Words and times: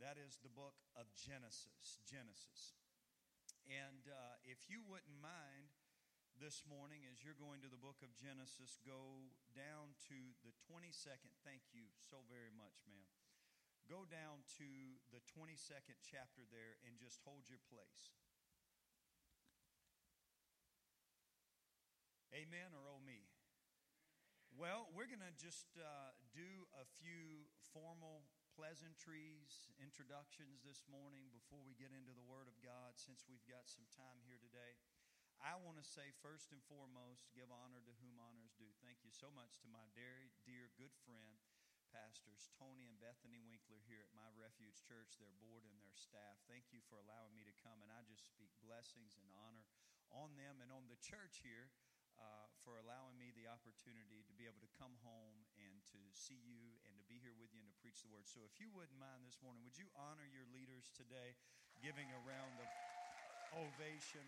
That 0.00 0.16
is 0.16 0.40
the 0.40 0.52
book 0.52 0.76
of 0.96 1.10
Genesis. 1.18 2.00
Genesis. 2.08 2.76
And 3.68 4.08
uh, 4.08 4.40
if 4.44 4.66
you 4.66 4.82
wouldn't 4.82 5.20
mind 5.20 5.74
this 6.40 6.64
morning, 6.64 7.04
as 7.06 7.22
you're 7.22 7.38
going 7.38 7.62
to 7.62 7.70
the 7.70 7.78
book 7.78 8.00
of 8.02 8.10
Genesis, 8.16 8.80
go 8.82 9.30
down 9.52 9.94
to 10.08 10.18
the 10.42 10.54
22nd. 10.66 11.30
Thank 11.44 11.62
you 11.70 11.86
so 12.10 12.24
very 12.26 12.50
much, 12.50 12.82
ma'am. 12.88 13.08
Go 13.90 14.06
down 14.06 14.46
to 14.58 14.70
the 15.10 15.22
22nd 15.34 15.98
chapter 16.02 16.46
there 16.48 16.78
and 16.86 16.98
just 16.98 17.20
hold 17.26 17.50
your 17.50 17.62
place. 17.66 18.14
Amen 22.32 22.72
or 22.72 22.88
oh 22.88 23.02
me? 23.04 23.28
Well, 24.56 24.88
we're 24.96 25.08
going 25.08 25.24
to 25.24 25.36
just 25.36 25.68
uh, 25.76 26.16
do 26.32 26.64
a 26.80 26.84
few 27.00 27.44
formal 27.76 28.24
pleasantries, 28.62 29.74
introductions 29.82 30.62
this 30.62 30.86
morning 30.86 31.26
before 31.34 31.58
we 31.66 31.74
get 31.74 31.90
into 31.90 32.14
the 32.14 32.22
Word 32.30 32.46
of 32.46 32.54
God, 32.62 32.94
since 32.94 33.26
we've 33.26 33.42
got 33.50 33.66
some 33.66 33.82
time 33.90 34.22
here 34.22 34.38
today. 34.38 34.78
I 35.42 35.58
want 35.58 35.82
to 35.82 35.86
say, 35.90 36.14
first 36.22 36.54
and 36.54 36.62
foremost, 36.70 37.26
give 37.34 37.50
honor 37.50 37.82
to 37.82 37.94
whom 37.98 38.22
honor 38.22 38.46
is 38.46 38.54
due. 38.54 38.70
Thank 38.78 39.02
you 39.02 39.10
so 39.10 39.34
much 39.34 39.58
to 39.66 39.74
my 39.74 39.82
dear, 39.98 40.30
dear 40.46 40.70
good 40.78 40.94
friend, 41.02 41.42
Pastors 41.90 42.54
Tony 42.54 42.86
and 42.86 43.02
Bethany 43.02 43.42
Winkler 43.42 43.82
here 43.82 43.98
at 43.98 44.14
My 44.14 44.30
Refuge 44.38 44.78
Church, 44.86 45.18
their 45.18 45.34
board 45.42 45.66
and 45.66 45.82
their 45.82 45.98
staff. 45.98 46.38
Thank 46.46 46.70
you 46.70 46.86
for 46.86 47.02
allowing 47.02 47.34
me 47.34 47.42
to 47.42 47.62
come, 47.66 47.82
and 47.82 47.90
I 47.90 48.06
just 48.06 48.30
speak 48.30 48.54
blessings 48.62 49.18
and 49.18 49.26
honor 49.42 49.66
on 50.14 50.38
them 50.38 50.62
and 50.62 50.70
on 50.70 50.86
the 50.86 51.02
church 51.02 51.42
here 51.42 51.74
uh, 52.18 52.46
for 52.64 52.76
allowing 52.80 53.16
me 53.16 53.32
the 53.32 53.48
opportunity 53.48 54.24
to 54.28 54.34
be 54.36 54.44
able 54.44 54.60
to 54.60 54.72
come 54.76 54.94
home 55.00 55.38
and 55.60 55.76
to 55.92 56.00
see 56.12 56.38
you 56.44 56.76
and 56.88 56.94
to 56.96 57.04
be 57.08 57.20
here 57.20 57.36
with 57.36 57.52
you 57.52 57.60
and 57.62 57.70
to 57.70 57.78
preach 57.80 58.00
the 58.04 58.10
word. 58.12 58.28
So, 58.28 58.44
if 58.44 58.56
you 58.60 58.68
wouldn't 58.72 58.98
mind 58.98 59.24
this 59.24 59.40
morning, 59.40 59.64
would 59.64 59.76
you 59.76 59.88
honor 59.96 60.26
your 60.28 60.46
leaders 60.52 60.90
today, 60.92 61.36
giving 61.80 62.08
a 62.10 62.20
round 62.24 62.56
of 62.60 62.68
ovation? 63.56 64.24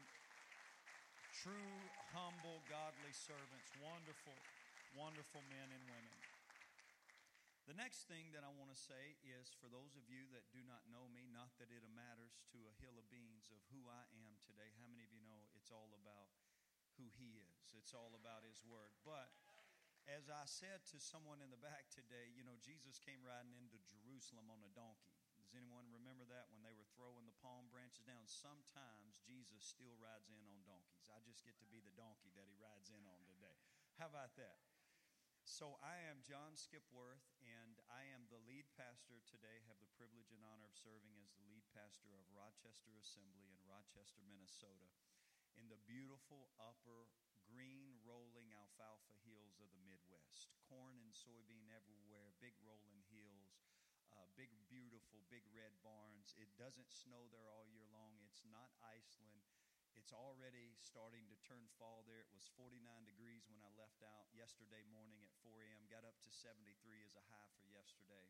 True, 1.34 1.76
humble, 2.14 2.62
godly 2.70 3.12
servants, 3.12 3.68
wonderful, 3.82 4.38
wonderful 4.94 5.42
men 5.50 5.68
and 5.74 5.82
women. 5.90 6.18
The 7.64 7.80
next 7.80 8.04
thing 8.12 8.28
that 8.36 8.44
I 8.44 8.52
want 8.60 8.68
to 8.68 8.76
say 8.76 9.16
is 9.24 9.48
for 9.56 9.72
those 9.72 9.96
of 9.96 10.04
you 10.12 10.28
that 10.36 10.44
do 10.52 10.60
not 10.68 10.84
know 10.92 11.08
me, 11.16 11.32
not 11.32 11.48
that 11.56 11.72
it 11.72 11.80
matters 11.96 12.36
to 12.52 12.60
a 12.60 12.76
hill 12.84 12.92
of 13.00 13.08
beans 13.08 13.48
of 13.48 13.56
who 13.72 13.88
I 13.88 14.04
am 14.20 14.36
today. 14.44 14.68
How 14.76 14.84
many 14.92 15.00
of 15.00 15.12
you 15.16 15.24
know 15.24 15.48
it's 15.56 15.72
all 15.72 15.88
about 15.96 16.28
who 16.96 17.10
He 17.14 17.38
is. 17.38 17.74
It's 17.74 17.94
all 17.94 18.14
about 18.14 18.46
His 18.46 18.60
Word. 18.64 18.94
But 19.02 19.30
as 20.04 20.28
I 20.28 20.44
said 20.44 20.84
to 20.92 21.00
someone 21.00 21.40
in 21.40 21.48
the 21.48 21.60
back 21.60 21.88
today, 21.88 22.28
you 22.36 22.44
know, 22.44 22.60
Jesus 22.60 23.00
came 23.00 23.24
riding 23.24 23.56
into 23.56 23.80
Jerusalem 23.88 24.52
on 24.52 24.60
a 24.60 24.72
donkey. 24.76 25.16
Does 25.40 25.56
anyone 25.56 25.88
remember 25.88 26.28
that 26.28 26.52
when 26.52 26.60
they 26.60 26.76
were 26.76 26.88
throwing 26.92 27.24
the 27.24 27.40
palm 27.40 27.72
branches 27.72 28.04
down? 28.04 28.24
Sometimes 28.28 29.20
Jesus 29.24 29.64
still 29.64 29.96
rides 29.96 30.28
in 30.28 30.44
on 30.44 30.60
donkeys. 30.68 31.08
I 31.08 31.24
just 31.24 31.44
get 31.44 31.56
to 31.60 31.68
be 31.68 31.80
the 31.80 31.94
donkey 31.96 32.32
that 32.36 32.48
he 32.48 32.56
rides 32.60 32.92
in 32.92 33.00
on 33.08 33.20
today. 33.24 33.56
How 33.96 34.12
about 34.12 34.36
that? 34.36 34.60
So 35.44 35.76
I 35.84 36.00
am 36.08 36.24
John 36.24 36.56
Skipworth, 36.56 37.28
and 37.44 37.76
I 37.92 38.08
am 38.16 38.24
the 38.32 38.40
lead 38.48 38.64
pastor 38.80 39.20
today. 39.28 39.60
Have 39.68 39.76
the 39.76 39.92
privilege 39.92 40.32
and 40.32 40.40
honor 40.40 40.64
of 40.64 40.72
serving 40.72 41.20
as 41.20 41.36
the 41.36 41.44
lead 41.44 41.68
pastor 41.76 42.16
of 42.16 42.24
Rochester 42.32 42.96
Assembly 42.96 43.52
in 43.52 43.60
Rochester, 43.68 44.24
Minnesota 44.24 44.88
in 45.58 45.70
the 45.70 45.80
beautiful 45.86 46.50
upper 46.58 47.06
green 47.44 48.00
rolling 48.02 48.50
alfalfa 48.56 49.14
hills 49.22 49.60
of 49.60 49.68
the 49.70 49.84
Midwest. 49.84 50.50
Corn 50.64 50.96
and 50.98 51.12
soybean 51.12 51.68
everywhere, 51.70 52.32
big 52.40 52.56
rolling 52.64 53.04
hills, 53.12 53.60
uh, 54.10 54.26
big, 54.34 54.50
beautiful, 54.70 55.22
big 55.28 55.44
red 55.52 55.74
barns. 55.84 56.34
It 56.38 56.50
doesn't 56.56 56.90
snow 56.90 57.28
there 57.30 57.50
all 57.50 57.66
year 57.68 57.86
long. 57.92 58.16
It's 58.24 58.42
not 58.48 58.72
Iceland. 58.80 59.44
It's 59.94 60.10
already 60.10 60.74
starting 60.82 61.30
to 61.30 61.38
turn 61.46 61.70
fall 61.78 62.02
there. 62.02 62.18
It 62.18 62.34
was 62.34 62.50
49 62.58 62.82
degrees 63.06 63.46
when 63.46 63.62
I 63.62 63.70
left 63.78 64.02
out 64.02 64.26
yesterday 64.34 64.82
morning 64.90 65.22
at 65.22 65.30
4 65.46 65.62
a.m., 65.62 65.86
got 65.86 66.02
up 66.02 66.18
to 66.26 66.30
73 66.34 66.74
as 67.06 67.14
a 67.14 67.24
high 67.30 67.50
for 67.62 67.70
yesterday. 67.70 68.26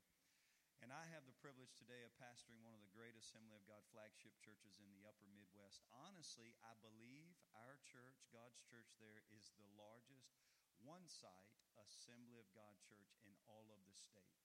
And 0.84 0.92
I 0.92 1.08
have 1.16 1.24
the 1.24 1.40
privilege 1.40 1.72
today 1.80 2.04
of 2.04 2.12
pastoring 2.20 2.60
one 2.60 2.76
of 2.76 2.84
the 2.84 2.92
great 2.92 3.16
Assembly 3.16 3.56
of 3.56 3.64
God 3.64 3.80
flagship 3.88 4.36
churches 4.36 4.76
in 4.84 4.92
the 4.92 5.08
upper 5.08 5.24
Midwest. 5.32 5.80
Honestly, 5.88 6.52
I 6.60 6.76
believe 6.84 7.40
our 7.56 7.80
church, 7.88 8.28
God's 8.28 8.60
church 8.68 8.92
there, 9.00 9.24
is 9.32 9.56
the 9.56 9.64
largest 9.80 10.36
one 10.84 11.08
site 11.08 11.56
Assembly 11.80 12.36
of 12.36 12.44
God 12.52 12.76
church 12.84 13.16
in 13.24 13.32
all 13.48 13.64
of 13.72 13.80
the 13.88 13.96
state. 13.96 14.36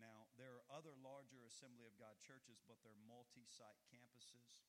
Now, 0.00 0.32
there 0.40 0.56
are 0.56 0.64
other 0.72 0.96
larger 0.96 1.44
Assembly 1.44 1.84
of 1.84 1.92
God 2.00 2.16
churches, 2.24 2.64
but 2.64 2.80
they're 2.80 2.96
multi 3.04 3.44
site 3.44 3.84
campuses. 3.92 4.64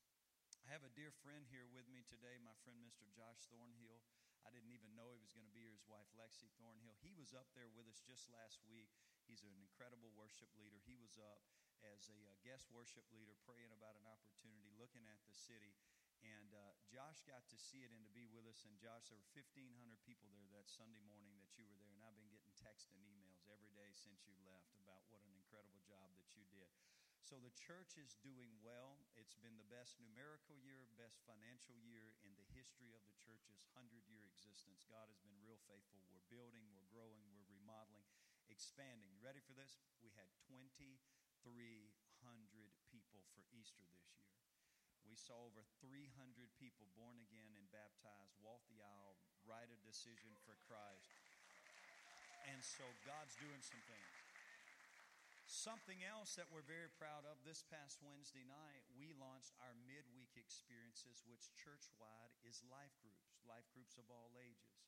I 0.68 0.76
have 0.76 0.84
a 0.84 0.92
dear 0.92 1.16
friend 1.24 1.48
here 1.48 1.72
with 1.72 1.88
me 1.88 2.04
today, 2.04 2.36
my 2.44 2.60
friend 2.68 2.84
Mr. 2.84 3.08
Josh 3.16 3.48
Thornhill. 3.48 4.04
I 4.44 4.52
didn't 4.52 4.76
even 4.76 4.92
know 4.92 5.16
he 5.16 5.24
was 5.24 5.32
going 5.32 5.48
to 5.48 5.56
be 5.56 5.64
here, 5.64 5.72
his 5.72 5.88
wife 5.88 6.12
Lexi 6.20 6.52
Thornhill. 6.60 7.00
He 7.00 7.16
was 7.16 7.32
up 7.32 7.48
there 7.56 7.72
with 7.72 7.88
us 7.88 8.04
just 8.04 8.28
last 8.28 8.60
week. 8.68 8.92
He's 9.32 9.48
an 9.48 9.56
incredible 9.56 10.12
worship 10.20 10.52
leader. 10.60 10.76
He 10.84 11.00
was 11.00 11.16
up 11.16 11.40
as 11.88 12.12
a 12.12 12.20
uh, 12.28 12.36
guest 12.44 12.68
worship 12.68 13.08
leader 13.16 13.32
praying 13.48 13.72
about 13.72 13.96
an 13.96 14.04
opportunity, 14.04 14.68
looking 14.76 15.08
at 15.08 15.24
the 15.24 15.32
city. 15.32 15.72
And 16.20 16.52
uh, 16.52 16.76
Josh 16.92 17.24
got 17.24 17.48
to 17.48 17.56
see 17.56 17.80
it 17.80 17.96
and 17.96 18.04
to 18.04 18.12
be 18.12 18.28
with 18.28 18.44
us. 18.44 18.68
And 18.68 18.76
Josh, 18.76 19.08
there 19.08 19.16
were 19.16 19.32
1,500 19.32 19.72
people 20.04 20.28
there 20.36 20.52
that 20.52 20.68
Sunday 20.68 21.00
morning 21.08 21.32
that 21.40 21.48
you 21.56 21.64
were 21.64 21.80
there. 21.80 21.96
And 21.96 22.04
I've 22.04 22.20
been 22.20 22.28
getting 22.28 22.52
texts 22.60 22.92
and 22.92 23.00
emails 23.08 23.48
every 23.48 23.72
day 23.72 23.96
since 23.96 24.20
you 24.28 24.36
left 24.44 24.76
about 24.76 25.08
what 25.08 25.24
an 25.24 25.32
incredible 25.32 25.80
job 25.88 26.12
that 26.20 26.28
you 26.36 26.44
did. 26.52 26.68
So 27.24 27.40
the 27.40 27.56
church 27.56 27.96
is 27.96 28.20
doing 28.20 28.52
well. 28.60 29.00
It's 29.16 29.40
been 29.40 29.56
the 29.56 29.72
best 29.72 29.96
numerical 30.04 30.60
year, 30.60 30.92
best 31.00 31.24
financial 31.24 31.80
year 31.80 32.20
in 32.28 32.36
the 32.36 32.44
history 32.52 32.92
of 32.92 33.00
the 33.08 33.16
church's 33.24 33.64
100 33.80 34.04
year 34.12 34.28
existence. 34.28 34.84
God 34.92 35.08
has 35.08 35.22
been 35.24 35.40
real 35.40 35.62
faithful. 35.64 36.04
We're 36.12 36.28
building, 36.28 36.68
we're 36.76 36.90
growing, 36.92 37.24
we're 37.32 37.48
remodeling, 37.48 38.01
expanding. 38.62 39.10
You 39.10 39.26
ready 39.26 39.42
for 39.42 39.58
this? 39.58 39.74
We 40.06 40.14
had 40.14 40.30
2,300 40.46 40.94
people 42.94 43.26
for 43.34 43.42
Easter 43.50 43.82
this 43.90 44.06
year. 44.14 44.30
We 45.02 45.18
saw 45.18 45.50
over 45.50 45.66
300 45.82 46.06
people 46.62 46.86
born 46.94 47.18
again 47.26 47.58
and 47.58 47.66
baptized, 47.74 48.38
walk 48.38 48.62
the 48.70 48.86
aisle, 48.86 49.18
write 49.50 49.74
a 49.74 49.82
decision 49.82 50.38
for 50.46 50.54
Christ. 50.70 51.10
And 52.54 52.62
so 52.62 52.86
God's 53.02 53.34
doing 53.42 53.66
some 53.66 53.82
things. 53.90 54.14
Something 55.50 56.06
else 56.06 56.38
that 56.38 56.54
we're 56.54 56.62
very 56.62 56.94
proud 57.02 57.26
of 57.26 57.42
this 57.42 57.66
past 57.66 57.98
Wednesday 58.06 58.46
night, 58.46 58.86
we 58.94 59.10
launched 59.18 59.58
our 59.66 59.74
midweek 59.90 60.38
experiences, 60.38 61.26
which 61.26 61.50
church 61.58 61.90
wide 61.98 62.38
is 62.46 62.62
life 62.70 62.94
groups, 63.02 63.42
life 63.50 63.66
groups 63.74 63.98
of 63.98 64.06
all 64.14 64.30
ages. 64.38 64.86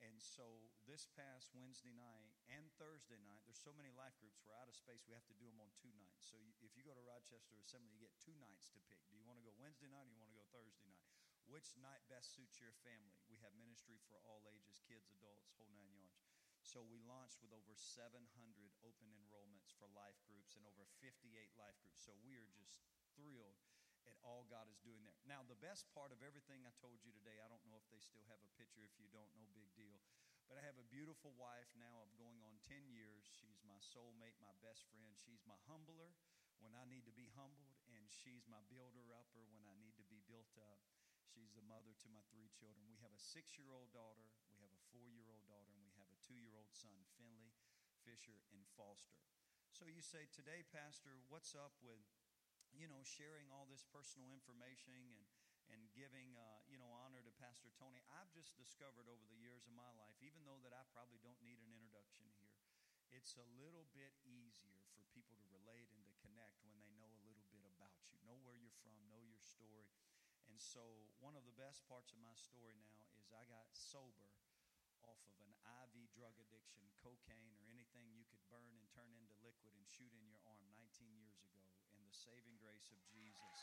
And 0.00 0.16
so 0.16 0.72
this 0.88 1.04
past 1.12 1.52
Wednesday 1.52 1.92
night 1.92 2.32
and 2.48 2.72
Thursday 2.80 3.20
night, 3.20 3.44
there's 3.44 3.60
so 3.60 3.76
many 3.76 3.92
life 3.92 4.16
groups, 4.16 4.40
we're 4.48 4.56
out 4.56 4.68
of 4.68 4.72
space. 4.72 5.04
We 5.04 5.12
have 5.12 5.28
to 5.28 5.36
do 5.36 5.44
them 5.44 5.60
on 5.60 5.68
two 5.76 5.92
nights. 6.00 6.24
So 6.24 6.40
if 6.64 6.72
you 6.72 6.80
go 6.80 6.96
to 6.96 7.04
Rochester 7.04 7.60
Assembly, 7.60 7.92
you 7.92 8.00
get 8.00 8.16
two 8.16 8.36
nights 8.40 8.72
to 8.72 8.80
pick. 8.88 9.04
Do 9.12 9.20
you 9.20 9.24
want 9.28 9.36
to 9.36 9.44
go 9.44 9.52
Wednesday 9.60 9.92
night 9.92 10.08
or 10.08 10.12
do 10.12 10.16
you 10.16 10.22
want 10.24 10.32
to 10.32 10.40
go 10.40 10.48
Thursday 10.48 10.88
night? 10.88 11.04
Which 11.52 11.76
night 11.76 12.00
best 12.08 12.32
suits 12.32 12.62
your 12.64 12.72
family? 12.80 13.12
We 13.28 13.36
have 13.44 13.52
ministry 13.60 14.00
for 14.08 14.16
all 14.24 14.48
ages, 14.48 14.80
kids, 14.88 15.12
adults, 15.12 15.52
whole 15.60 15.68
nine 15.76 15.92
yards. 15.92 16.24
So 16.64 16.84
we 16.86 17.00
launched 17.04 17.40
with 17.44 17.52
over 17.52 17.72
700 17.74 18.24
open 18.80 19.08
enrollments 19.12 19.74
for 19.76 19.90
life 19.92 20.16
groups 20.28 20.56
and 20.56 20.64
over 20.64 20.86
58 21.02 21.28
life 21.60 21.76
groups. 21.84 22.00
So 22.04 22.14
we 22.24 22.36
are 22.40 22.48
just 22.56 22.80
thrilled 23.16 23.58
at 24.10 24.18
all 24.26 24.50
God 24.50 24.66
is 24.66 24.82
doing 24.82 25.06
there. 25.06 25.14
Now, 25.22 25.46
the 25.46 25.58
best 25.62 25.86
part 25.94 26.10
of 26.10 26.18
everything 26.26 26.66
I 26.66 26.74
told 26.82 26.98
you 27.06 27.14
today, 27.14 27.38
I 27.38 27.46
don't 27.46 27.62
know 27.70 27.78
if 27.78 27.86
they 27.94 28.02
still 28.02 28.26
have 28.26 28.42
a 28.42 28.50
picture. 28.58 28.82
If 28.82 28.98
you 28.98 29.06
don't, 29.14 29.30
no 29.38 29.46
big 29.54 29.70
deal. 29.78 30.02
But 30.50 30.58
I 30.58 30.66
have 30.66 30.82
a 30.82 30.90
beautiful 30.90 31.30
wife 31.38 31.70
now 31.78 32.02
of 32.02 32.10
going 32.18 32.42
on 32.42 32.58
10 32.66 32.90
years. 32.90 33.22
She's 33.22 33.62
my 33.62 33.78
soulmate, 33.78 34.34
my 34.42 34.50
best 34.58 34.82
friend. 34.90 35.14
She's 35.14 35.46
my 35.46 35.54
humbler 35.70 36.10
when 36.58 36.74
I 36.74 36.82
need 36.90 37.06
to 37.06 37.14
be 37.14 37.30
humbled, 37.38 37.78
and 37.94 38.04
she's 38.10 38.50
my 38.50 38.60
builder 38.68 39.14
upper 39.14 39.46
when 39.54 39.64
I 39.64 39.78
need 39.78 39.96
to 39.96 40.06
be 40.10 40.20
built 40.26 40.50
up. 40.58 40.82
She's 41.30 41.54
the 41.54 41.64
mother 41.64 41.94
to 42.02 42.08
my 42.10 42.26
three 42.34 42.50
children. 42.50 42.90
We 42.90 42.98
have 43.00 43.14
a 43.14 43.22
six 43.22 43.54
year 43.56 43.70
old 43.70 43.94
daughter, 43.94 44.26
we 44.50 44.58
have 44.60 44.74
a 44.74 44.82
four 44.90 45.06
year 45.08 45.30
old 45.30 45.46
daughter, 45.46 45.70
and 45.70 45.86
we 45.86 45.94
have 45.96 46.10
a 46.10 46.18
two 46.20 46.36
year 46.36 46.52
old 46.58 46.74
son, 46.74 46.98
Finley, 47.14 47.54
Fisher, 48.02 48.42
and 48.50 48.66
Foster. 48.74 49.22
So 49.70 49.86
you 49.86 50.02
say, 50.02 50.26
today, 50.34 50.66
Pastor, 50.74 51.22
what's 51.30 51.54
up 51.54 51.78
with, 51.78 52.02
you 52.74 52.86
know, 52.86 53.02
sharing 53.02 53.50
all 53.50 53.66
this 53.66 53.82
personal 53.88 54.30
information 54.30 54.96
and, 55.14 55.24
and 55.70 55.80
giving, 55.94 56.34
uh, 56.38 56.62
you 56.70 56.78
know, 56.78 56.90
honor 57.04 57.22
to 57.22 57.32
Pastor 57.38 57.70
Tony? 57.78 58.02
I've 58.10 58.30
just 58.30 58.54
discovered 58.58 59.06
over 59.10 59.24
the 59.26 59.38
years 59.38 59.66
of 59.66 59.74
my 59.74 59.90
life, 59.98 60.16
even 60.22 60.42
though 60.46 60.58
that 60.62 60.74
I 60.74 60.86
probably 60.90 61.18
don't 61.22 61.38
need 61.42 61.58
an 61.62 61.70
introduction 61.70 62.26
here, 62.38 62.54
it's 63.10 63.34
a 63.34 63.46
little 63.58 63.90
bit 63.90 64.14
easier 64.22 64.86
for 64.94 65.02
people 65.10 65.34
to 65.34 65.46
relate 65.50 65.90
and 65.90 66.06
to 66.06 66.14
connect 66.22 66.62
when 66.62 66.78
they 66.78 66.94
know 66.94 67.10
a 67.10 67.26
little 67.26 67.42
bit 67.50 67.66
about 67.66 67.98
you, 68.06 68.22
know 68.22 68.38
where 68.46 68.54
you're 68.54 68.78
from, 68.86 68.94
know 69.10 69.22
your 69.26 69.42
story. 69.42 69.90
And 70.46 70.58
so, 70.62 71.10
one 71.18 71.34
of 71.34 71.42
the 71.42 71.54
best 71.58 71.82
parts 71.90 72.14
of 72.14 72.22
my 72.22 72.34
story 72.38 72.78
now 72.78 73.10
is 73.18 73.34
I 73.34 73.46
got 73.50 73.66
sober 73.74 74.30
off 75.02 75.18
of 75.26 75.36
an 75.42 75.54
IV 75.64 76.10
drug 76.14 76.34
addiction, 76.38 76.86
cocaine, 77.02 77.54
or 77.56 77.66
anything 77.70 78.14
you 78.14 78.26
could 78.30 78.42
burn 78.46 78.74
and 78.78 78.86
turn 78.94 79.10
into 79.14 79.34
liquid 79.42 79.74
and 79.74 79.86
shoot 79.86 80.12
in 80.14 80.26
your 80.26 80.38
arm 80.46 80.66
19 80.74 81.10
years 81.18 81.38
ago. 81.42 81.69
The 82.10 82.18
saving 82.26 82.58
grace 82.58 82.90
of 82.90 82.98
Jesus. 83.06 83.54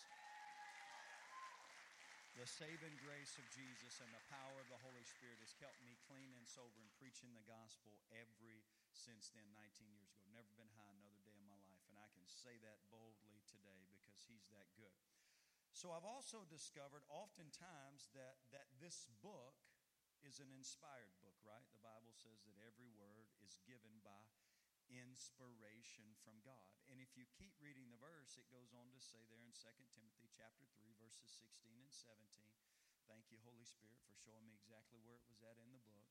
The 2.40 2.48
saving 2.48 2.96
grace 3.04 3.36
of 3.36 3.44
Jesus 3.52 4.00
and 4.00 4.08
the 4.16 4.24
power 4.32 4.64
of 4.64 4.72
the 4.72 4.80
Holy 4.88 5.04
Spirit 5.04 5.44
has 5.44 5.52
kept 5.60 5.76
me 5.84 6.00
clean 6.08 6.32
and 6.32 6.48
sober 6.48 6.80
and 6.80 6.88
preaching 6.96 7.36
the 7.36 7.44
gospel 7.44 8.00
every 8.16 8.64
since 8.96 9.36
then, 9.36 9.52
19 9.52 9.92
years 9.92 10.16
ago. 10.16 10.32
Never 10.32 10.48
been 10.56 10.72
high 10.80 10.96
another 10.96 11.20
day 11.28 11.36
in 11.36 11.44
my 11.44 11.60
life. 11.68 11.84
And 11.92 12.00
I 12.00 12.08
can 12.16 12.24
say 12.24 12.56
that 12.64 12.80
boldly 12.88 13.44
today 13.52 13.84
because 13.92 14.24
He's 14.32 14.48
that 14.56 14.72
good. 14.80 14.96
So 15.76 15.92
I've 15.92 16.08
also 16.08 16.48
discovered 16.48 17.04
oftentimes 17.12 18.08
that, 18.16 18.40
that 18.56 18.72
this 18.80 19.12
book 19.20 19.60
is 20.24 20.40
an 20.40 20.48
inspired 20.56 21.12
book, 21.20 21.36
right? 21.44 21.68
The 21.76 21.84
Bible 21.84 22.16
says 22.16 22.48
that 22.48 22.56
every 22.64 22.88
word 22.96 23.28
is 23.44 23.60
given 23.68 24.00
by 24.08 24.24
inspiration 24.92 26.08
from 26.24 26.40
God. 26.44 26.64
And 26.88 27.00
if 27.04 27.16
you 27.20 27.28
keep 27.36 27.56
reading 27.60 27.92
the 27.92 28.00
verse, 28.00 28.40
it 28.40 28.48
goes 28.48 28.72
on 28.72 28.88
to 28.96 29.02
say 29.04 29.20
there 29.28 29.44
in 29.44 29.52
2 29.52 29.68
Timothy 29.92 30.28
chapter 30.32 30.68
3 30.80 30.96
verses 31.00 31.28
16 31.28 31.76
and 31.76 31.92
17. 31.92 32.24
Thank 33.08 33.28
you 33.32 33.40
Holy 33.44 33.68
Spirit 33.68 34.00
for 34.04 34.16
showing 34.16 34.44
me 34.48 34.56
exactly 34.56 35.00
where 35.04 35.20
it 35.20 35.28
was 35.28 35.44
at 35.44 35.60
in 35.60 35.72
the 35.72 35.84
book. 35.88 36.08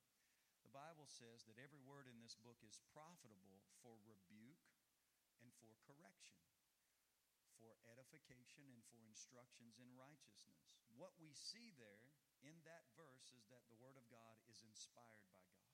The 0.65 0.73
Bible 0.73 1.07
says 1.07 1.45
that 1.47 1.61
every 1.61 1.81
word 1.85 2.09
in 2.09 2.19
this 2.21 2.37
book 2.37 2.59
is 2.65 2.81
profitable 2.93 3.63
for 3.85 3.97
rebuke 4.03 4.67
and 5.41 5.53
for 5.61 5.77
correction, 5.85 6.41
for 7.61 7.77
edification 7.87 8.67
and 8.73 8.83
for 8.91 9.01
instructions 9.05 9.79
in 9.79 9.89
righteousness. 9.95 10.75
What 10.97 11.15
we 11.21 11.37
see 11.37 11.77
there 11.77 12.09
in 12.43 12.57
that 12.67 12.89
verse 12.97 13.33
is 13.37 13.47
that 13.53 13.65
the 13.69 13.79
word 13.79 13.97
of 13.97 14.09
God 14.09 14.37
is 14.49 14.65
inspired 14.65 15.25
by 15.33 15.45
God. 15.55 15.66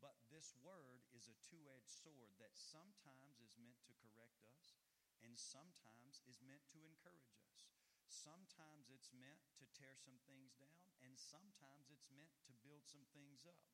But 0.00 0.16
this 0.32 0.56
word 0.64 1.04
is 1.12 1.28
a 1.28 1.36
two 1.44 1.60
edged 1.68 1.92
sword 1.92 2.32
that 2.40 2.56
sometimes 2.56 3.36
is 3.44 3.52
meant 3.60 3.76
to 3.84 4.00
correct 4.00 4.40
us 4.48 4.80
and 5.20 5.36
sometimes 5.36 6.24
is 6.24 6.40
meant 6.40 6.64
to 6.72 6.80
encourage 6.80 7.36
us. 7.44 7.68
Sometimes 8.08 8.90
it's 8.90 9.12
meant 9.14 9.38
to 9.60 9.68
tear 9.76 9.94
some 9.94 10.18
things 10.26 10.56
down, 10.58 10.88
and 11.06 11.14
sometimes 11.14 11.92
it's 11.94 12.10
meant 12.10 12.32
to 12.48 12.52
build 12.66 12.82
some 12.82 13.06
things 13.14 13.46
up. 13.46 13.70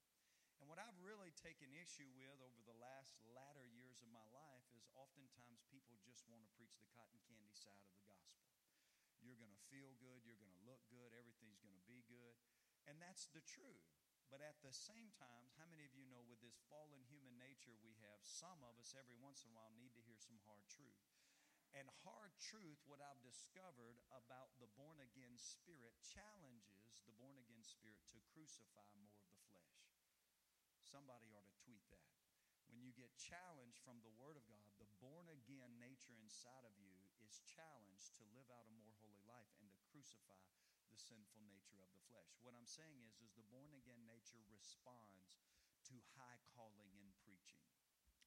And 0.60 0.68
what 0.68 0.76
I've 0.76 0.98
really 1.00 1.32
taken 1.40 1.72
issue 1.72 2.10
with 2.18 2.36
over 2.44 2.60
the 2.68 2.76
last 2.76 3.16
latter 3.32 3.64
years 3.64 4.02
of 4.04 4.12
my 4.12 4.24
life 4.36 4.66
is 4.76 4.88
oftentimes 4.92 5.64
people 5.72 5.96
just 6.04 6.28
want 6.28 6.44
to 6.44 6.54
preach 6.56 6.76
the 6.76 6.90
cotton 6.92 7.16
candy 7.24 7.56
side 7.56 7.80
of 7.80 7.92
the 7.92 8.04
gospel. 8.04 8.44
You're 9.24 9.40
going 9.40 9.52
to 9.52 9.64
feel 9.72 9.96
good, 10.02 10.20
you're 10.26 10.40
going 10.40 10.52
to 10.52 10.64
look 10.68 10.84
good, 10.92 11.16
everything's 11.16 11.60
going 11.64 11.76
to 11.76 11.86
be 11.88 12.04
good. 12.10 12.36
And 12.84 13.00
that's 13.00 13.32
the 13.32 13.44
truth. 13.44 14.05
But 14.26 14.42
at 14.42 14.58
the 14.60 14.74
same 14.74 15.14
time, 15.14 15.46
how 15.54 15.70
many 15.70 15.86
of 15.86 15.94
you 15.94 16.02
know 16.10 16.26
with 16.26 16.42
this 16.42 16.58
fallen 16.66 16.98
human 17.06 17.38
nature 17.38 17.78
we 17.78 17.94
have, 18.02 18.18
some 18.26 18.58
of 18.66 18.74
us 18.82 18.98
every 18.98 19.14
once 19.22 19.46
in 19.46 19.54
a 19.54 19.56
while 19.56 19.70
need 19.78 19.94
to 19.94 20.02
hear 20.02 20.18
some 20.18 20.38
hard 20.50 20.66
truth. 20.66 20.98
And 21.76 21.86
hard 22.02 22.32
truth, 22.40 22.80
what 22.88 23.04
I've 23.04 23.20
discovered 23.20 24.00
about 24.08 24.56
the 24.58 24.70
born 24.74 24.98
again 24.98 25.36
spirit, 25.36 25.92
challenges 26.02 27.04
the 27.04 27.14
born 27.20 27.36
again 27.36 27.60
spirit 27.62 28.00
to 28.16 28.18
crucify 28.32 28.88
more 28.98 29.20
of 29.20 29.28
the 29.28 29.42
flesh. 29.52 29.78
Somebody 30.80 31.30
ought 31.36 31.46
to 31.46 31.60
tweet 31.62 31.84
that. 31.92 32.10
When 32.72 32.80
you 32.80 32.96
get 32.96 33.12
challenged 33.20 33.78
from 33.84 34.00
the 34.02 34.14
Word 34.16 34.40
of 34.40 34.48
God, 34.48 34.72
the 34.80 34.90
born 34.98 35.28
again 35.30 35.76
nature 35.78 36.16
inside 36.18 36.64
of 36.64 36.74
you 36.80 36.96
is 37.22 37.44
challenged 37.44 38.16
to 38.18 38.24
live 38.34 38.48
out 38.50 38.66
a 38.66 38.74
more 38.74 38.96
holy 39.04 39.22
life 39.28 39.52
and 39.60 39.68
to 39.70 39.80
crucify 39.92 40.40
the 40.96 41.12
sinful 41.12 41.44
nature 41.44 41.76
of 41.84 41.92
the 41.92 42.00
flesh. 42.08 42.40
What 42.40 42.56
I'm 42.56 42.64
saying 42.64 43.04
is, 43.04 43.20
is 43.20 43.36
the 43.36 43.44
born 43.52 43.76
again 43.76 44.00
nature 44.08 44.40
responds 44.48 45.36
to 45.92 46.00
high 46.16 46.40
calling 46.56 46.88
in 46.96 47.12
preaching. 47.20 47.60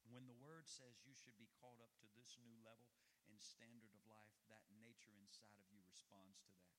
When 0.06 0.30
the 0.30 0.38
word 0.38 0.70
says 0.70 1.02
you 1.02 1.10
should 1.10 1.34
be 1.34 1.50
called 1.58 1.82
up 1.82 1.90
to 1.98 2.06
this 2.14 2.38
new 2.38 2.54
level 2.62 2.94
and 3.26 3.42
standard 3.42 3.90
of 3.90 4.06
life, 4.06 4.38
that 4.54 4.62
nature 4.78 5.18
inside 5.18 5.58
of 5.58 5.66
you 5.66 5.82
responds 5.90 6.38
to 6.46 6.54
that. 6.62 6.78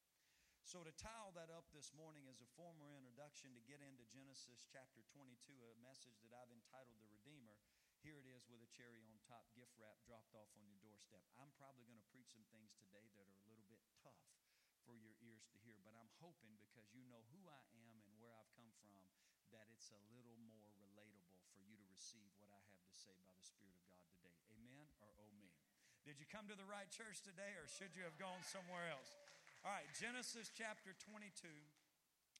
So, 0.63 0.87
to 0.87 0.95
tie 0.95 1.35
that 1.35 1.51
up 1.51 1.67
this 1.75 1.91
morning 1.91 2.31
as 2.31 2.39
a 2.39 2.47
formal 2.55 2.95
introduction 2.95 3.51
to 3.51 3.67
get 3.67 3.83
into 3.83 4.07
Genesis 4.07 4.63
chapter 4.71 5.03
22, 5.11 5.35
a 5.75 5.83
message 5.83 6.23
that 6.23 6.31
I've 6.31 6.55
entitled 6.55 7.03
The 7.03 7.11
Redeemer, 7.11 7.59
here 7.99 8.15
it 8.15 8.31
is 8.31 8.47
with 8.47 8.63
a 8.63 8.71
cherry 8.71 9.03
on 9.03 9.19
top, 9.27 9.43
gift 9.51 9.75
wrap 9.75 9.99
dropped 10.07 10.31
off 10.39 10.55
on 10.55 10.63
your 10.71 10.79
doorstep. 10.79 11.27
I'm 11.35 11.51
probably 11.59 11.83
going 11.83 11.99
to 11.99 12.11
preach 12.15 12.31
some 12.31 12.47
things 12.55 12.71
today 12.79 13.11
that 13.19 13.27
are 13.27 13.39
a 13.43 13.47
little 13.51 13.67
bit 13.67 13.83
tough 13.99 14.15
for 14.85 14.97
your 14.97 15.13
ears 15.21 15.45
to 15.53 15.57
hear. 15.61 15.77
But 15.85 15.93
I'm 15.97 16.09
hoping 16.21 16.57
because 16.57 16.89
you 16.93 17.05
know 17.07 17.21
who 17.35 17.45
I 17.47 17.61
am 17.85 18.01
and 18.05 18.13
where 18.21 18.33
I've 18.33 18.51
come 18.57 18.69
from, 18.81 18.97
that 19.53 19.69
it's 19.71 19.93
a 19.93 20.01
little 20.15 20.37
more 20.47 20.69
relatable 20.79 21.39
for 21.53 21.61
you 21.63 21.77
to 21.77 21.85
receive 21.91 22.31
what 22.41 22.49
I 22.49 22.61
have 22.71 22.81
to 22.85 22.93
say 22.95 23.13
by 23.23 23.33
the 23.35 23.45
Spirit 23.45 23.77
of 23.77 23.85
God 23.87 24.05
today. 24.09 24.37
Amen 24.57 24.89
or 25.01 25.11
oh? 25.21 25.49
Did 26.01 26.17
you 26.17 26.25
come 26.25 26.49
to 26.49 26.57
the 26.57 26.65
right 26.65 26.89
church 26.89 27.21
today 27.21 27.53
or 27.61 27.69
should 27.69 27.93
you 27.93 28.01
have 28.03 28.17
gone 28.17 28.41
somewhere 28.41 28.89
else? 28.89 29.13
All 29.61 29.69
right, 29.69 29.85
Genesis 29.93 30.49
chapter 30.49 30.97
22. 30.97 31.29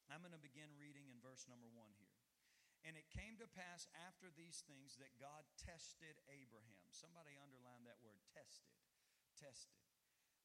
I'm 0.10 0.26
going 0.26 0.34
to 0.34 0.42
begin 0.42 0.68
reading 0.82 1.06
in 1.08 1.22
verse 1.22 1.46
number 1.46 1.70
one 1.78 1.94
here. 2.02 2.18
And 2.82 2.98
it 2.98 3.06
came 3.14 3.38
to 3.38 3.46
pass 3.54 3.86
after 4.10 4.34
these 4.34 4.66
things 4.66 4.98
that 4.98 5.14
God 5.22 5.46
tested 5.62 6.18
Abraham. 6.34 6.82
Somebody 6.90 7.38
underline 7.38 7.86
that 7.86 8.02
word 8.02 8.18
tested. 8.34 8.74
Tested 9.38 9.78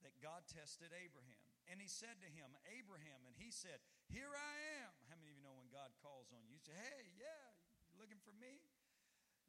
that 0.05 0.17
God 0.21 0.45
tested 0.49 0.93
Abraham. 0.93 1.47
And 1.67 1.81
he 1.81 1.91
said 1.91 2.19
to 2.23 2.31
him, 2.31 2.53
Abraham, 2.77 3.27
and 3.27 3.35
he 3.37 3.51
said, 3.51 3.83
Here 4.09 4.31
I 4.31 4.55
am. 4.85 4.93
How 5.11 5.17
many 5.19 5.33
of 5.33 5.39
you 5.39 5.45
know 5.45 5.57
when 5.57 5.73
God 5.73 5.93
calls 6.03 6.31
on 6.31 6.45
you? 6.47 6.57
You 6.57 6.63
say, 6.63 6.77
Hey, 6.77 7.11
yeah, 7.17 7.47
you 7.91 7.99
looking 7.99 8.23
for 8.23 8.35
me? 8.37 8.63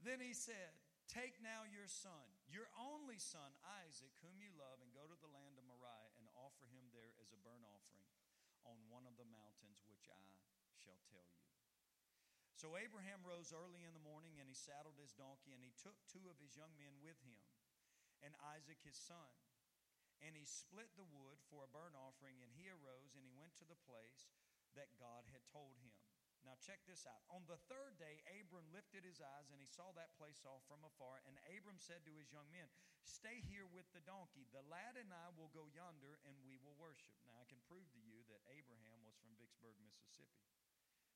Then 0.01 0.21
he 0.21 0.33
said, 0.33 0.77
Take 1.07 1.39
now 1.39 1.63
your 1.63 1.87
son, 1.87 2.27
your 2.51 2.67
only 2.75 3.15
son, 3.15 3.55
Isaac, 3.87 4.11
whom 4.19 4.35
you 4.43 4.51
love, 4.59 4.83
and 4.83 4.91
go 4.91 5.07
to 5.07 5.17
the 5.23 5.31
land 5.31 5.55
of 5.55 5.63
Moriah 5.63 6.11
and 6.19 6.27
offer 6.35 6.67
him 6.67 6.91
there 6.91 7.15
as 7.23 7.31
a 7.31 7.39
burnt 7.39 7.63
offering 7.63 8.03
on 8.67 8.75
one 8.91 9.07
of 9.07 9.15
the 9.15 9.29
mountains 9.31 9.79
which 9.87 10.11
I 10.11 10.27
shall 10.75 10.99
tell 11.07 11.23
you. 11.23 11.47
So 12.59 12.75
Abraham 12.75 13.21
rose 13.23 13.53
early 13.53 13.85
in 13.85 13.93
the 13.93 14.03
morning 14.03 14.41
and 14.41 14.49
he 14.49 14.57
saddled 14.57 14.97
his 14.97 15.13
donkey 15.13 15.53
and 15.53 15.61
he 15.61 15.71
took 15.77 15.95
two 16.09 16.25
of 16.27 16.41
his 16.41 16.57
young 16.57 16.73
men 16.75 16.97
with 16.99 17.21
him 17.21 17.37
and 18.25 18.33
Isaac 18.57 18.81
his 18.81 18.97
son. 18.97 19.29
And 20.25 20.33
he 20.33 20.45
split 20.49 20.89
the 20.97 21.05
wood 21.05 21.37
for 21.47 21.61
a 21.61 21.69
burnt 21.69 21.93
offering, 21.93 22.41
and 22.41 22.49
he 22.57 22.67
arose 22.67 23.13
and 23.13 23.21
he 23.21 23.33
went 23.37 23.53
to 23.61 23.69
the 23.69 23.77
place 23.85 24.33
that 24.73 24.89
God 24.97 25.25
had 25.29 25.45
told 25.49 25.77
him. 25.81 25.93
Now, 26.45 26.55
check 26.63 26.79
this 26.87 27.03
out. 27.03 27.27
On 27.27 27.43
the 27.49 27.59
third 27.67 27.99
day, 27.99 28.23
Abram 28.39 28.71
lifted 28.71 29.03
his 29.03 29.19
eyes 29.19 29.51
and 29.51 29.59
he 29.59 29.67
saw 29.67 29.91
that 29.99 30.15
place 30.15 30.45
off 30.47 30.63
from 30.69 30.79
afar. 30.85 31.19
And 31.27 31.35
Abram 31.51 31.75
said 31.75 32.07
to 32.07 32.15
his 32.15 32.31
young 32.31 32.47
men, 32.53 32.71
Stay 33.03 33.43
here 33.51 33.67
with 33.67 33.83
the 33.91 33.99
donkey. 34.07 34.47
The 34.55 34.63
lad 34.71 34.95
and 34.95 35.11
I 35.11 35.27
will 35.35 35.51
go 35.51 35.67
yonder 35.67 36.23
and 36.23 36.39
we 36.47 36.55
will 36.55 36.79
worship. 36.79 37.19
Now, 37.27 37.35
I 37.35 37.49
can 37.51 37.59
prove 37.67 37.89
to 37.91 37.99
you 37.99 38.23
that 38.31 38.47
Abraham 38.47 39.03
was 39.03 39.19
from 39.19 39.35
Vicksburg, 39.35 39.75
Mississippi. 39.83 40.47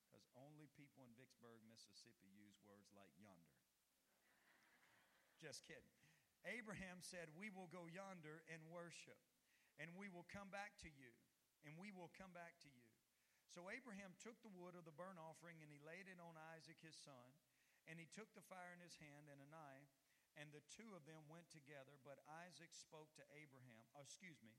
Because 0.04 0.28
only 0.36 0.68
people 0.76 1.08
in 1.08 1.16
Vicksburg, 1.16 1.64
Mississippi 1.64 2.28
use 2.36 2.60
words 2.68 2.92
like 2.92 3.16
yonder. 3.16 3.56
Just 5.44 5.64
kidding. 5.64 6.01
Abraham 6.48 7.02
said, 7.06 7.30
We 7.38 7.54
will 7.54 7.70
go 7.70 7.86
yonder 7.86 8.42
and 8.50 8.62
worship, 8.70 9.20
and 9.78 9.94
we 9.94 10.10
will 10.10 10.26
come 10.30 10.50
back 10.50 10.78
to 10.82 10.90
you, 10.90 11.14
and 11.66 11.78
we 11.78 11.94
will 11.94 12.10
come 12.18 12.34
back 12.34 12.58
to 12.66 12.70
you. 12.70 12.88
So 13.52 13.68
Abraham 13.68 14.16
took 14.18 14.40
the 14.42 14.54
wood 14.54 14.80
of 14.80 14.88
the 14.88 14.96
burnt 14.96 15.20
offering 15.20 15.60
and 15.60 15.68
he 15.68 15.84
laid 15.84 16.08
it 16.08 16.24
on 16.24 16.40
Isaac 16.56 16.80
his 16.80 16.96
son, 16.96 17.36
and 17.84 18.00
he 18.00 18.08
took 18.08 18.32
the 18.32 18.48
fire 18.48 18.72
in 18.72 18.80
his 18.80 18.96
hand 18.96 19.28
and 19.28 19.44
a 19.44 19.52
knife, 19.52 19.92
and 20.40 20.56
the 20.56 20.64
two 20.72 20.96
of 20.96 21.04
them 21.04 21.28
went 21.28 21.52
together. 21.52 22.00
But 22.00 22.24
Isaac 22.48 22.72
spoke 22.72 23.12
to 23.20 23.28
Abraham, 23.36 23.84
oh, 23.92 24.08
excuse 24.08 24.40
me, 24.40 24.56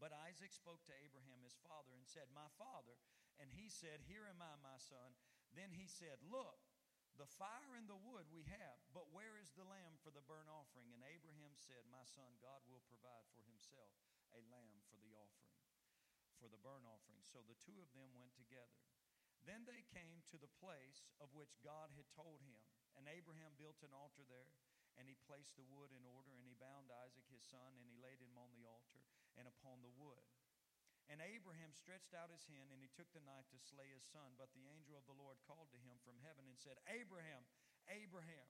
but 0.00 0.16
Isaac 0.16 0.56
spoke 0.56 0.80
to 0.88 0.96
Abraham 1.04 1.44
his 1.44 1.60
father 1.60 1.92
and 1.92 2.08
said, 2.08 2.32
My 2.32 2.48
father. 2.56 2.96
And 3.36 3.52
he 3.52 3.68
said, 3.68 4.00
Here 4.08 4.24
am 4.24 4.40
I, 4.40 4.56
my 4.64 4.80
son. 4.80 5.12
Then 5.52 5.76
he 5.76 5.84
said, 5.84 6.24
Look, 6.24 6.69
the 7.18 7.28
fire 7.38 7.74
and 7.74 7.88
the 7.90 7.98
wood 7.98 8.28
we 8.30 8.46
have, 8.46 8.78
but 8.94 9.10
where 9.10 9.38
is 9.40 9.50
the 9.54 9.66
lamb 9.66 9.98
for 10.02 10.10
the 10.14 10.24
burnt 10.24 10.50
offering? 10.50 10.90
And 10.94 11.02
Abraham 11.02 11.54
said, 11.56 11.82
My 11.90 12.06
son, 12.06 12.38
God 12.38 12.62
will 12.70 12.82
provide 12.86 13.26
for 13.34 13.42
himself 13.46 13.90
a 14.34 14.40
lamb 14.50 14.82
for 14.90 14.98
the 15.02 15.14
offering, 15.14 15.58
for 16.38 16.46
the 16.46 16.60
burnt 16.60 16.86
offering. 16.86 17.22
So 17.26 17.42
the 17.44 17.58
two 17.58 17.76
of 17.82 17.90
them 17.96 18.14
went 18.14 18.34
together. 18.38 18.80
Then 19.42 19.64
they 19.64 19.82
came 19.88 20.20
to 20.30 20.36
the 20.36 20.52
place 20.60 21.08
of 21.18 21.32
which 21.32 21.64
God 21.64 21.90
had 21.96 22.08
told 22.12 22.44
him. 22.44 22.60
And 22.98 23.08
Abraham 23.08 23.56
built 23.56 23.80
an 23.80 23.96
altar 23.96 24.26
there, 24.28 24.52
and 24.98 25.08
he 25.08 25.16
placed 25.24 25.56
the 25.56 25.64
wood 25.64 25.94
in 25.94 26.04
order, 26.04 26.36
and 26.36 26.44
he 26.44 26.58
bound 26.58 26.92
Isaac 26.92 27.24
his 27.32 27.42
son, 27.46 27.72
and 27.78 27.86
he 27.86 27.96
laid 27.96 28.20
him 28.20 28.36
on 28.36 28.52
the 28.52 28.66
altar 28.68 29.00
and 29.38 29.48
upon 29.48 29.80
the 29.80 29.94
wood. 29.96 30.26
And 31.10 31.18
Abraham 31.18 31.74
stretched 31.74 32.14
out 32.14 32.30
his 32.30 32.46
hand 32.46 32.70
and 32.70 32.78
he 32.78 32.90
took 32.94 33.10
the 33.10 33.26
knife 33.26 33.50
to 33.50 33.58
slay 33.58 33.90
his 33.90 34.06
son. 34.06 34.38
But 34.38 34.54
the 34.54 34.70
angel 34.70 34.94
of 34.94 35.04
the 35.10 35.18
Lord 35.18 35.42
called 35.42 35.74
to 35.74 35.82
him 35.82 35.98
from 36.06 36.22
heaven 36.22 36.46
and 36.46 36.54
said, 36.54 36.78
Abraham, 36.86 37.42
Abraham. 37.90 38.46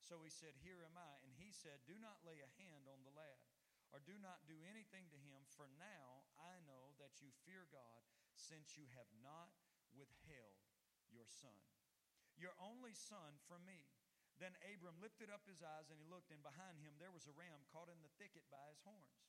So 0.00 0.24
he 0.24 0.32
said, 0.32 0.56
Here 0.64 0.80
am 0.80 0.96
I. 0.96 1.14
And 1.20 1.36
he 1.36 1.52
said, 1.52 1.84
Do 1.84 2.00
not 2.00 2.24
lay 2.24 2.40
a 2.40 2.54
hand 2.56 2.88
on 2.88 3.04
the 3.04 3.12
lad, 3.12 3.44
or 3.92 4.00
do 4.00 4.16
not 4.16 4.48
do 4.48 4.56
anything 4.64 5.04
to 5.12 5.20
him, 5.20 5.44
for 5.52 5.68
now 5.76 6.24
I 6.40 6.56
know 6.64 6.96
that 6.96 7.20
you 7.20 7.28
fear 7.44 7.68
God, 7.68 8.00
since 8.32 8.78
you 8.78 8.88
have 8.96 9.10
not 9.20 9.52
withheld 9.92 10.64
your 11.12 11.26
son, 11.26 11.60
your 12.36 12.54
only 12.62 12.94
son, 12.94 13.36
from 13.48 13.64
me. 13.66 13.84
Then 14.38 14.54
Abram 14.70 15.02
lifted 15.02 15.34
up 15.34 15.42
his 15.50 15.66
eyes 15.66 15.90
and 15.90 15.98
he 15.98 16.06
looked, 16.06 16.30
and 16.30 16.40
behind 16.46 16.78
him 16.78 16.94
there 17.02 17.10
was 17.10 17.26
a 17.26 17.34
ram 17.34 17.66
caught 17.74 17.90
in 17.90 17.98
the 18.00 18.14
thicket 18.22 18.46
by 18.48 18.62
his 18.70 18.78
horns. 18.86 19.26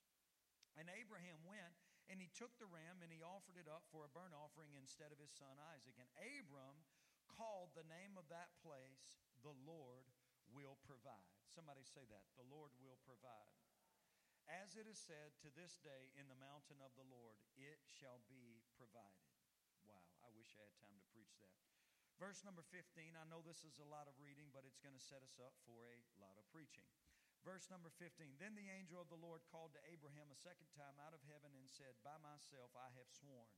And 0.78 0.86
Abraham 0.86 1.42
went 1.42 1.74
and 2.10 2.18
he 2.18 2.28
took 2.34 2.50
the 2.58 2.66
ram 2.66 3.00
and 3.00 3.14
he 3.14 3.22
offered 3.22 3.54
it 3.54 3.70
up 3.70 3.86
for 3.94 4.02
a 4.02 4.10
burnt 4.10 4.34
offering 4.34 4.74
instead 4.74 5.14
of 5.14 5.22
his 5.22 5.30
son 5.30 5.54
Isaac. 5.70 5.94
And 5.94 6.10
Abram 6.18 6.82
called 7.30 7.70
the 7.72 7.86
name 7.86 8.18
of 8.18 8.26
that 8.34 8.50
place, 8.60 9.22
The 9.46 9.54
Lord 9.62 10.10
Will 10.50 10.74
Provide. 10.82 11.38
Somebody 11.46 11.86
say 11.86 12.02
that. 12.10 12.26
The 12.34 12.50
Lord 12.50 12.74
will 12.82 12.98
provide. 13.06 13.58
As 14.50 14.74
it 14.74 14.90
is 14.90 14.98
said 14.98 15.38
to 15.46 15.50
this 15.54 15.78
day 15.78 16.10
in 16.18 16.26
the 16.26 16.42
mountain 16.42 16.82
of 16.82 16.90
the 16.98 17.06
Lord, 17.06 17.38
it 17.54 17.78
shall 17.86 18.18
be 18.26 18.66
provided. 18.74 19.30
Wow, 19.86 20.10
I 20.26 20.30
wish 20.34 20.58
I 20.58 20.66
had 20.66 20.74
time 20.82 20.98
to 20.98 21.12
preach 21.14 21.38
that. 21.38 21.58
Verse 22.18 22.42
number 22.42 22.66
15, 22.68 23.14
I 23.14 23.24
know 23.30 23.40
this 23.40 23.62
is 23.62 23.78
a 23.78 23.86
lot 23.86 24.10
of 24.10 24.18
reading, 24.18 24.50
but 24.50 24.66
it's 24.66 24.82
going 24.82 24.94
to 24.94 25.00
set 25.00 25.22
us 25.22 25.38
up 25.38 25.54
for 25.64 25.94
a 25.94 26.18
lot 26.18 26.34
of 26.34 26.44
preaching. 26.50 26.84
Verse 27.40 27.72
number 27.72 27.88
15 27.96 28.36
Then 28.36 28.52
the 28.52 28.68
angel 28.68 29.00
of 29.00 29.08
the 29.08 29.20
Lord 29.20 29.40
called 29.48 29.72
to 29.72 29.88
Abraham 29.88 30.28
a 30.28 30.36
second 30.36 30.68
time 30.76 31.00
out 31.00 31.16
of 31.16 31.24
heaven 31.24 31.56
and 31.56 31.64
said, 31.64 31.96
By 32.04 32.20
myself 32.20 32.68
I 32.76 32.92
have 33.00 33.08
sworn, 33.08 33.48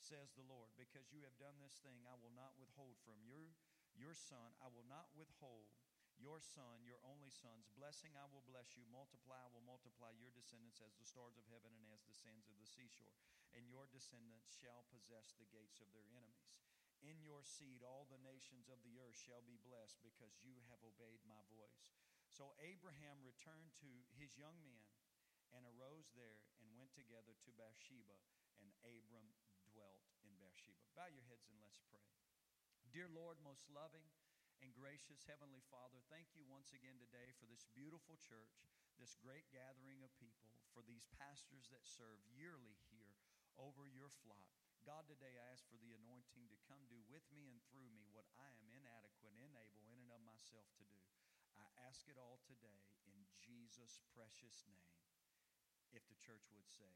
says 0.00 0.32
the 0.32 0.48
Lord, 0.48 0.72
because 0.80 1.12
you 1.12 1.20
have 1.28 1.36
done 1.36 1.60
this 1.60 1.76
thing, 1.84 2.00
I 2.08 2.16
will 2.16 2.32
not 2.32 2.56
withhold 2.56 2.96
from 3.04 3.20
your, 3.28 3.52
your 3.92 4.16
son, 4.16 4.56
I 4.64 4.72
will 4.72 4.88
not 4.88 5.12
withhold 5.12 5.68
your 6.16 6.40
son, 6.40 6.80
your 6.88 7.00
only 7.04 7.28
sons. 7.28 7.68
Blessing 7.76 8.16
I 8.16 8.24
will 8.32 8.44
bless 8.48 8.72
you. 8.72 8.88
Multiply 8.88 9.36
I 9.36 9.52
will 9.52 9.64
multiply 9.68 10.16
your 10.16 10.32
descendants 10.32 10.80
as 10.80 10.96
the 10.96 11.04
stars 11.04 11.36
of 11.36 11.44
heaven 11.52 11.76
and 11.76 11.84
as 11.92 12.08
the 12.08 12.16
sands 12.16 12.48
of 12.48 12.56
the 12.56 12.64
seashore. 12.64 13.20
And 13.52 13.68
your 13.68 13.84
descendants 13.92 14.48
shall 14.48 14.88
possess 14.88 15.36
the 15.36 15.48
gates 15.52 15.76
of 15.84 15.92
their 15.92 16.08
enemies. 16.16 16.56
In 17.04 17.20
your 17.20 17.44
seed 17.44 17.84
all 17.84 18.08
the 18.08 18.20
nations 18.24 18.72
of 18.72 18.80
the 18.80 18.96
earth 18.96 19.20
shall 19.20 19.44
be 19.44 19.60
blessed 19.60 20.00
because 20.00 20.40
you 20.40 20.56
have 20.72 20.80
obeyed 20.80 21.20
my 21.28 21.44
voice. 21.52 21.92
So 22.36 22.52
Abraham 22.60 23.24
returned 23.24 23.72
to 23.80 23.88
his 24.20 24.36
young 24.36 24.60
men 24.60 24.84
and 25.56 25.64
arose 25.64 26.12
there 26.12 26.44
and 26.60 26.68
went 26.76 26.92
together 26.92 27.32
to 27.32 27.56
Beersheba, 27.56 28.12
and 28.60 28.68
Abram 28.84 29.32
dwelt 29.72 30.04
in 30.20 30.36
Beersheba. 30.36 30.84
Bow 30.92 31.08
your 31.08 31.24
heads 31.32 31.48
and 31.48 31.56
let's 31.64 31.80
pray. 31.88 32.04
Dear 32.92 33.08
Lord, 33.08 33.40
most 33.40 33.64
loving 33.72 34.04
and 34.60 34.68
gracious 34.76 35.24
Heavenly 35.24 35.64
Father, 35.72 35.96
thank 36.12 36.36
you 36.36 36.44
once 36.44 36.76
again 36.76 37.00
today 37.00 37.32
for 37.40 37.48
this 37.48 37.64
beautiful 37.72 38.20
church, 38.20 38.68
this 39.00 39.16
great 39.16 39.48
gathering 39.48 40.04
of 40.04 40.12
people, 40.20 40.52
for 40.76 40.84
these 40.84 41.08
pastors 41.16 41.72
that 41.72 41.88
serve 41.88 42.20
yearly 42.36 42.76
here 42.92 43.16
over 43.56 43.88
your 43.88 44.12
flock. 44.20 44.52
God, 44.84 45.08
today 45.08 45.40
I 45.40 45.56
ask 45.56 45.64
for 45.72 45.80
the 45.80 45.96
anointing 45.96 46.52
to 46.52 46.64
come 46.68 46.84
do 46.92 47.00
with 47.08 47.24
me 47.32 47.48
and 47.48 47.64
through 47.72 47.88
me 47.96 48.04
what 48.12 48.28
I 48.36 48.52
am 48.60 48.68
inadequate, 48.76 49.32
unable 49.40 49.88
in 49.88 50.04
and 50.04 50.12
of 50.12 50.20
myself 50.20 50.68
to 50.76 50.84
do. 50.84 51.00
I 51.60 51.68
ask 51.88 52.04
it 52.08 52.20
all 52.20 52.40
today 52.44 52.84
in 53.08 53.24
Jesus' 53.40 54.00
precious 54.12 54.64
name. 54.68 54.94
If 55.94 56.04
the 56.10 56.18
church 56.18 56.44
would 56.52 56.68
say, 56.68 56.92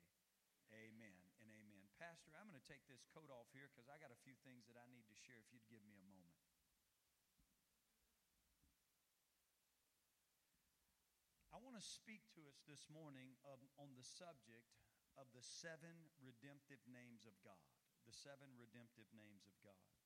Amen 0.71 1.19
and 1.43 1.51
amen. 1.51 1.91
Pastor, 1.99 2.31
I'm 2.39 2.47
going 2.47 2.61
to 2.61 2.71
take 2.71 2.87
this 2.87 3.03
coat 3.11 3.27
off 3.27 3.51
here 3.51 3.67
because 3.67 3.91
I 3.91 3.99
got 3.99 4.15
a 4.15 4.23
few 4.23 4.39
things 4.47 4.71
that 4.71 4.79
I 4.79 4.87
need 4.87 5.03
to 5.11 5.19
share 5.19 5.43
if 5.43 5.51
you'd 5.51 5.67
give 5.67 5.83
me 5.83 5.99
a 5.99 6.07
moment. 6.07 6.39
I 11.51 11.59
want 11.59 11.75
to 11.75 11.83
speak 11.83 12.23
to 12.39 12.47
us 12.47 12.63
this 12.71 12.87
morning 12.87 13.35
of, 13.43 13.59
on 13.83 13.99
the 13.99 14.07
subject 14.07 14.71
of 15.19 15.27
the 15.35 15.43
seven 15.43 16.07
redemptive 16.23 16.81
names 16.87 17.27
of 17.27 17.35
God. 17.43 17.67
The 18.07 18.15
seven 18.15 18.55
redemptive 18.55 19.11
names 19.11 19.51
of 19.51 19.59
God. 19.67 20.00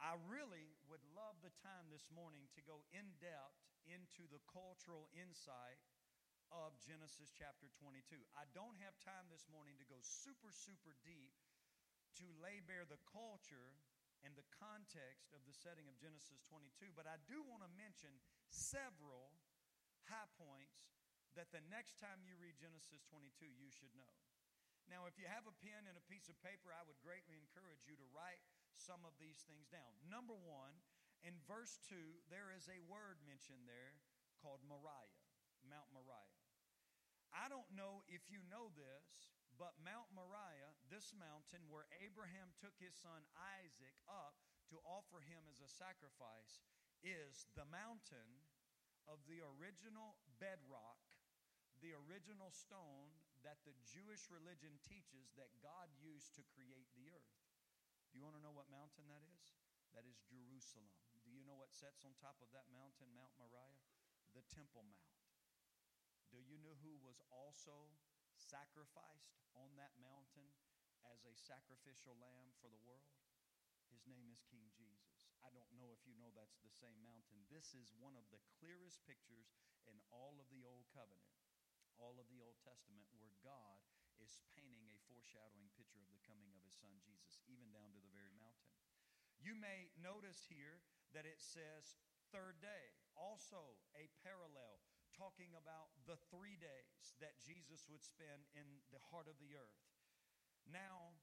I 0.00 0.16
really 0.24 0.72
would 0.88 1.04
love 1.12 1.36
the 1.44 1.52
time 1.60 1.92
this 1.92 2.08
morning 2.08 2.48
to 2.56 2.64
go 2.64 2.80
in 2.88 3.12
depth 3.20 3.60
into 3.84 4.24
the 4.32 4.40
cultural 4.48 5.12
insight 5.12 5.76
of 6.48 6.72
Genesis 6.80 7.28
chapter 7.36 7.68
22. 7.76 8.16
I 8.32 8.48
don't 8.56 8.80
have 8.80 8.96
time 9.04 9.28
this 9.28 9.44
morning 9.52 9.76
to 9.76 9.84
go 9.84 10.00
super, 10.00 10.48
super 10.56 10.96
deep 11.04 11.36
to 12.16 12.26
lay 12.40 12.64
bare 12.64 12.88
the 12.88 12.98
culture 13.04 13.76
and 14.24 14.32
the 14.40 14.48
context 14.56 15.36
of 15.36 15.44
the 15.44 15.52
setting 15.52 15.84
of 15.84 16.00
Genesis 16.00 16.40
22, 16.48 16.96
but 16.96 17.04
I 17.04 17.20
do 17.28 17.44
want 17.44 17.60
to 17.60 17.70
mention 17.76 18.12
several 18.48 19.36
high 20.08 20.28
points 20.40 20.88
that 21.36 21.52
the 21.52 21.64
next 21.68 22.00
time 22.00 22.24
you 22.24 22.40
read 22.40 22.56
Genesis 22.56 23.04
22, 23.12 23.46
you 23.52 23.68
should 23.68 23.92
know. 23.92 24.16
Now, 24.88 25.06
if 25.06 25.14
you 25.20 25.28
have 25.30 25.46
a 25.46 25.54
pen 25.60 25.86
and 25.86 25.94
a 25.94 26.04
piece 26.10 26.26
of 26.26 26.34
paper, 26.42 26.72
I 26.74 26.82
would 26.88 26.98
greatly 27.04 27.38
encourage 27.38 27.84
you 27.86 27.94
to 28.00 28.06
write 28.10 28.42
some 28.80 29.04
of 29.04 29.12
these 29.20 29.44
things 29.44 29.68
down. 29.68 29.92
Number 30.08 30.34
one, 30.34 30.80
in 31.20 31.36
verse 31.44 31.76
2, 31.92 31.96
there 32.32 32.48
is 32.48 32.64
a 32.72 32.80
word 32.88 33.20
mentioned 33.28 33.68
there 33.68 34.00
called 34.40 34.64
Moriah, 34.64 35.20
Mount 35.68 35.92
Moriah. 35.92 36.40
I 37.30 37.46
don't 37.52 37.68
know 37.76 38.02
if 38.08 38.26
you 38.32 38.40
know 38.48 38.72
this, 38.74 39.36
but 39.60 39.76
Mount 39.84 40.08
Moriah, 40.16 40.72
this 40.88 41.12
mountain 41.12 41.68
where 41.68 41.84
Abraham 42.00 42.56
took 42.56 42.74
his 42.80 42.96
son 42.96 43.20
Isaac 43.60 43.94
up 44.08 44.40
to 44.72 44.80
offer 44.88 45.20
him 45.20 45.44
as 45.52 45.60
a 45.60 45.68
sacrifice, 45.68 46.64
is 47.04 47.44
the 47.52 47.68
mountain 47.68 48.48
of 49.04 49.20
the 49.28 49.44
original 49.44 50.16
bedrock, 50.40 51.00
the 51.84 51.92
original 52.08 52.48
stone 52.48 53.12
that 53.44 53.60
the 53.64 53.76
Jewish 53.84 54.28
religion 54.28 54.76
teaches 54.84 55.32
that 55.36 55.52
God 55.64 55.88
used 56.00 56.36
to 56.36 56.44
create 56.52 56.88
the 56.96 57.08
earth. 57.12 57.49
Do 58.10 58.18
you 58.18 58.26
want 58.26 58.34
to 58.34 58.42
know 58.42 58.54
what 58.54 58.66
mountain 58.66 59.06
that 59.06 59.22
is? 59.22 59.54
That 59.94 60.02
is 60.02 60.18
Jerusalem. 60.26 60.90
Do 61.22 61.30
you 61.30 61.46
know 61.46 61.54
what 61.54 61.70
sets 61.70 62.02
on 62.02 62.14
top 62.18 62.42
of 62.42 62.50
that 62.50 62.66
mountain, 62.74 63.14
Mount 63.14 63.30
Moriah? 63.38 63.86
The 64.34 64.42
Temple 64.50 64.82
Mount. 64.86 65.14
Do 66.30 66.38
you 66.42 66.58
know 66.62 66.78
who 66.82 66.94
was 67.02 67.18
also 67.30 67.90
sacrificed 68.34 69.42
on 69.58 69.74
that 69.78 69.94
mountain 69.98 70.46
as 71.06 71.26
a 71.26 71.34
sacrificial 71.34 72.14
lamb 72.18 72.54
for 72.62 72.70
the 72.70 72.82
world? 72.86 73.14
His 73.90 74.06
name 74.06 74.30
is 74.30 74.42
King 74.46 74.70
Jesus. 74.74 75.26
I 75.42 75.50
don't 75.50 75.70
know 75.74 75.90
if 75.90 76.06
you 76.06 76.14
know 76.14 76.30
that's 76.30 76.62
the 76.62 76.70
same 76.70 76.98
mountain. 77.02 77.42
This 77.50 77.74
is 77.74 77.90
one 77.98 78.14
of 78.14 78.26
the 78.30 78.42
clearest 78.58 79.02
pictures 79.02 79.50
in 79.86 79.98
all 80.14 80.38
of 80.38 80.46
the 80.54 80.62
Old 80.62 80.86
Covenant, 80.94 81.34
all 81.98 82.14
of 82.22 82.30
the 82.30 82.38
Old 82.38 82.58
Testament, 82.62 83.10
where 83.10 83.34
God 83.42 83.82
is 84.20 84.44
painting 84.52 84.92
a 84.92 85.00
foreshadowing 85.08 85.72
picture 85.76 86.04
of 86.04 86.12
the 86.12 86.24
coming 86.28 86.52
of 86.52 86.60
his 86.60 86.76
son 86.76 86.92
Jesus, 87.00 87.40
even 87.48 87.72
down 87.72 87.88
to 87.96 88.00
the 88.04 88.12
very 88.12 88.32
mountain. 88.36 88.72
You 89.40 89.56
may 89.56 89.88
notice 89.96 90.44
here 90.46 90.84
that 91.16 91.24
it 91.24 91.40
says 91.40 91.96
third 92.28 92.60
day, 92.60 92.92
also 93.16 93.80
a 93.96 94.12
parallel 94.20 94.84
talking 95.16 95.56
about 95.56 95.90
the 96.06 96.20
three 96.30 96.60
days 96.60 97.16
that 97.18 97.40
Jesus 97.40 97.88
would 97.88 98.04
spend 98.04 98.46
in 98.54 98.84
the 98.94 99.02
heart 99.10 99.26
of 99.26 99.40
the 99.40 99.56
earth. 99.56 99.82
Now, 100.68 101.16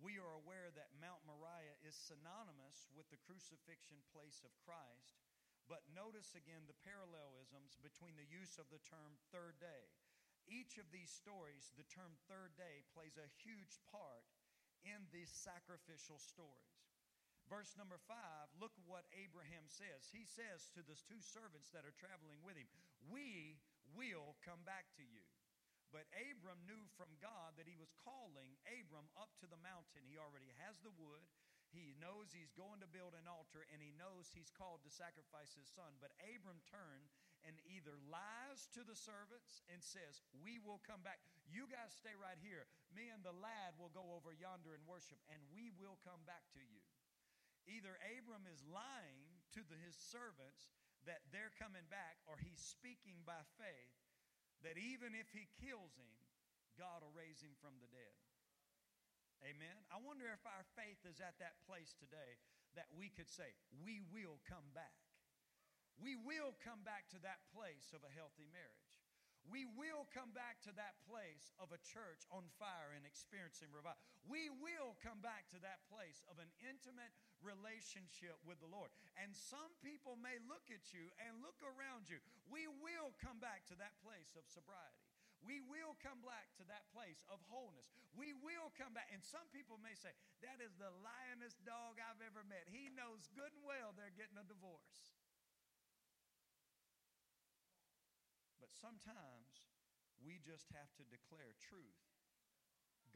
we 0.00 0.18
are 0.18 0.34
aware 0.40 0.70
that 0.74 0.94
Mount 0.98 1.22
Moriah 1.26 1.78
is 1.84 1.94
synonymous 1.94 2.90
with 2.94 3.06
the 3.12 3.20
crucifixion 3.22 3.98
place 4.10 4.42
of 4.46 4.54
Christ, 4.62 5.20
but 5.66 5.84
notice 5.90 6.32
again 6.32 6.64
the 6.64 6.82
parallelisms 6.86 7.76
between 7.82 8.16
the 8.16 8.30
use 8.30 8.56
of 8.56 8.70
the 8.72 8.82
term 8.88 9.18
third 9.34 9.58
day 9.60 9.90
each 10.48 10.80
of 10.80 10.88
these 10.90 11.12
stories, 11.12 11.72
the 11.76 11.86
term 11.88 12.16
third 12.26 12.56
day 12.56 12.84
plays 12.92 13.16
a 13.16 13.36
huge 13.44 13.78
part 13.88 14.26
in 14.84 15.08
these 15.12 15.30
sacrificial 15.30 16.18
stories. 16.18 16.76
Verse 17.48 17.72
number 17.80 17.96
five, 18.04 18.52
look 18.60 18.76
what 18.84 19.08
Abraham 19.16 19.64
says. 19.72 20.04
He 20.12 20.28
says 20.28 20.68
to 20.76 20.84
the 20.84 20.98
two 21.08 21.20
servants 21.24 21.72
that 21.72 21.88
are 21.88 21.96
traveling 21.96 22.44
with 22.44 22.60
him, 22.60 22.68
We 23.08 23.56
will 23.96 24.36
come 24.44 24.60
back 24.68 24.84
to 25.00 25.04
you. 25.04 25.24
But 25.88 26.04
Abram 26.12 26.60
knew 26.68 26.84
from 27.00 27.08
God 27.24 27.56
that 27.56 27.64
he 27.64 27.80
was 27.80 27.96
calling 28.04 28.60
Abram 28.68 29.08
up 29.16 29.32
to 29.40 29.48
the 29.48 29.56
mountain. 29.64 30.04
He 30.04 30.20
already 30.20 30.52
has 30.60 30.76
the 30.84 30.92
wood, 30.92 31.24
he 31.72 31.92
knows 32.00 32.32
he's 32.32 32.52
going 32.56 32.80
to 32.80 32.88
build 32.88 33.12
an 33.12 33.28
altar 33.28 33.68
and 33.68 33.80
he 33.84 33.92
knows 33.92 34.32
he's 34.32 34.52
called 34.52 34.80
to 34.84 34.92
sacrifice 34.92 35.52
his 35.52 35.68
son. 35.68 36.00
But 36.00 36.16
Abram 36.24 36.64
turned 36.64 37.12
and 37.46 37.54
either 37.68 37.94
lies 38.10 38.66
to 38.74 38.82
the 38.82 38.96
servants 38.96 39.62
and 39.70 39.78
says, 39.82 40.22
We 40.42 40.58
will 40.58 40.82
come 40.82 41.02
back. 41.02 41.22
You 41.46 41.70
guys 41.70 41.94
stay 41.94 42.14
right 42.18 42.38
here. 42.42 42.66
Me 42.90 43.08
and 43.12 43.22
the 43.22 43.34
lad 43.34 43.78
will 43.78 43.92
go 43.94 44.16
over 44.16 44.34
yonder 44.34 44.74
and 44.74 44.84
worship, 44.84 45.18
and 45.30 45.40
we 45.54 45.70
will 45.78 45.98
come 46.02 46.20
back 46.26 46.44
to 46.58 46.62
you. 46.62 46.82
Either 47.68 48.00
Abram 48.16 48.48
is 48.48 48.64
lying 48.64 49.28
to 49.52 49.60
the, 49.64 49.76
his 49.84 49.96
servants 49.96 50.72
that 51.04 51.24
they're 51.30 51.54
coming 51.60 51.84
back, 51.92 52.20
or 52.24 52.40
he's 52.40 52.60
speaking 52.60 53.20
by 53.28 53.40
faith 53.60 53.96
that 54.66 54.80
even 54.80 55.14
if 55.14 55.30
he 55.30 55.46
kills 55.62 55.94
him, 55.94 56.14
God 56.74 57.02
will 57.02 57.14
raise 57.14 57.38
him 57.38 57.54
from 57.62 57.78
the 57.78 57.90
dead. 57.90 58.16
Amen. 59.46 59.78
I 59.94 60.02
wonder 60.02 60.26
if 60.34 60.42
our 60.42 60.66
faith 60.74 60.98
is 61.06 61.22
at 61.22 61.38
that 61.38 61.62
place 61.62 61.94
today 61.94 62.42
that 62.74 62.90
we 62.90 63.10
could 63.14 63.30
say, 63.30 63.54
we 63.86 64.02
will 64.10 64.42
come 64.50 64.66
back. 64.74 65.07
We 65.98 66.14
will 66.14 66.54
come 66.62 66.86
back 66.86 67.10
to 67.10 67.18
that 67.26 67.42
place 67.50 67.90
of 67.90 68.06
a 68.06 68.14
healthy 68.14 68.46
marriage. 68.54 68.88
We 69.48 69.64
will 69.80 70.04
come 70.12 70.28
back 70.36 70.60
to 70.68 70.72
that 70.76 71.00
place 71.08 71.56
of 71.56 71.72
a 71.72 71.80
church 71.80 72.28
on 72.28 72.44
fire 72.60 72.92
and 72.92 73.08
experiencing 73.08 73.72
revival. 73.72 73.96
We 74.28 74.52
will 74.52 74.92
come 75.00 75.24
back 75.24 75.48
to 75.56 75.60
that 75.64 75.88
place 75.88 76.20
of 76.28 76.36
an 76.36 76.52
intimate 76.60 77.16
relationship 77.40 78.36
with 78.44 78.60
the 78.60 78.68
Lord. 78.68 78.92
And 79.16 79.32
some 79.32 79.72
people 79.80 80.20
may 80.20 80.36
look 80.44 80.68
at 80.68 80.92
you 80.92 81.08
and 81.16 81.40
look 81.40 81.56
around 81.64 82.12
you. 82.12 82.20
We 82.52 82.68
will 82.68 83.16
come 83.24 83.40
back 83.40 83.64
to 83.72 83.76
that 83.80 83.96
place 84.04 84.36
of 84.36 84.44
sobriety. 84.44 85.00
We 85.46 85.62
will 85.64 85.94
come 86.02 86.18
back 86.26 86.50
to 86.58 86.66
that 86.66 86.90
place 86.90 87.22
of 87.30 87.38
wholeness. 87.46 87.88
We 88.18 88.34
will 88.42 88.74
come 88.74 88.90
back. 88.90 89.06
And 89.14 89.22
some 89.22 89.46
people 89.54 89.78
may 89.78 89.94
say, 89.94 90.10
That 90.42 90.58
is 90.58 90.74
the 90.76 90.90
lionest 90.98 91.62
dog 91.62 92.02
I've 92.02 92.20
ever 92.26 92.42
met. 92.42 92.66
He 92.68 92.90
knows 92.90 93.30
good 93.32 93.54
and 93.54 93.62
well 93.62 93.94
they're 93.94 94.14
getting 94.18 94.36
a 94.36 94.44
divorce. 94.44 95.14
But 98.68 98.76
sometimes 98.76 99.64
we 100.20 100.36
just 100.44 100.68
have 100.76 100.92
to 101.00 101.04
declare 101.08 101.56
truth. 101.56 102.04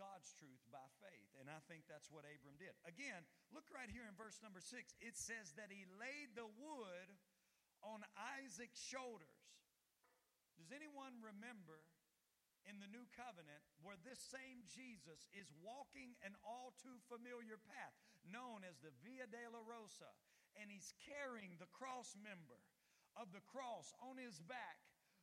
God's 0.01 0.33
truth 0.41 0.65
by 0.73 0.89
faith. 1.05 1.29
And 1.37 1.53
I 1.53 1.61
think 1.69 1.85
that's 1.85 2.09
what 2.09 2.25
Abram 2.25 2.57
did. 2.57 2.73
Again, 2.89 3.29
look 3.53 3.69
right 3.69 3.93
here 3.93 4.09
in 4.09 4.17
verse 4.17 4.41
number 4.41 4.65
six. 4.65 4.97
It 5.05 5.21
says 5.21 5.53
that 5.61 5.69
he 5.69 5.85
laid 6.01 6.33
the 6.33 6.49
wood 6.49 7.09
on 7.85 8.01
Isaac's 8.41 8.81
shoulders. 8.81 9.45
Does 10.57 10.73
anyone 10.73 11.21
remember 11.21 11.85
in 12.65 12.81
the 12.81 12.89
new 12.89 13.05
covenant 13.13 13.61
where 13.85 14.01
this 14.01 14.25
same 14.33 14.65
Jesus 14.73 15.29
is 15.37 15.53
walking 15.61 16.17
an 16.25 16.33
all 16.41 16.73
too 16.81 16.97
familiar 17.13 17.61
path 17.61 17.93
known 18.25 18.65
as 18.65 18.79
the 18.81 18.95
Via 19.05 19.29
Dolorosa, 19.29 20.09
and 20.57 20.71
he's 20.71 20.95
carrying 21.03 21.59
the 21.59 21.69
cross 21.75 22.17
member 22.17 22.65
of 23.19 23.35
the 23.35 23.45
cross 23.45 23.93
on 24.01 24.17
his 24.17 24.41
back 24.47 24.81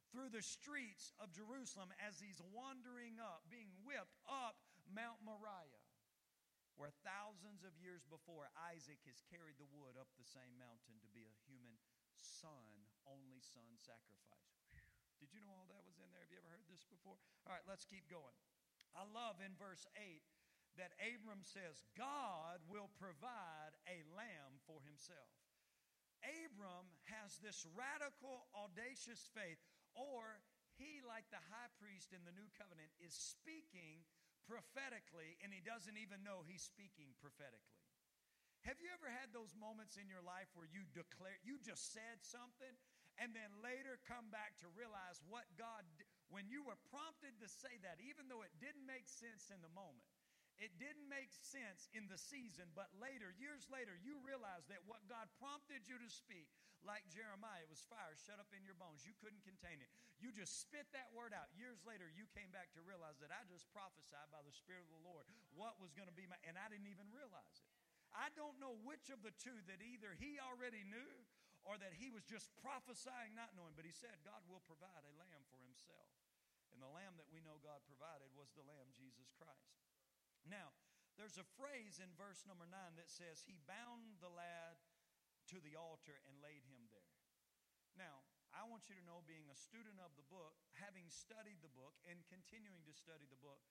through 0.10 0.34
the 0.34 0.46
streets 0.46 1.14
of 1.22 1.34
Jerusalem 1.34 1.94
as 2.02 2.18
he's 2.18 2.42
wandering 2.54 3.22
up, 3.22 3.46
being 3.50 3.70
whipped 3.86 4.18
up 4.26 4.58
Mount 4.90 5.22
Moriah, 5.22 5.86
where 6.78 6.94
thousands 7.06 7.62
of 7.62 7.78
years 7.78 8.02
before 8.10 8.50
Isaac 8.74 8.98
has 9.06 9.22
carried 9.30 9.62
the 9.62 9.70
wood 9.70 10.00
up 10.00 10.10
the 10.18 10.26
same 10.26 10.58
mountain 10.58 10.98
to 11.06 11.10
be 11.14 11.28
a 11.30 11.40
human 11.46 11.78
son, 12.18 12.90
only 13.06 13.42
son 13.42 13.78
sacrifice. 13.78 14.58
Did 15.22 15.36
you 15.36 15.44
know 15.44 15.54
all 15.54 15.70
that 15.70 15.84
was 15.84 16.00
in 16.00 16.10
there? 16.16 16.24
Have 16.24 16.32
you 16.32 16.40
ever 16.40 16.50
heard 16.50 16.66
this 16.72 16.88
before? 16.88 17.20
All 17.46 17.54
right, 17.54 17.68
let's 17.68 17.86
keep 17.86 18.08
going. 18.08 18.38
I 18.96 19.06
love 19.06 19.38
in 19.44 19.54
verse 19.60 19.86
8 19.94 20.24
that 20.80 20.96
Abram 20.98 21.44
says, 21.44 21.84
God 21.94 22.64
will 22.72 22.90
provide 22.96 23.76
a 23.86 24.02
lamb 24.16 24.64
for 24.64 24.80
himself. 24.88 25.30
Abram 26.24 26.88
has 27.12 27.40
this 27.40 27.68
radical, 27.76 28.48
audacious 28.56 29.28
faith 29.36 29.60
or 30.00 30.40
he, 30.80 31.04
like 31.04 31.28
the 31.28 31.44
high 31.52 31.68
priest 31.76 32.16
in 32.16 32.24
the 32.24 32.32
new 32.32 32.48
covenant, 32.56 32.96
is 33.04 33.12
speaking 33.12 34.08
prophetically 34.48 35.36
and 35.44 35.52
he 35.52 35.60
doesn't 35.60 36.00
even 36.00 36.24
know 36.24 36.48
he's 36.48 36.64
speaking 36.64 37.12
prophetically. 37.20 37.84
Have 38.64 38.80
you 38.80 38.92
ever 38.92 39.08
had 39.08 39.32
those 39.32 39.56
moments 39.56 39.96
in 39.96 40.12
your 40.12 40.24
life 40.24 40.52
where 40.56 40.68
you 40.68 40.84
declare, 40.92 41.40
you 41.44 41.60
just 41.60 41.92
said 41.96 42.20
something 42.24 42.76
and 43.20 43.32
then 43.36 43.52
later 43.60 44.00
come 44.08 44.32
back 44.32 44.56
to 44.64 44.68
realize 44.76 45.20
what 45.28 45.48
God, 45.56 45.84
when 46.32 46.48
you 46.48 46.64
were 46.64 46.80
prompted 46.92 47.36
to 47.40 47.48
say 47.48 47.80
that, 47.84 48.00
even 48.04 48.28
though 48.28 48.44
it 48.44 48.52
didn't 48.60 48.88
make 48.88 49.08
sense 49.08 49.52
in 49.52 49.60
the 49.64 49.72
moment, 49.72 50.08
it 50.60 50.76
didn't 50.76 51.08
make 51.08 51.32
sense 51.32 51.88
in 51.96 52.12
the 52.12 52.20
season, 52.20 52.68
but 52.76 52.92
later, 53.00 53.32
years 53.40 53.64
later, 53.72 53.96
you 53.96 54.20
realize 54.20 54.68
that 54.68 54.84
what 54.84 55.08
God 55.08 55.32
prompted 55.40 55.88
you 55.88 55.96
to 55.96 56.10
speak, 56.12 56.52
like 56.84 57.04
Jeremiah, 57.12 57.64
it 57.64 57.72
was 57.72 57.84
fire 57.88 58.16
shut 58.16 58.40
up 58.40 58.52
in 58.56 58.64
your 58.64 58.76
bones. 58.76 59.04
You 59.04 59.16
couldn't 59.20 59.44
contain 59.44 59.80
it. 59.80 59.92
You 60.20 60.36
just 60.36 60.60
spit 60.64 60.88
that 60.92 61.12
word 61.16 61.32
out. 61.32 61.48
Years 61.56 61.80
later, 61.88 62.08
you 62.12 62.28
came 62.36 62.52
back 62.52 62.72
to 62.76 62.84
realize 62.84 63.20
that 63.24 63.32
I 63.32 63.44
just 63.48 63.68
prophesied 63.72 64.32
by 64.32 64.44
the 64.44 64.52
Spirit 64.52 64.88
of 64.88 64.92
the 64.92 65.04
Lord 65.08 65.28
what 65.56 65.80
was 65.80 65.96
going 65.96 66.12
to 66.12 66.16
be 66.16 66.28
my, 66.28 66.40
and 66.44 66.60
I 66.60 66.68
didn't 66.68 66.92
even 66.92 67.08
realize 67.12 67.60
it. 67.64 67.72
I 68.12 68.32
don't 68.36 68.58
know 68.60 68.76
which 68.84 69.12
of 69.14 69.24
the 69.24 69.36
two 69.40 69.56
that 69.72 69.80
either 69.80 70.16
he 70.20 70.42
already 70.44 70.84
knew 70.88 71.12
or 71.68 71.80
that 71.80 71.96
he 71.96 72.12
was 72.12 72.24
just 72.28 72.52
prophesying, 72.60 73.36
not 73.36 73.56
knowing, 73.56 73.76
but 73.76 73.88
he 73.88 73.96
said, 73.96 74.16
God 74.24 74.44
will 74.48 74.64
provide 74.68 75.04
a 75.04 75.14
lamb 75.20 75.44
for 75.52 75.60
himself. 75.60 76.10
And 76.72 76.80
the 76.80 76.92
lamb 76.96 77.20
that 77.20 77.28
we 77.32 77.44
know 77.44 77.60
God 77.60 77.84
provided 77.86 78.32
was 78.36 78.52
the 78.56 78.64
lamb, 78.64 78.88
Jesus 78.96 79.30
Christ. 79.36 79.89
Now, 80.50 80.74
there's 81.14 81.38
a 81.38 81.46
phrase 81.56 82.02
in 82.02 82.10
verse 82.18 82.42
number 82.50 82.66
nine 82.66 82.98
that 82.98 83.14
says, 83.14 83.46
He 83.46 83.62
bound 83.70 84.18
the 84.18 84.34
lad 84.34 84.82
to 85.54 85.62
the 85.62 85.78
altar 85.78 86.18
and 86.26 86.42
laid 86.42 86.66
him 86.66 86.90
there. 86.90 87.14
Now, 87.94 88.26
I 88.50 88.66
want 88.66 88.90
you 88.90 88.98
to 88.98 89.06
know, 89.06 89.22
being 89.30 89.46
a 89.54 89.58
student 89.58 90.02
of 90.02 90.18
the 90.18 90.26
book, 90.26 90.58
having 90.82 91.06
studied 91.14 91.62
the 91.62 91.70
book, 91.70 91.94
and 92.10 92.26
continuing 92.26 92.82
to 92.90 92.94
study 92.98 93.30
the 93.30 93.38
book, 93.38 93.62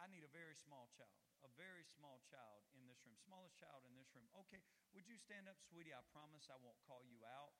I 0.00 0.08
need 0.08 0.24
a 0.24 0.32
very 0.32 0.56
small 0.56 0.88
child, 0.96 1.12
a 1.44 1.52
very 1.52 1.84
small 1.84 2.24
child 2.24 2.64
in 2.72 2.88
this 2.88 3.04
room, 3.04 3.18
smallest 3.20 3.60
child 3.60 3.84
in 3.84 3.92
this 3.92 4.08
room. 4.16 4.24
Okay, 4.46 4.64
would 4.96 5.04
you 5.04 5.20
stand 5.20 5.52
up, 5.52 5.60
sweetie? 5.60 5.92
I 5.92 6.00
promise 6.16 6.48
I 6.48 6.56
won't 6.64 6.80
call 6.88 7.04
you 7.04 7.20
out. 7.28 7.52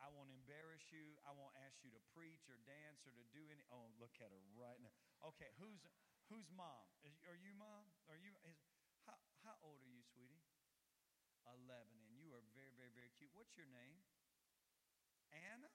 I 0.00 0.08
won't 0.12 0.32
embarrass 0.32 0.88
you. 0.88 1.16
I 1.28 1.32
won't 1.36 1.52
ask 1.60 1.80
you 1.84 1.92
to 1.92 2.00
preach 2.16 2.48
or 2.48 2.56
dance 2.64 3.04
or 3.04 3.12
to 3.12 3.24
do 3.36 3.44
any. 3.52 3.64
Oh, 3.68 3.92
look 4.00 4.16
at 4.20 4.32
her 4.32 4.44
right 4.56 4.80
now. 4.80 4.92
Okay, 5.20 5.52
who's 5.60 5.84
Who's 6.30 6.46
mom? 6.54 6.86
Is, 7.02 7.18
are 7.26 7.34
you 7.34 7.50
mom? 7.58 7.90
Are 8.06 8.14
you? 8.14 8.30
Is, 8.46 8.54
how, 9.02 9.18
how 9.42 9.58
old 9.66 9.82
are 9.82 9.90
you, 9.90 10.06
sweetie? 10.14 10.46
11. 11.42 11.66
And 12.06 12.14
you 12.14 12.30
are 12.30 12.46
very, 12.54 12.70
very, 12.78 12.94
very 12.94 13.10
cute. 13.18 13.34
What's 13.34 13.58
your 13.58 13.66
name? 13.66 13.98
Anna? 15.34 15.66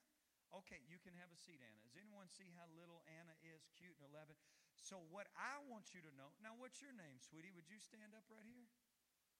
Okay, 0.56 0.80
you 0.88 0.96
can 0.96 1.12
have 1.20 1.28
a 1.28 1.36
seat, 1.36 1.60
Anna. 1.60 1.76
Does 1.84 2.00
anyone 2.00 2.32
see 2.32 2.48
how 2.56 2.64
little 2.72 3.04
Anna 3.04 3.36
is, 3.44 3.68
cute 3.76 4.00
and 4.00 4.08
11? 4.08 4.32
So, 4.80 5.04
what 5.12 5.28
I 5.36 5.60
want 5.68 5.92
you 5.92 6.00
to 6.00 6.12
know 6.16 6.32
now, 6.40 6.56
what's 6.56 6.80
your 6.80 6.96
name, 6.96 7.20
sweetie? 7.20 7.52
Would 7.52 7.68
you 7.68 7.76
stand 7.76 8.16
up 8.16 8.24
right 8.32 8.48
here? 8.48 8.68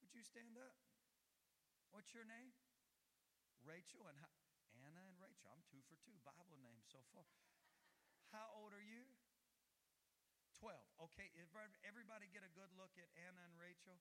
Would 0.05 0.13
you 0.13 0.21
stand 0.21 0.61
up? 0.61 0.77
What's 1.97 2.13
your 2.13 2.29
name? 2.29 2.53
Rachel 3.65 4.05
and 4.05 4.21
how, 4.21 4.29
Anna 4.85 5.01
and 5.09 5.17
Rachel. 5.17 5.49
I'm 5.49 5.65
two 5.65 5.81
for 5.89 5.97
two. 6.05 6.21
Bible 6.29 6.61
names 6.61 6.85
so 6.93 7.01
far. 7.17 7.25
How 8.37 8.53
old 8.53 8.77
are 8.77 8.85
you? 8.85 9.16
12. 10.61 10.73
Okay, 11.13 11.29
everybody 11.85 12.33
get 12.33 12.47
a 12.47 12.53
good 12.57 12.73
look 12.77 12.97
at 12.97 13.13
Anna 13.17 13.45
and 13.45 13.57
Rachel? 13.61 14.01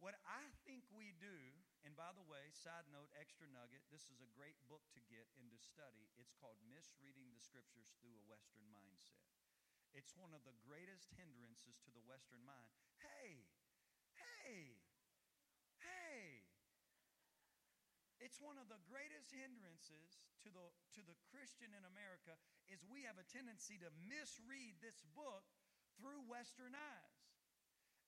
What 0.00 0.16
I 0.24 0.48
think 0.64 0.88
we 0.88 1.12
do, 1.20 1.36
and 1.84 1.92
by 1.92 2.16
the 2.16 2.24
way, 2.24 2.48
side 2.56 2.88
note, 2.88 3.12
extra 3.20 3.44
nugget, 3.52 3.84
this 3.92 4.08
is 4.08 4.24
a 4.24 4.32
great 4.32 4.56
book 4.64 4.80
to 4.96 5.00
get 5.12 5.28
and 5.36 5.52
to 5.52 5.60
study. 5.60 6.08
It's 6.16 6.32
called 6.32 6.56
Misreading 6.64 7.28
the 7.36 7.42
Scriptures 7.42 7.92
Through 8.00 8.16
a 8.16 8.24
Western 8.24 8.64
Mindset. 8.72 9.20
It's 9.92 10.16
one 10.16 10.32
of 10.32 10.40
the 10.46 10.56
greatest 10.64 11.12
hindrances 11.18 11.76
to 11.84 11.90
the 11.92 12.00
Western 12.06 12.40
mind. 12.46 12.70
Hey, 13.02 13.44
hey, 14.16 14.80
hey. 15.82 16.48
It's 18.22 18.40
one 18.40 18.56
of 18.56 18.72
the 18.72 18.80
greatest 18.88 19.34
hindrances 19.34 20.20
to 20.44 20.48
the, 20.52 20.64
to 20.96 21.00
the 21.04 21.16
Christian 21.28 21.72
in 21.76 21.84
America 21.84 22.36
is 22.68 22.80
we 22.88 23.04
have 23.04 23.20
a 23.20 23.26
tendency 23.28 23.76
to 23.80 23.92
misread 24.08 24.80
this 24.80 25.04
book 25.12 25.44
through 26.00 26.24
Western 26.26 26.72
eyes. 26.72 27.20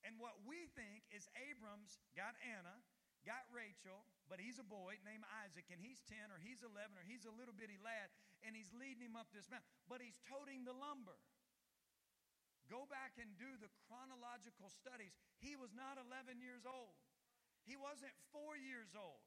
And 0.03 0.19
what 0.19 0.43
we 0.43 0.67
think 0.75 1.07
is 1.15 1.31
Abram's 1.37 1.95
got 2.11 2.35
Anna, 2.43 2.75
got 3.23 3.47
Rachel, 3.55 4.03
but 4.27 4.43
he's 4.43 4.59
a 4.59 4.67
boy 4.67 4.99
named 5.07 5.23
Isaac, 5.47 5.71
and 5.71 5.79
he's 5.79 6.03
10 6.11 6.27
or 6.27 6.43
he's 6.43 6.59
11 6.59 6.99
or 6.99 7.05
he's 7.07 7.23
a 7.23 7.31
little 7.31 7.55
bitty 7.55 7.79
lad, 7.79 8.11
and 8.43 8.51
he's 8.51 8.73
leading 8.75 9.07
him 9.07 9.15
up 9.15 9.31
this 9.31 9.47
mountain, 9.47 9.67
but 9.87 10.03
he's 10.03 10.19
toting 10.27 10.67
the 10.67 10.75
lumber. 10.75 11.15
Go 12.67 12.83
back 12.91 13.15
and 13.15 13.31
do 13.39 13.47
the 13.59 13.71
chronological 13.87 14.67
studies. 14.71 15.15
He 15.39 15.55
was 15.55 15.71
not 15.71 15.95
11 15.95 16.43
years 16.43 16.67
old, 16.67 16.99
he 17.63 17.79
wasn't 17.79 18.11
four 18.35 18.59
years 18.59 18.91
old. 18.91 19.23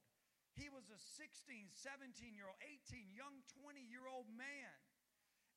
He 0.57 0.73
was 0.73 0.89
a 0.89 0.97
16, 0.97 1.69
17 1.69 2.33
year 2.33 2.49
old, 2.49 2.57
18, 2.65 3.13
young 3.13 3.45
20 3.61 3.77
year 3.93 4.09
old 4.09 4.25
man. 4.33 4.73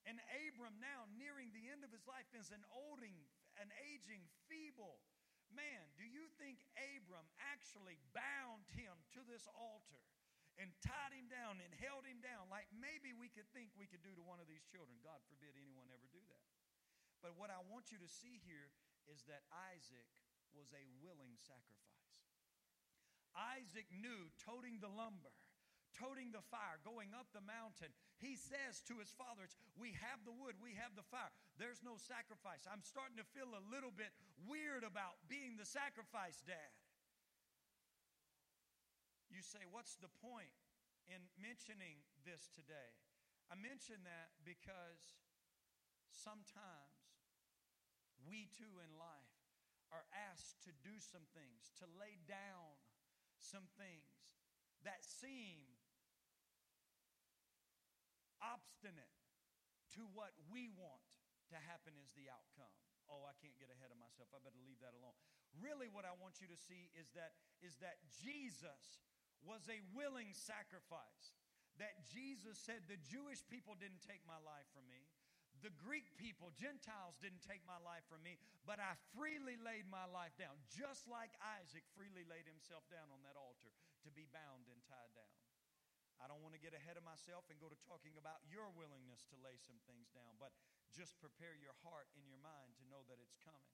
And 0.10 0.17
Abram, 0.41 0.74
now 0.82 1.06
nearing 1.22 1.54
the 1.54 1.69
end 1.69 1.86
of 1.86 1.93
his 1.93 2.10
life, 2.10 2.26
is 2.34 2.50
an 2.50 2.65
olding, 2.74 3.13
an 3.62 3.69
aging, 3.93 4.26
feeble 4.50 4.98
man. 5.54 5.86
Do 6.02 6.06
you 6.10 6.26
think 6.41 6.65
Abram 6.98 7.30
actually 7.54 8.02
bound 8.10 8.65
him 8.74 8.98
to 9.13 9.22
this 9.30 9.45
altar 9.54 10.02
and 10.58 10.74
tied 10.82 11.13
him 11.13 11.30
down 11.30 11.62
and 11.62 11.69
held 11.78 12.10
him 12.10 12.26
down 12.26 12.50
like 12.50 12.65
maybe 12.74 13.13
we 13.13 13.30
could 13.30 13.45
think 13.54 13.69
we 13.78 13.86
could 13.86 14.02
do 14.02 14.17
to 14.17 14.26
one 14.26 14.41
of 14.41 14.50
these 14.50 14.65
children? 14.65 14.98
God 15.06 15.22
forbid 15.30 15.54
anyone 15.54 15.93
ever 15.93 16.10
do 16.10 16.26
that. 16.26 16.45
But 17.22 17.38
what 17.38 17.54
I 17.54 17.62
want 17.69 17.93
you 17.93 18.02
to 18.02 18.10
see 18.10 18.41
here 18.41 18.74
is 19.06 19.22
that 19.30 19.45
Isaac 19.69 20.10
was 20.58 20.74
a 20.74 20.89
willing 21.06 21.38
sacrifice. 21.38 22.17
Isaac 23.38 23.86
knew 23.93 24.34
toting 24.41 24.82
the 24.82 24.89
lumber 24.89 25.38
toting 25.98 26.32
the 26.32 26.45
fire, 26.48 26.78
going 26.86 27.12
up 27.17 27.28
the 27.34 27.43
mountain. 27.43 27.91
He 28.19 28.36
says 28.36 28.84
to 28.91 28.99
his 28.99 29.12
father, 29.15 29.47
We 29.79 29.95
have 30.03 30.19
the 30.27 30.36
wood, 30.36 30.60
we 30.60 30.75
have 30.75 30.91
the 30.99 31.08
fire. 31.08 31.32
There's 31.55 31.79
no 31.79 31.95
sacrifice. 31.95 32.67
I'm 32.67 32.84
starting 32.84 33.15
to 33.15 33.27
feel 33.32 33.47
a 33.47 33.63
little 33.71 33.95
bit 33.95 34.12
weird 34.43 34.84
about 34.84 35.23
being 35.32 35.55
the 35.55 35.67
sacrifice 35.67 36.43
dad. 36.43 36.71
You 39.32 39.39
say, 39.39 39.63
What's 39.71 39.95
the 40.03 40.12
point 40.19 40.51
in 41.08 41.23
mentioning 41.39 42.03
this 42.27 42.51
today? 42.51 42.91
I 43.47 43.55
mention 43.55 44.03
that 44.03 44.36
because 44.43 45.15
sometimes 46.12 46.99
we 48.27 48.51
too 48.51 48.84
in 48.84 48.91
life 48.99 49.39
are 49.95 50.05
asked 50.29 50.60
to 50.67 50.75
do 50.84 50.99
some 50.99 51.25
things, 51.32 51.71
to 51.82 51.88
lay 51.97 52.19
down 52.27 52.77
some 53.39 53.65
things 53.79 54.27
that 54.84 55.01
seem 55.01 55.79
obstinate 58.43 59.15
to 59.95 60.06
what 60.13 60.34
we 60.49 60.69
want 60.75 61.04
to 61.49 61.58
happen 61.58 61.97
is 61.97 62.13
the 62.13 62.30
outcome. 62.30 62.71
Oh, 63.10 63.25
I 63.25 63.34
can't 63.41 63.58
get 63.58 63.73
ahead 63.73 63.89
of 63.89 63.97
myself. 63.97 64.30
I 64.30 64.38
better 64.38 64.62
leave 64.62 64.78
that 64.86 64.93
alone. 64.93 65.17
Really, 65.58 65.89
what 65.89 66.06
I 66.06 66.13
want 66.13 66.38
you 66.38 66.47
to 66.49 66.60
see 66.60 66.93
is 66.93 67.10
that, 67.17 67.34
is 67.65 67.73
that 67.82 67.97
Jesus 68.21 69.02
was 69.41 69.65
a 69.65 69.82
willing 69.97 70.30
sacrifice. 70.38 71.34
That 71.82 71.97
Jesus 72.06 72.62
said, 72.62 72.86
The 72.86 73.02
Jewish 73.02 73.41
people 73.49 73.73
didn't 73.73 74.06
take 74.06 74.21
my 74.30 74.38
life 74.45 74.69
from 74.69 74.86
me. 74.86 75.10
The 75.65 75.73
Greek 75.75 76.15
people, 76.15 76.56
Gentiles, 76.56 77.19
didn't 77.19 77.43
take 77.43 77.65
my 77.67 77.82
life 77.84 78.06
from 78.08 78.23
me, 78.23 78.39
but 78.63 78.80
I 78.80 78.95
freely 79.12 79.60
laid 79.60 79.91
my 79.91 80.08
life 80.08 80.32
down, 80.39 80.56
just 80.71 81.04
like 81.10 81.36
Isaac 81.60 81.84
freely 81.99 82.23
laid 82.23 82.47
himself 82.47 82.88
down 82.88 83.12
on 83.12 83.19
that 83.28 83.36
altar 83.36 83.73
to 84.08 84.10
be 84.15 84.23
bound 84.32 84.71
and 84.71 84.80
tied 84.88 85.12
down. 85.12 85.34
I 86.19 86.27
don't 86.27 86.43
want 86.43 86.55
to 86.55 86.62
get 86.62 86.75
ahead 86.75 86.99
of 86.99 87.08
myself 87.08 87.47
and 87.47 87.55
go 87.60 87.71
to 87.71 87.79
talking 87.88 88.19
about 88.19 88.43
your 88.47 88.67
willingness 88.75 89.23
to 89.32 89.39
lay 89.39 89.55
some 89.60 89.79
things 89.88 90.12
down, 90.12 90.36
but 90.36 90.51
just 90.91 91.15
prepare 91.23 91.55
your 91.55 91.75
heart 91.88 92.12
and 92.19 92.27
your 92.27 92.39
mind 92.43 92.75
to 92.79 92.86
know 92.91 93.08
that 93.08 93.19
it's 93.23 93.39
coming. 93.39 93.71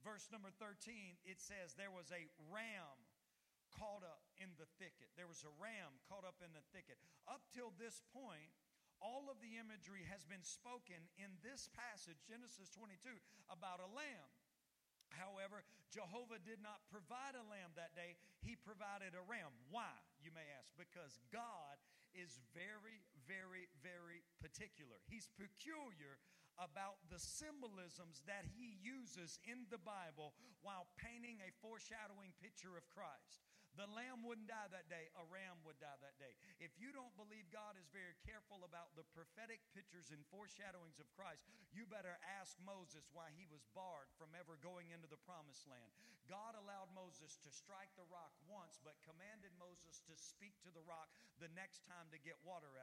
Verse 0.00 0.30
number 0.32 0.48
13, 0.56 1.18
it 1.26 1.42
says, 1.42 1.74
There 1.74 1.92
was 1.92 2.08
a 2.14 2.30
ram 2.48 2.96
caught 3.76 4.06
up 4.06 4.24
in 4.40 4.54
the 4.56 4.68
thicket. 4.80 5.12
There 5.18 5.28
was 5.28 5.44
a 5.44 5.52
ram 5.60 6.00
caught 6.08 6.24
up 6.24 6.40
in 6.40 6.54
the 6.56 6.64
thicket. 6.72 6.96
Up 7.28 7.44
till 7.52 7.74
this 7.76 8.00
point, 8.14 8.54
all 8.98 9.30
of 9.30 9.38
the 9.38 9.58
imagery 9.58 10.06
has 10.10 10.26
been 10.26 10.42
spoken 10.42 10.98
in 11.20 11.30
this 11.44 11.70
passage, 11.74 12.18
Genesis 12.26 12.72
22, 12.74 13.14
about 13.52 13.82
a 13.82 13.90
lamb. 13.92 14.30
However, 15.14 15.64
Jehovah 15.88 16.42
did 16.42 16.60
not 16.60 16.84
provide 16.92 17.34
a 17.34 17.46
lamb 17.48 17.72
that 17.76 17.96
day, 17.96 18.18
He 18.44 18.56
provided 18.56 19.16
a 19.16 19.24
ram. 19.24 19.50
Why, 19.72 19.92
you 20.22 20.30
may 20.34 20.46
ask? 20.58 20.70
Because 20.76 21.18
God 21.32 21.78
is 22.12 22.40
very, 22.52 23.04
very, 23.28 23.68
very 23.80 24.24
particular. 24.40 24.98
He's 25.06 25.28
peculiar 25.36 26.18
about 26.58 26.98
the 27.06 27.22
symbolisms 27.22 28.26
that 28.26 28.44
He 28.58 28.76
uses 28.82 29.38
in 29.46 29.70
the 29.70 29.78
Bible 29.80 30.34
while 30.60 30.90
painting 30.98 31.38
a 31.40 31.54
foreshadowing 31.62 32.34
picture 32.42 32.74
of 32.74 32.84
Christ. 32.90 33.47
The 33.78 33.86
lamb 33.94 34.26
wouldn't 34.26 34.50
die 34.50 34.66
that 34.74 34.90
day, 34.90 35.06
a 35.14 35.22
ram 35.30 35.62
would 35.62 35.78
die 35.78 35.94
that 36.02 36.18
day. 36.18 36.34
If 36.58 36.74
you 36.82 36.90
don't 36.90 37.14
believe 37.14 37.46
God 37.54 37.78
is 37.78 37.86
very 37.94 38.18
careful 38.26 38.66
about 38.66 38.90
the 38.98 39.06
prophetic 39.14 39.62
pictures 39.70 40.10
and 40.10 40.26
foreshadowings 40.34 40.98
of 40.98 41.06
Christ, 41.14 41.46
you 41.70 41.86
better 41.86 42.18
ask 42.42 42.58
Moses 42.58 43.06
why 43.14 43.30
he 43.38 43.46
was 43.46 43.62
barred 43.78 44.10
from 44.18 44.34
ever 44.34 44.58
going 44.58 44.90
into 44.90 45.06
the 45.06 45.22
promised 45.22 45.70
land. 45.70 45.94
God 46.26 46.58
allowed 46.58 46.90
Moses 46.90 47.38
to 47.46 47.54
strike 47.54 47.94
the 47.94 48.10
rock 48.10 48.34
once, 48.50 48.82
but 48.82 48.98
commanded 49.06 49.54
Moses 49.62 50.02
to 50.10 50.14
speak 50.18 50.58
to 50.66 50.74
the 50.74 50.82
rock 50.82 51.06
the 51.38 51.48
next 51.54 51.86
time 51.86 52.10
to 52.10 52.18
get 52.18 52.36
water. 52.42 52.74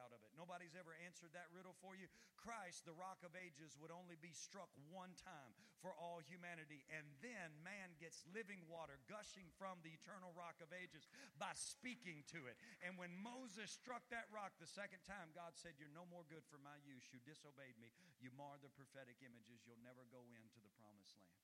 Nobody's 0.56 0.80
ever 0.80 0.96
answered 1.04 1.36
that 1.36 1.52
riddle 1.52 1.76
for 1.84 2.00
you. 2.00 2.08
Christ, 2.40 2.88
the 2.88 2.96
rock 2.96 3.20
of 3.28 3.36
ages, 3.36 3.76
would 3.76 3.92
only 3.92 4.16
be 4.16 4.32
struck 4.32 4.72
one 4.88 5.12
time 5.20 5.52
for 5.84 5.92
all 6.00 6.24
humanity, 6.24 6.88
and 6.88 7.04
then 7.20 7.52
man 7.60 7.92
gets 8.00 8.24
living 8.32 8.64
water 8.72 8.96
gushing 9.12 9.52
from 9.60 9.84
the 9.84 9.92
eternal 9.92 10.32
rock 10.32 10.56
of 10.64 10.72
ages 10.72 11.12
by 11.36 11.52
speaking 11.60 12.24
to 12.32 12.48
it. 12.48 12.56
And 12.80 12.96
when 12.96 13.12
Moses 13.20 13.68
struck 13.68 14.08
that 14.16 14.32
rock 14.32 14.56
the 14.56 14.72
second 14.72 15.04
time, 15.04 15.36
God 15.36 15.60
said, 15.60 15.76
You're 15.76 15.92
no 15.92 16.08
more 16.08 16.24
good 16.32 16.48
for 16.48 16.64
my 16.64 16.80
use. 16.88 17.04
You 17.12 17.20
disobeyed 17.28 17.76
me. 17.76 17.92
You 18.24 18.32
mar 18.32 18.56
the 18.64 18.72
prophetic 18.72 19.20
images. 19.28 19.60
You'll 19.68 19.84
never 19.84 20.08
go 20.08 20.24
into 20.40 20.64
the 20.64 20.72
promised 20.80 21.20
land. 21.20 21.44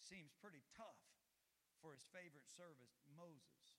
Seems 0.00 0.32
pretty 0.40 0.64
tough 0.72 1.04
for 1.84 1.92
his 1.92 2.08
favorite 2.08 2.48
servant, 2.48 2.88
Moses. 3.20 3.76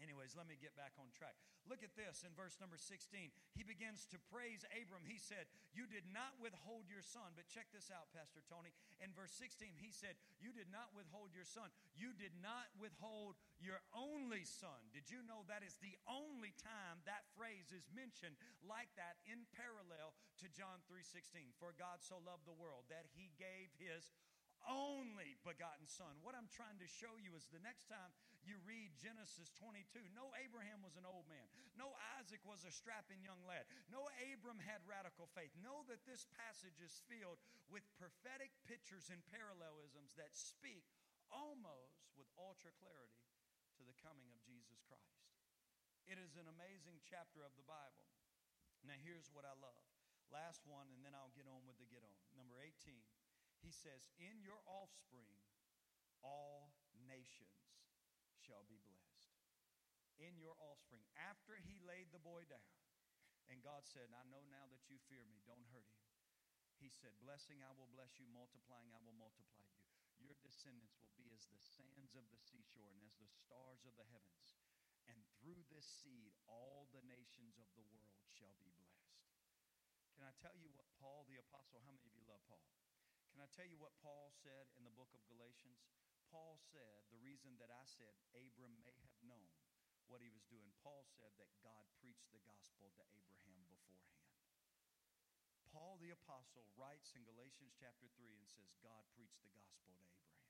Anyways, 0.00 0.32
let 0.38 0.48
me 0.48 0.56
get 0.56 0.72
back 0.78 0.96
on 0.96 1.12
track. 1.12 1.36
Look 1.68 1.84
at 1.86 1.94
this 1.94 2.26
in 2.26 2.34
verse 2.34 2.58
number 2.58 2.74
16. 2.80 3.30
He 3.54 3.62
begins 3.62 4.08
to 4.10 4.18
praise 4.32 4.66
Abram. 4.74 5.06
He 5.06 5.20
said, 5.20 5.46
You 5.76 5.86
did 5.86 6.08
not 6.10 6.34
withhold 6.42 6.90
your 6.90 7.04
son. 7.04 7.36
But 7.38 7.46
check 7.46 7.70
this 7.70 7.92
out, 7.92 8.10
Pastor 8.10 8.42
Tony. 8.50 8.74
In 8.98 9.14
verse 9.14 9.30
16, 9.38 9.78
he 9.78 9.94
said, 9.94 10.18
You 10.42 10.50
did 10.50 10.72
not 10.72 10.90
withhold 10.96 11.36
your 11.36 11.46
son. 11.46 11.70
You 11.94 12.10
did 12.16 12.34
not 12.42 12.72
withhold 12.74 13.38
your 13.62 13.78
only 13.94 14.42
son. 14.42 14.90
Did 14.90 15.06
you 15.06 15.22
know 15.22 15.46
that 15.46 15.62
is 15.62 15.78
the 15.78 15.94
only 16.10 16.50
time 16.58 17.04
that 17.06 17.30
phrase 17.38 17.70
is 17.70 17.86
mentioned 17.94 18.34
like 18.66 18.90
that 18.98 19.22
in 19.28 19.46
parallel 19.54 20.18
to 20.42 20.50
John 20.50 20.82
3:16? 20.90 21.54
For 21.62 21.76
God 21.78 22.02
so 22.02 22.18
loved 22.18 22.46
the 22.48 22.58
world 22.58 22.90
that 22.90 23.06
he 23.14 23.30
gave 23.38 23.70
his 23.78 24.10
only 24.68 25.38
begotten 25.42 25.86
son. 25.86 26.18
What 26.22 26.38
I'm 26.38 26.50
trying 26.50 26.78
to 26.78 26.88
show 26.88 27.18
you 27.18 27.34
is 27.34 27.50
the 27.50 27.62
next 27.62 27.90
time 27.90 28.14
you 28.42 28.58
read 28.66 28.90
Genesis 28.98 29.54
22. 29.58 30.02
No 30.12 30.34
Abraham 30.42 30.82
was 30.82 30.98
an 30.98 31.06
old 31.06 31.26
man. 31.30 31.46
No 31.78 31.94
Isaac 32.18 32.42
was 32.42 32.66
a 32.66 32.74
strapping 32.74 33.22
young 33.22 33.38
lad. 33.46 33.66
No 33.86 34.10
Abram 34.30 34.58
had 34.58 34.82
radical 34.82 35.30
faith. 35.32 35.54
Know 35.62 35.86
that 35.86 36.02
this 36.02 36.26
passage 36.34 36.82
is 36.82 37.02
filled 37.06 37.38
with 37.70 37.86
prophetic 37.96 38.50
pictures 38.66 39.08
and 39.14 39.22
parallelisms 39.30 40.18
that 40.18 40.34
speak 40.34 40.84
almost 41.30 42.02
with 42.18 42.28
ultra 42.34 42.74
clarity 42.76 43.24
to 43.78 43.82
the 43.86 43.96
coming 44.02 44.28
of 44.34 44.42
Jesus 44.42 44.82
Christ. 44.84 45.22
It 46.10 46.18
is 46.18 46.34
an 46.34 46.50
amazing 46.50 46.98
chapter 47.06 47.46
of 47.46 47.54
the 47.54 47.64
Bible. 47.64 48.10
Now, 48.82 48.98
here's 48.98 49.30
what 49.30 49.46
I 49.46 49.54
love. 49.54 49.86
Last 50.34 50.66
one, 50.66 50.90
and 50.90 51.06
then 51.06 51.14
I'll 51.14 51.32
get 51.38 51.46
on 51.46 51.62
with 51.62 51.78
the 51.78 51.86
get 51.86 52.02
on. 52.02 52.18
Number 52.34 52.58
18, 52.58 52.74
he 53.62 53.70
says, 53.70 54.10
In 54.18 54.42
your 54.42 54.58
offspring, 54.66 55.38
all 56.26 56.74
nations 57.06 57.61
shall 58.44 58.66
be 58.66 58.82
blessed. 58.82 59.30
In 60.18 60.38
your 60.38 60.54
offspring. 60.58 61.02
After 61.18 61.58
he 61.58 61.82
laid 61.82 62.10
the 62.12 62.22
boy 62.22 62.46
down, 62.46 62.70
and 63.50 63.58
God 63.62 63.82
said, 63.84 64.10
I 64.14 64.22
know 64.30 64.44
now 64.50 64.70
that 64.70 64.86
you 64.86 64.98
fear 65.10 65.26
me, 65.26 65.42
don't 65.42 65.66
hurt 65.74 65.88
him. 65.88 66.02
He 66.78 66.90
said, 66.90 67.14
Blessing, 67.22 67.62
I 67.62 67.70
will 67.74 67.90
bless 67.90 68.18
you. 68.18 68.26
Multiplying, 68.30 68.90
I 68.90 69.02
will 69.02 69.14
multiply 69.14 69.66
you. 69.66 69.82
Your 70.22 70.38
descendants 70.42 70.98
will 71.02 71.14
be 71.18 71.30
as 71.34 71.46
the 71.50 71.58
sands 71.58 72.14
of 72.14 72.26
the 72.30 72.38
seashore 72.38 72.94
and 72.94 73.02
as 73.02 73.18
the 73.18 73.30
stars 73.30 73.82
of 73.86 73.94
the 73.98 74.06
heavens. 74.10 74.58
And 75.10 75.18
through 75.38 75.66
this 75.70 75.86
seed, 75.86 76.34
all 76.46 76.86
the 76.94 77.02
nations 77.06 77.58
of 77.58 77.66
the 77.74 77.86
world 77.90 78.22
shall 78.26 78.54
be 78.62 78.70
blessed. 78.78 79.18
Can 80.14 80.22
I 80.22 80.34
tell 80.38 80.54
you 80.54 80.70
what 80.70 80.86
Paul 81.02 81.26
the 81.26 81.42
Apostle, 81.42 81.82
how 81.82 81.90
many 81.90 82.06
of 82.06 82.14
you 82.14 82.22
love 82.30 82.42
Paul? 82.46 82.62
Can 83.34 83.42
I 83.42 83.50
tell 83.50 83.66
you 83.66 83.80
what 83.82 83.98
Paul 83.98 84.30
said 84.30 84.70
in 84.78 84.86
the 84.86 84.94
book 84.94 85.10
of 85.16 85.22
Galatians? 85.26 85.82
Paul 86.32 86.56
said, 86.72 87.04
the 87.12 87.20
reason 87.20 87.60
that 87.60 87.68
I 87.68 87.84
said 87.84 88.16
Abram 88.32 88.80
may 88.80 88.96
have 89.04 89.20
known 89.20 89.52
what 90.08 90.24
he 90.24 90.32
was 90.32 90.48
doing, 90.48 90.72
Paul 90.80 91.04
said 91.04 91.36
that 91.36 91.52
God 91.60 91.84
preached 92.00 92.32
the 92.32 92.40
gospel 92.48 92.88
to 92.96 93.04
Abraham 93.12 93.68
beforehand. 93.68 94.24
Paul 95.68 96.00
the 96.00 96.12
Apostle 96.12 96.64
writes 96.76 97.12
in 97.12 97.28
Galatians 97.28 97.76
chapter 97.76 98.08
3 98.16 98.32
and 98.36 98.48
says, 98.48 98.72
God 98.80 99.04
preached 99.12 99.44
the 99.44 99.52
gospel 99.52 99.92
to 99.92 100.04
Abraham. 100.04 100.40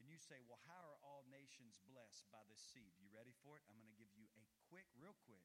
And 0.00 0.08
you 0.08 0.16
say, 0.16 0.40
well, 0.48 0.60
how 0.64 0.80
are 0.80 1.00
all 1.04 1.28
nations 1.28 1.76
blessed 1.84 2.24
by 2.32 2.40
this 2.48 2.60
seed? 2.60 2.96
You 2.96 3.12
ready 3.12 3.36
for 3.44 3.60
it? 3.60 3.64
I'm 3.68 3.76
going 3.76 3.92
to 3.92 4.00
give 4.00 4.12
you 4.16 4.28
a 4.36 4.44
quick, 4.68 4.88
real 4.96 5.16
quick, 5.28 5.44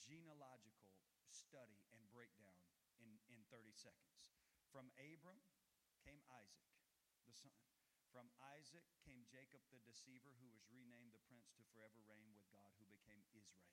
genealogical 0.00 0.96
study 1.28 1.84
and 1.92 2.00
breakdown 2.08 2.60
in, 3.04 3.20
in 3.28 3.44
30 3.52 3.68
seconds. 3.76 4.32
From 4.72 4.88
Abram 4.96 5.44
came 6.08 6.24
Isaac, 6.40 6.72
the 7.28 7.36
son. 7.36 7.52
From 8.12 8.28
Isaac 8.52 8.84
came 9.08 9.24
Jacob 9.32 9.64
the 9.72 9.80
deceiver, 9.88 10.36
who 10.36 10.52
was 10.52 10.68
renamed 10.68 11.16
the 11.16 11.24
prince 11.32 11.48
to 11.56 11.64
forever 11.72 12.04
reign 12.04 12.28
with 12.36 12.44
God, 12.52 12.68
who 12.76 12.84
became 12.92 13.24
Israel. 13.32 13.72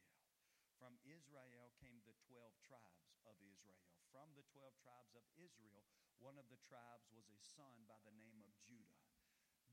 From 0.80 0.96
Israel 1.04 1.76
came 1.84 2.00
the 2.08 2.16
12 2.32 2.56
tribes 2.64 3.12
of 3.28 3.36
Israel. 3.44 3.84
From 4.16 4.32
the 4.40 4.48
12 4.56 4.80
tribes 4.80 5.12
of 5.12 5.28
Israel, 5.36 5.84
one 6.24 6.40
of 6.40 6.48
the 6.48 6.64
tribes 6.64 7.12
was 7.12 7.28
a 7.28 7.36
son 7.36 7.84
by 7.84 8.00
the 8.08 8.16
name 8.16 8.40
of 8.48 8.56
Judah. 8.64 9.04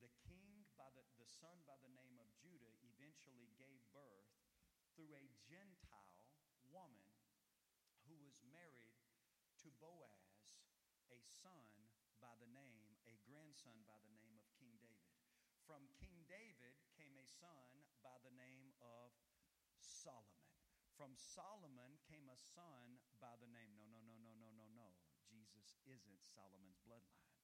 The 0.03 0.11
king, 0.27 0.67
by 0.75 0.91
the, 0.99 1.07
the 1.15 1.31
son 1.31 1.63
by 1.63 1.79
the 1.79 1.95
name 1.95 2.19
of 2.19 2.27
Judah, 2.43 2.75
eventually 2.83 3.55
gave 3.55 3.79
birth 3.95 4.35
through 4.99 5.15
a 5.15 5.31
Gentile 5.47 6.27
woman 6.75 7.15
who 8.11 8.19
was 8.19 8.35
married 8.51 8.99
to 9.63 9.71
Boaz, 9.79 10.43
a 11.15 11.23
son 11.23 11.71
by 12.19 12.35
the 12.43 12.51
name, 12.51 12.99
a 13.07 13.15
grandson 13.31 13.79
by 13.87 13.95
the 14.03 14.11
name. 14.11 14.26
From 15.67 15.91
King 15.99 16.23
David 16.31 16.79
came 16.95 17.19
a 17.19 17.27
son 17.27 17.83
by 17.99 18.15
the 18.23 18.31
name 18.39 18.71
of 18.79 19.11
Solomon. 19.83 20.47
From 20.95 21.19
Solomon 21.19 21.99
came 22.07 22.31
a 22.31 22.39
son 22.39 23.03
by 23.19 23.35
the 23.43 23.51
name, 23.51 23.75
no, 23.75 23.83
no, 23.91 23.99
no, 24.07 24.15
no, 24.23 24.31
no, 24.39 24.55
no, 24.55 24.67
no. 24.79 24.95
Jesus 25.27 25.75
isn't 25.83 26.23
Solomon's 26.23 26.79
bloodline. 26.87 27.35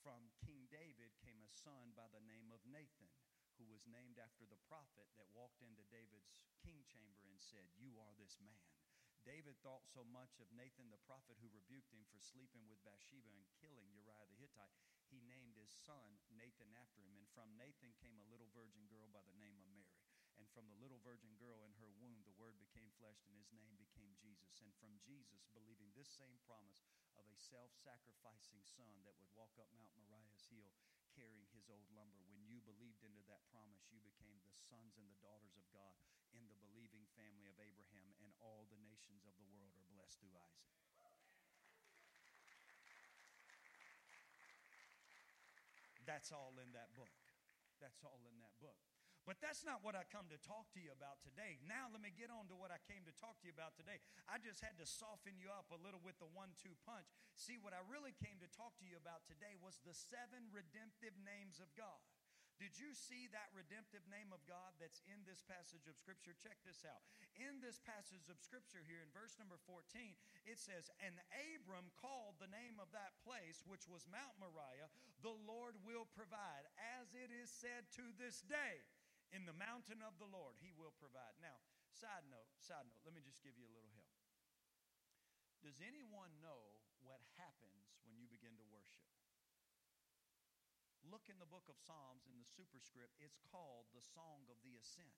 From 0.00 0.32
King 0.40 0.64
David 0.72 1.12
came 1.20 1.44
a 1.44 1.52
son 1.52 1.92
by 1.92 2.08
the 2.08 2.24
name 2.24 2.48
of 2.48 2.64
Nathan, 2.64 3.12
who 3.60 3.68
was 3.68 3.84
named 3.84 4.16
after 4.16 4.48
the 4.48 4.64
prophet 4.64 5.12
that 5.20 5.28
walked 5.36 5.60
into 5.60 5.84
David's 5.92 6.48
king 6.64 6.80
chamber 6.88 7.28
and 7.28 7.36
said, 7.36 7.68
You 7.76 8.00
are 8.00 8.16
this 8.16 8.40
man. 8.40 8.77
David 9.28 9.60
thought 9.60 9.84
so 9.84 10.08
much 10.08 10.40
of 10.40 10.48
Nathan 10.56 10.88
the 10.88 11.04
prophet 11.04 11.36
who 11.36 11.52
rebuked 11.52 11.92
him 11.92 12.00
for 12.08 12.16
sleeping 12.16 12.64
with 12.64 12.80
Bathsheba 12.80 13.28
and 13.28 13.44
killing 13.60 13.84
Uriah 13.92 14.24
the 14.24 14.40
Hittite, 14.40 14.72
he 15.12 15.20
named 15.20 15.52
his 15.52 15.68
son 15.68 16.16
Nathan 16.32 16.72
after 16.80 17.04
him. 17.04 17.12
And 17.12 17.28
from 17.36 17.52
Nathan 17.60 17.92
came 18.00 18.16
a 18.24 18.30
little 18.32 18.48
virgin 18.56 18.88
girl 18.88 19.04
by 19.12 19.20
the 19.28 19.36
name 19.36 19.60
of 19.60 19.68
Mary. 19.68 20.00
And 20.40 20.48
from 20.56 20.64
the 20.72 20.80
little 20.80 20.96
virgin 21.04 21.36
girl 21.36 21.60
in 21.68 21.76
her 21.76 21.92
womb, 22.00 22.24
the 22.24 22.32
word 22.40 22.56
became 22.56 22.88
flesh, 22.96 23.20
and 23.28 23.36
his 23.36 23.52
name 23.52 23.76
became 23.76 24.16
Jesus. 24.16 24.64
And 24.64 24.72
from 24.80 24.96
Jesus, 25.04 25.44
believing 25.52 25.92
this 25.92 26.08
same 26.08 26.40
promise 26.48 26.88
of 27.20 27.28
a 27.28 27.36
self 27.36 27.68
sacrificing 27.76 28.64
son 28.64 29.04
that 29.04 29.18
would 29.20 29.36
walk 29.36 29.52
up 29.60 29.68
Mount 29.76 29.92
Moriah's 30.00 30.48
hill 30.48 30.72
carrying 31.12 31.44
his 31.52 31.68
old 31.68 31.84
lumber. 31.92 32.24
When 32.32 32.48
you 32.48 32.64
believed 32.64 33.04
into 33.04 33.20
that 33.28 33.44
promise, 33.52 33.92
you 33.92 34.00
became 34.00 34.40
the 34.40 34.56
sons 34.56 34.96
and 34.96 35.04
the 35.04 35.20
daughters 35.20 35.52
of 35.60 35.68
God 35.68 36.00
in 36.32 36.48
the 36.48 36.56
believing 36.64 37.04
family 37.12 37.52
of 37.52 37.60
Abraham, 37.60 38.08
all 38.48 38.64
the 38.72 38.80
nations 38.80 39.28
of 39.28 39.36
the 39.36 39.44
world 39.52 39.76
are 39.76 39.84
blessed 39.92 40.24
through 40.24 40.32
Isaac. 40.40 40.72
That's 46.08 46.32
all 46.32 46.56
in 46.56 46.72
that 46.72 46.88
book. 46.96 47.12
That's 47.84 48.00
all 48.00 48.24
in 48.24 48.40
that 48.40 48.56
book. 48.64 48.80
But 49.28 49.44
that's 49.44 49.60
not 49.60 49.84
what 49.84 49.92
I 49.92 50.08
come 50.08 50.24
to 50.32 50.40
talk 50.40 50.72
to 50.72 50.80
you 50.80 50.88
about 50.88 51.20
today. 51.20 51.60
Now, 51.68 51.92
let 51.92 52.00
me 52.00 52.08
get 52.08 52.32
on 52.32 52.48
to 52.48 52.56
what 52.56 52.72
I 52.72 52.80
came 52.88 53.04
to 53.04 53.12
talk 53.12 53.36
to 53.44 53.46
you 53.46 53.52
about 53.52 53.76
today. 53.76 54.00
I 54.24 54.40
just 54.40 54.64
had 54.64 54.80
to 54.80 54.88
soften 54.88 55.36
you 55.36 55.52
up 55.52 55.68
a 55.68 55.76
little 55.76 56.00
with 56.00 56.16
the 56.16 56.32
one 56.32 56.56
two 56.56 56.72
punch. 56.88 57.12
See, 57.36 57.60
what 57.60 57.76
I 57.76 57.84
really 57.84 58.16
came 58.16 58.40
to 58.40 58.48
talk 58.48 58.72
to 58.80 58.88
you 58.88 58.96
about 58.96 59.28
today 59.28 59.52
was 59.60 59.84
the 59.84 59.92
seven 59.92 60.48
redemptive 60.48 61.12
names 61.20 61.60
of 61.60 61.68
God. 61.76 62.00
Did 62.58 62.74
you 62.74 62.90
see 62.90 63.30
that 63.30 63.54
redemptive 63.54 64.02
name 64.10 64.34
of 64.34 64.42
God 64.50 64.74
that's 64.82 64.98
in 65.06 65.22
this 65.22 65.38
passage 65.46 65.86
of 65.86 65.94
Scripture? 65.94 66.34
Check 66.34 66.58
this 66.66 66.82
out. 66.82 67.06
In 67.38 67.62
this 67.62 67.78
passage 67.86 68.26
of 68.26 68.42
Scripture 68.42 68.82
here 68.82 68.98
in 68.98 69.14
verse 69.14 69.38
number 69.38 69.62
14, 69.62 69.86
it 70.42 70.58
says, 70.58 70.90
And 70.98 71.14
Abram 71.54 71.94
called 71.94 72.42
the 72.42 72.50
name 72.50 72.82
of 72.82 72.90
that 72.90 73.14
place, 73.22 73.62
which 73.70 73.86
was 73.86 74.10
Mount 74.10 74.34
Moriah, 74.42 74.90
the 75.22 75.38
Lord 75.46 75.78
will 75.86 76.10
provide, 76.18 76.66
as 76.98 77.14
it 77.14 77.30
is 77.30 77.46
said 77.46 77.86
to 77.94 78.10
this 78.18 78.42
day, 78.50 78.82
in 79.30 79.46
the 79.46 79.54
mountain 79.54 80.02
of 80.02 80.18
the 80.18 80.26
Lord, 80.26 80.58
he 80.58 80.74
will 80.74 80.98
provide. 80.98 81.38
Now, 81.38 81.62
side 81.94 82.26
note, 82.26 82.50
side 82.58 82.90
note, 82.90 83.06
let 83.06 83.14
me 83.14 83.22
just 83.22 83.38
give 83.38 83.54
you 83.54 83.70
a 83.70 83.74
little 83.76 83.94
help. 83.94 84.10
Does 85.62 85.78
anyone 85.78 86.34
know 86.42 86.74
what 87.06 87.22
happens 87.38 88.02
when 88.02 88.18
you 88.18 88.26
begin 88.26 88.58
to 88.58 88.66
worship? 88.66 89.06
Look 91.08 91.32
in 91.32 91.40
the 91.40 91.48
book 91.48 91.64
of 91.72 91.80
Psalms 91.80 92.28
in 92.28 92.36
the 92.36 92.44
superscript. 92.44 93.16
It's 93.16 93.40
called 93.48 93.88
the 93.96 94.04
Song 94.12 94.44
of 94.52 94.60
the 94.60 94.76
Ascent. 94.76 95.16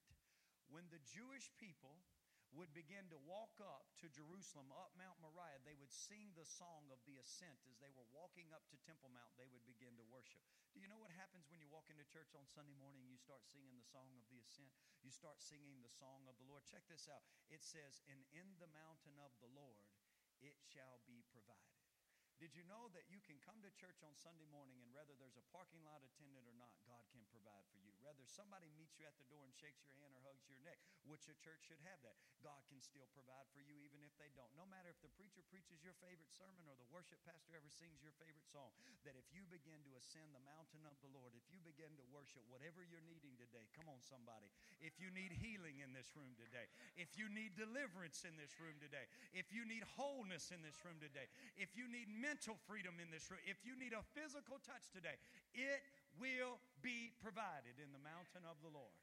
When 0.70 0.86
the 0.86 1.02
Jewish 1.02 1.50
people 1.58 2.06
would 2.54 2.70
begin 2.70 3.10
to 3.10 3.18
walk 3.26 3.58
up 3.58 3.90
to 3.98 4.06
Jerusalem, 4.10 4.70
up 4.70 4.94
Mount 4.94 5.18
Moriah, 5.18 5.62
they 5.66 5.74
would 5.74 5.90
sing 5.90 6.30
the 6.38 6.46
song 6.46 6.90
of 6.94 7.02
the 7.06 7.18
ascent. 7.18 7.58
As 7.66 7.78
they 7.82 7.90
were 7.90 8.06
walking 8.10 8.50
up 8.54 8.62
to 8.70 8.78
Temple 8.86 9.10
Mount, 9.10 9.34
they 9.34 9.50
would 9.50 9.66
begin 9.66 9.94
to 9.98 10.06
worship. 10.10 10.42
Do 10.74 10.78
you 10.78 10.86
know 10.86 10.98
what 10.98 11.14
happens 11.14 11.50
when 11.50 11.58
you 11.58 11.70
walk 11.70 11.90
into 11.90 12.06
church 12.06 12.34
on 12.38 12.46
Sunday 12.46 12.78
morning? 12.78 13.06
You 13.06 13.18
start 13.18 13.42
singing 13.46 13.74
the 13.74 13.86
song 13.90 14.14
of 14.14 14.26
the 14.30 14.42
ascent. 14.42 14.70
You 15.02 15.10
start 15.10 15.42
singing 15.42 15.82
the 15.82 15.90
song 15.90 16.26
of 16.30 16.38
the 16.38 16.46
Lord. 16.46 16.66
Check 16.66 16.86
this 16.86 17.10
out. 17.10 17.22
It 17.50 17.66
says, 17.66 18.02
And 18.06 18.22
in 18.30 18.58
the 18.62 18.70
mountain 18.70 19.18
of 19.22 19.34
the 19.42 19.50
Lord 19.50 19.90
it 20.42 20.58
shall 20.58 21.02
be 21.06 21.22
provided. 21.30 21.69
Did 22.40 22.56
you 22.56 22.64
know 22.72 22.88
that 22.96 23.04
you 23.12 23.20
can 23.28 23.36
come 23.44 23.60
to 23.60 23.68
church 23.76 24.00
on 24.00 24.16
Sunday 24.16 24.48
morning 24.48 24.80
and 24.80 24.88
whether 24.96 25.12
there's 25.20 25.36
a 25.36 25.44
parking 25.52 25.84
lot 25.84 26.00
attendant 26.00 26.48
or 26.48 26.56
not, 26.56 26.72
God 26.88 27.04
can 27.12 27.20
provide 27.28 27.68
for 27.68 27.76
you? 27.84 27.92
Whether 28.00 28.24
somebody 28.24 28.72
meets 28.80 28.96
you 28.96 29.04
at 29.04 29.12
the 29.20 29.28
door 29.28 29.44
and 29.44 29.52
shakes 29.52 29.84
your 29.84 29.92
hand 30.00 30.16
or 30.16 30.24
hugs 30.24 30.48
your 30.48 30.56
neck, 30.64 30.80
which 31.04 31.28
a 31.28 31.36
church 31.36 31.68
should 31.68 31.84
have 31.84 32.00
that, 32.00 32.16
God 32.40 32.64
can 32.72 32.80
still 32.80 33.04
provide 33.12 33.44
for 33.52 33.60
you 33.60 33.76
even 33.84 34.00
if 34.00 34.16
they 34.16 34.32
don't. 34.32 34.48
No 34.56 34.64
matter 34.64 34.88
if 34.88 34.96
the 35.04 35.12
preacher 35.20 35.44
preaches 35.52 35.84
your 35.84 35.92
favorite 36.00 36.32
sermon 36.32 36.64
or 36.64 36.80
the 36.80 36.88
worship 36.88 37.20
pastor 37.28 37.52
ever 37.52 37.68
sings 37.68 38.00
your 38.00 38.16
favorite 38.16 38.48
song, 38.48 38.72
that 39.04 39.20
if 39.20 39.28
you 39.36 39.44
begin 39.52 39.84
to 39.84 39.92
ascend 40.00 40.32
the 40.32 40.40
mountain 40.48 40.88
of 40.88 40.96
the 41.04 41.12
Lord, 41.12 41.36
if 41.36 41.44
you 41.52 41.60
begin 41.60 41.92
to 42.00 42.04
worship 42.08 42.40
whatever 42.48 42.80
you're 42.80 43.04
needing 43.04 43.36
today, 43.36 43.68
come 43.76 43.92
on, 43.92 44.00
somebody. 44.00 44.48
If 44.80 44.96
you 44.96 45.12
need 45.12 45.36
healing 45.36 45.84
in 45.84 45.92
this 45.92 46.08
room 46.16 46.32
today, 46.40 46.72
if 46.96 47.20
you 47.20 47.28
need 47.28 47.52
deliverance 47.52 48.24
in 48.24 48.32
this 48.40 48.56
room 48.56 48.80
today, 48.80 49.04
if 49.36 49.52
you 49.52 49.68
need 49.68 49.84
wholeness 49.84 50.48
in 50.48 50.64
this 50.64 50.80
room 50.80 50.96
today, 51.04 51.28
if 51.60 51.76
you 51.76 51.84
need 51.84 52.08
mental 52.30 52.54
freedom 52.70 53.02
in 53.02 53.10
this 53.10 53.26
room, 53.26 53.42
if 53.42 53.58
you 53.66 53.74
need 53.74 53.90
a 53.90 54.06
physical 54.14 54.62
touch 54.62 54.86
today, 54.94 55.18
it 55.50 55.82
will 56.14 56.62
be 56.78 57.10
provided 57.18 57.74
in 57.82 57.90
the 57.90 57.98
mountain 57.98 58.46
of 58.46 58.54
the 58.62 58.70
Lord. 58.70 58.94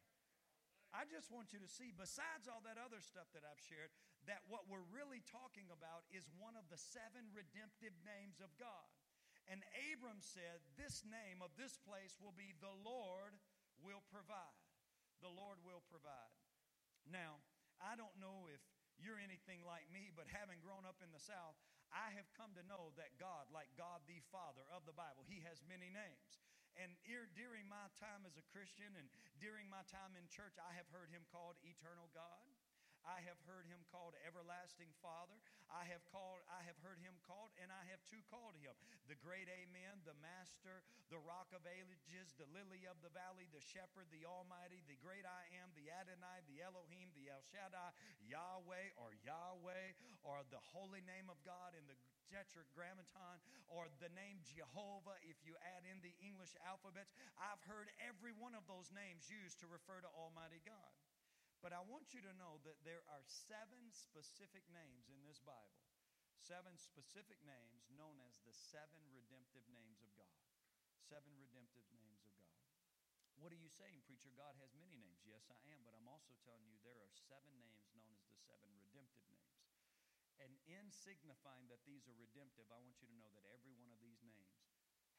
I 0.96 1.04
just 1.04 1.28
want 1.28 1.52
you 1.52 1.60
to 1.60 1.68
see, 1.68 1.92
besides 1.92 2.48
all 2.48 2.64
that 2.64 2.80
other 2.80 3.04
stuff 3.04 3.28
that 3.36 3.44
I've 3.44 3.60
shared, 3.60 3.92
that 4.32 4.48
what 4.48 4.72
we're 4.72 4.88
really 4.96 5.20
talking 5.28 5.68
about 5.68 6.08
is 6.08 6.24
one 6.40 6.56
of 6.56 6.72
the 6.72 6.80
seven 6.80 7.28
redemptive 7.36 7.92
names 8.08 8.40
of 8.40 8.48
God. 8.56 8.88
And 9.52 9.60
Abram 9.92 10.24
said, 10.24 10.64
This 10.80 11.04
name 11.04 11.44
of 11.44 11.52
this 11.60 11.76
place 11.84 12.16
will 12.24 12.32
be 12.32 12.56
the 12.64 12.72
Lord 12.72 13.36
will 13.84 14.08
provide. 14.08 14.64
The 15.20 15.32
Lord 15.32 15.60
will 15.68 15.84
provide. 15.92 16.32
Now, 17.04 17.44
I 17.84 18.00
don't 18.00 18.16
know 18.16 18.48
if 18.48 18.64
you're 18.96 19.20
anything 19.20 19.68
like 19.68 19.92
me, 19.92 20.16
but 20.16 20.32
having 20.32 20.64
grown 20.64 20.88
up 20.88 21.04
in 21.04 21.12
the 21.12 21.22
South, 21.22 21.60
I 21.92 22.14
have 22.16 22.28
come 22.36 22.52
to 22.56 22.64
know 22.68 22.92
that 23.00 23.16
God, 23.18 23.48
like 23.52 23.72
God 23.80 24.04
the 24.06 24.20
Father 24.30 24.64
of 24.74 24.84
the 24.84 24.96
Bible, 24.96 25.24
He 25.28 25.44
has 25.48 25.64
many 25.66 25.88
names. 25.92 26.42
And 26.78 26.94
during 27.34 27.66
my 27.66 27.90
time 27.98 28.22
as 28.28 28.38
a 28.38 28.46
Christian 28.54 28.94
and 29.00 29.10
during 29.42 29.66
my 29.66 29.82
time 29.90 30.14
in 30.14 30.30
church, 30.30 30.60
I 30.62 30.78
have 30.78 30.86
heard 30.94 31.10
Him 31.10 31.26
called 31.34 31.58
Eternal 31.66 32.12
God. 32.14 32.46
I 33.08 33.24
have 33.24 33.40
heard 33.48 33.64
him 33.72 33.80
called 33.88 34.20
everlasting 34.28 34.92
Father. 35.00 35.40
I 35.72 35.88
have 35.88 36.04
called 36.12 36.44
I 36.52 36.60
have 36.68 36.76
heard 36.84 37.00
him 37.00 37.16
called 37.24 37.56
and 37.56 37.72
I 37.72 37.84
have 37.88 38.04
too 38.04 38.20
called 38.28 38.60
him 38.60 38.76
the 39.08 39.16
great 39.16 39.48
amen, 39.48 40.04
the 40.04 40.16
master, 40.20 40.84
the 41.08 41.20
rock 41.24 41.48
of 41.56 41.64
ages, 41.64 42.36
the 42.36 42.48
lily 42.52 42.84
of 42.84 43.00
the 43.00 43.12
valley, 43.16 43.48
the 43.56 43.64
shepherd, 43.64 44.12
the 44.12 44.28
almighty, 44.28 44.84
the 44.92 45.00
great 45.00 45.24
I 45.24 45.48
am, 45.64 45.72
the 45.80 45.88
Adonai, 45.88 46.44
the 46.52 46.60
Elohim, 46.60 47.16
the 47.16 47.32
El 47.32 47.40
Shaddai, 47.48 47.96
Yahweh 48.28 49.00
or 49.00 49.16
Yahweh 49.24 49.96
or 50.28 50.44
the 50.52 50.60
holy 50.76 51.04
name 51.08 51.32
of 51.32 51.40
God 51.48 51.80
in 51.80 51.88
the 51.88 51.96
tetragrammaton 52.28 53.40
or 53.72 53.88
the 54.04 54.12
name 54.12 54.44
Jehovah 54.44 55.16
if 55.24 55.40
you 55.48 55.56
add 55.64 55.88
in 55.88 56.04
the 56.04 56.12
English 56.20 56.52
alphabets. 56.68 57.16
I've 57.40 57.64
heard 57.64 57.88
every 58.04 58.36
one 58.36 58.52
of 58.52 58.68
those 58.68 58.92
names 58.92 59.32
used 59.32 59.64
to 59.64 59.68
refer 59.72 60.04
to 60.04 60.12
Almighty 60.12 60.60
God. 60.68 60.92
But 61.60 61.74
I 61.74 61.82
want 61.82 62.14
you 62.14 62.22
to 62.22 62.38
know 62.38 62.62
that 62.64 62.78
there 62.86 63.02
are 63.10 63.26
seven 63.26 63.90
specific 63.90 64.64
names 64.70 65.10
in 65.10 65.26
this 65.26 65.42
Bible, 65.42 65.82
seven 66.38 66.78
specific 66.78 67.42
names 67.42 67.90
known 67.90 68.22
as 68.22 68.38
the 68.46 68.54
seven 68.54 69.02
redemptive 69.10 69.66
names 69.74 70.00
of 70.06 70.14
God. 70.14 70.38
Seven 71.10 71.34
redemptive 71.40 71.88
names 71.94 72.22
of 72.28 72.34
God. 72.38 72.58
What 73.38 73.54
are 73.54 73.62
you 73.62 73.70
saying, 73.70 74.02
preacher? 74.06 74.34
God 74.34 74.58
has 74.60 74.74
many 74.76 74.98
names. 74.98 75.22
Yes, 75.26 75.46
I 75.54 75.62
am, 75.70 75.86
but 75.86 75.94
I'm 75.94 76.10
also 76.10 76.34
telling 76.42 76.66
you 76.68 76.78
there 76.82 76.98
are 76.98 77.14
seven 77.30 77.54
names 77.62 77.94
known 77.94 78.10
as 78.18 78.26
the 78.26 78.38
seven 78.44 78.70
redemptive 78.82 79.24
names. 79.30 79.62
And 80.42 80.54
in 80.66 80.90
signifying 80.90 81.70
that 81.70 81.86
these 81.86 82.06
are 82.10 82.18
redemptive, 82.18 82.70
I 82.70 82.82
want 82.82 82.98
you 83.02 83.10
to 83.10 83.18
know 83.18 83.30
that 83.34 83.46
every 83.50 83.74
one 83.78 83.94
of 83.94 84.02
these 84.02 84.22
names 84.26 84.58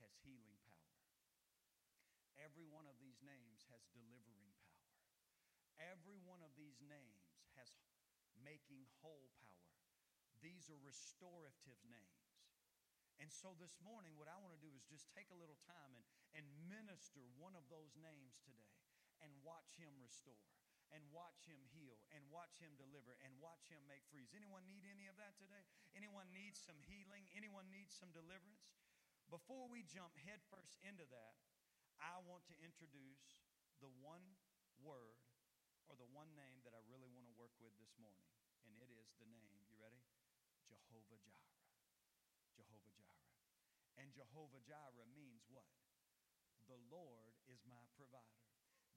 has 0.03 0.15
healing 0.23 0.59
power. 0.67 0.99
Every 2.39 2.67
one 2.67 2.87
of 2.87 2.99
these 3.03 3.19
names 3.23 3.67
has 3.71 3.87
delivering. 3.91 4.58
Every 5.79 6.19
one 6.27 6.43
of 6.43 6.51
these 6.59 6.83
names 6.83 7.31
has 7.55 7.71
making 8.43 8.87
whole 9.03 9.31
power. 9.43 9.67
These 10.39 10.71
are 10.71 10.79
restorative 10.79 11.79
names. 11.91 12.27
And 13.19 13.35
so 13.35 13.59
this 13.59 13.75
morning, 13.83 14.15
what 14.15 14.31
I 14.31 14.39
want 14.39 14.55
to 14.55 14.63
do 14.63 14.71
is 14.71 14.87
just 14.87 15.11
take 15.11 15.27
a 15.35 15.39
little 15.39 15.59
time 15.67 15.91
and, 15.99 16.07
and 16.39 16.47
minister 16.71 17.27
one 17.35 17.59
of 17.59 17.67
those 17.67 17.99
names 17.99 18.39
today 18.47 18.79
and 19.19 19.35
watch 19.43 19.75
him 19.75 19.91
restore 19.99 20.39
and 20.95 21.03
watch 21.11 21.51
him 21.51 21.59
heal 21.75 21.99
and 22.15 22.23
watch 22.31 22.63
him 22.63 22.79
deliver 22.79 23.19
and 23.27 23.35
watch 23.43 23.67
him 23.67 23.83
make 23.91 24.07
free. 24.07 24.23
Does 24.23 24.39
anyone 24.39 24.65
need 24.71 24.87
any 24.87 25.11
of 25.11 25.19
that 25.19 25.35
today? 25.35 25.67
Anyone 25.99 26.31
needs 26.31 26.63
some 26.63 26.79
healing? 26.87 27.27
Anyone 27.35 27.67
needs 27.75 27.93
some 27.93 28.15
deliverance? 28.15 28.71
Before 29.29 29.67
we 29.69 29.85
jump 29.85 30.15
headfirst 30.25 30.79
into 30.81 31.05
that, 31.11 31.35
I 32.01 32.23
want 32.25 32.47
to 32.49 32.57
introduce 32.63 33.43
the 33.83 33.91
one 34.01 34.25
word 34.81 35.19
or 35.89 35.97
the 35.97 36.09
one 36.13 36.29
name 36.37 36.61
that 36.69 36.77
I 36.77 36.85
really 36.89 37.09
want 37.09 37.25
to 37.25 37.35
work 37.41 37.53
with 37.59 37.73
this 37.81 37.97
morning, 37.97 38.29
and 38.69 38.77
it 38.77 38.93
is 38.93 39.09
the 39.17 39.29
name, 39.29 39.57
you 39.69 39.77
ready? 39.81 40.05
Jehovah 40.69 41.17
Jireh. 41.25 41.65
Jehovah 42.53 42.93
Jireh. 42.93 43.33
And 43.97 44.13
Jehovah 44.13 44.61
Jireh 44.61 45.09
means 45.17 45.49
what? 45.49 45.69
The 46.69 46.77
Lord 46.93 47.33
is 47.49 47.65
my 47.65 47.81
provider. 47.97 48.45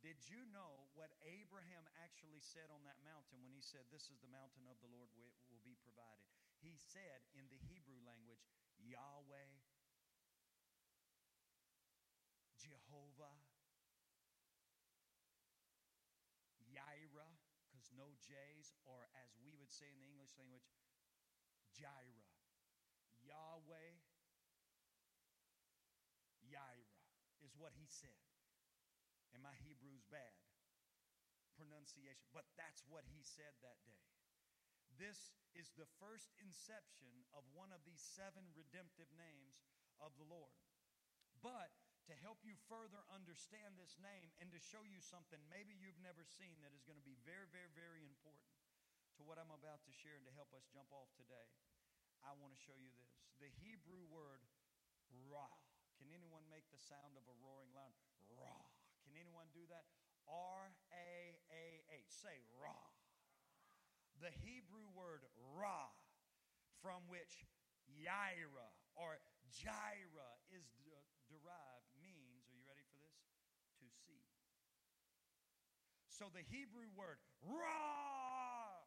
Did 0.04 0.18
you 0.28 0.44
know 0.50 0.90
what 0.98 1.14
Abraham 1.24 1.86
actually 2.02 2.42
said 2.42 2.74
on 2.74 2.82
that 2.90 2.98
mountain 3.06 3.40
when 3.46 3.54
he 3.54 3.62
said, 3.62 3.86
This 3.94 4.10
is 4.10 4.18
the 4.20 4.34
mountain 4.34 4.66
of 4.66 4.76
the 4.82 4.90
Lord 4.90 5.14
it 5.14 5.32
will 5.48 5.62
be 5.62 5.78
provided? 5.86 6.26
He 6.58 6.74
said 6.76 7.22
in 7.38 7.46
the 7.54 7.62
Hebrew 7.70 8.02
language, 8.02 8.42
Yahweh, 8.82 9.54
Jehovah, 12.58 13.38
no 18.02 18.18
J's, 18.18 18.74
or 18.90 19.06
as 19.14 19.38
we 19.46 19.54
would 19.54 19.70
say 19.70 19.86
in 19.94 20.02
the 20.02 20.10
English 20.10 20.34
language, 20.42 20.66
Jireh. 21.78 22.26
Yahweh, 23.22 24.02
Yireh 26.42 26.90
is 27.46 27.54
what 27.54 27.78
he 27.78 27.86
said. 27.86 28.18
And 29.30 29.46
my 29.46 29.54
Hebrew's 29.62 30.04
bad 30.10 30.34
pronunciation, 31.54 32.26
but 32.34 32.50
that's 32.58 32.82
what 32.90 33.06
he 33.14 33.22
said 33.22 33.54
that 33.62 33.78
day. 33.86 34.02
this 34.98 35.32
is 35.54 35.72
the 35.78 35.88
first 36.02 36.34
inception 36.42 37.26
of 37.34 37.46
one 37.54 37.70
of 37.72 37.86
these 37.86 38.02
seven 38.02 38.50
redemptive 38.58 39.10
names 39.14 39.62
of 40.02 40.12
the 40.18 40.26
Lord. 40.26 40.58
But 41.42 41.72
to 42.12 42.16
help 42.20 42.44
you 42.44 42.60
further 42.68 43.00
understand 43.08 43.80
this 43.80 43.96
name 43.96 44.36
and 44.44 44.52
to 44.52 44.60
show 44.60 44.84
you 44.84 45.00
something 45.00 45.40
maybe 45.48 45.72
you've 45.80 46.04
never 46.04 46.28
seen 46.28 46.60
that 46.60 46.76
is 46.76 46.84
going 46.84 47.00
to 47.00 47.08
be 47.08 47.16
very, 47.24 47.48
very, 47.56 47.72
very 47.72 48.04
important 48.04 48.52
to 49.16 49.24
what 49.24 49.40
I'm 49.40 49.52
about 49.56 49.80
to 49.88 49.94
share 49.96 50.20
and 50.20 50.28
to 50.28 50.34
help 50.36 50.52
us 50.52 50.68
jump 50.76 50.92
off 50.92 51.08
today, 51.16 51.48
I 52.28 52.36
want 52.36 52.52
to 52.52 52.60
show 52.60 52.76
you 52.76 52.92
this. 53.00 53.16
The 53.40 53.48
Hebrew 53.64 54.04
word 54.12 54.44
ra. 55.32 55.48
Can 55.96 56.12
anyone 56.12 56.44
make 56.52 56.68
the 56.74 56.82
sound 56.84 57.16
of 57.16 57.24
a 57.32 57.36
roaring 57.40 57.72
lion? 57.72 57.96
Ra. 58.36 58.60
Can 59.08 59.16
anyone 59.16 59.48
do 59.56 59.64
that? 59.72 59.88
R 60.28 60.74
A 60.92 61.40
A 61.48 61.66
H. 61.96 62.12
Say 62.12 62.44
ra. 62.60 62.76
The 64.20 64.34
Hebrew 64.44 64.90
word 64.94 65.26
ra, 65.58 65.90
from 66.84 67.08
which 67.10 67.48
Yireh 67.90 68.76
or 68.96 69.18
Jireh 69.50 70.38
is 70.54 70.70
de- 70.86 71.10
derived, 71.28 71.90
means, 72.00 72.46
are 72.48 72.56
you 72.56 72.64
ready 72.68 72.86
for 72.92 73.00
this? 73.02 73.18
To 73.82 73.88
see. 74.06 74.22
So 76.22 76.30
the 76.30 76.46
Hebrew 76.54 76.86
word 76.94 77.18
ra, 77.42 78.78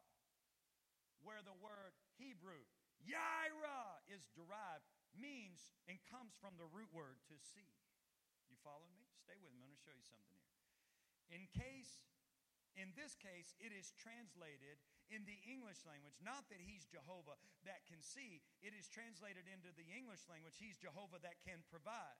where 1.19 1.43
the 1.43 1.51
word 1.59 1.91
Hebrew 2.15 2.63
Yireh 3.03 3.99
is 4.07 4.23
derived, 4.31 4.87
means 5.19 5.75
and 5.91 5.99
comes 6.07 6.39
from 6.39 6.55
the 6.55 6.63
root 6.71 6.87
word 6.95 7.19
to 7.27 7.35
see. 7.35 7.75
You 8.47 8.55
following 8.63 8.95
me? 8.95 9.03
Stay 9.19 9.35
with 9.35 9.51
me. 9.51 9.67
I'm 9.67 9.67
going 9.67 9.75
to 9.75 9.83
show 9.83 9.91
you 9.91 10.07
something 10.07 10.31
here. 10.31 10.55
In 11.27 11.43
case, 11.51 12.07
in 12.79 12.95
this 12.95 13.19
case, 13.19 13.51
it 13.59 13.75
is 13.75 13.91
translated 13.99 14.79
in 15.11 15.27
the 15.27 15.35
English 15.43 15.83
language, 15.83 16.15
not 16.23 16.47
that 16.47 16.63
he's 16.63 16.87
Jehovah 16.87 17.35
that 17.67 17.83
can 17.83 17.99
see, 17.99 18.39
it 18.63 18.71
is 18.71 18.87
translated 18.87 19.43
into 19.51 19.75
the 19.75 19.83
English 19.91 20.23
language, 20.31 20.55
he's 20.55 20.79
Jehovah 20.79 21.19
that 21.19 21.43
can 21.43 21.67
provide. 21.67 22.15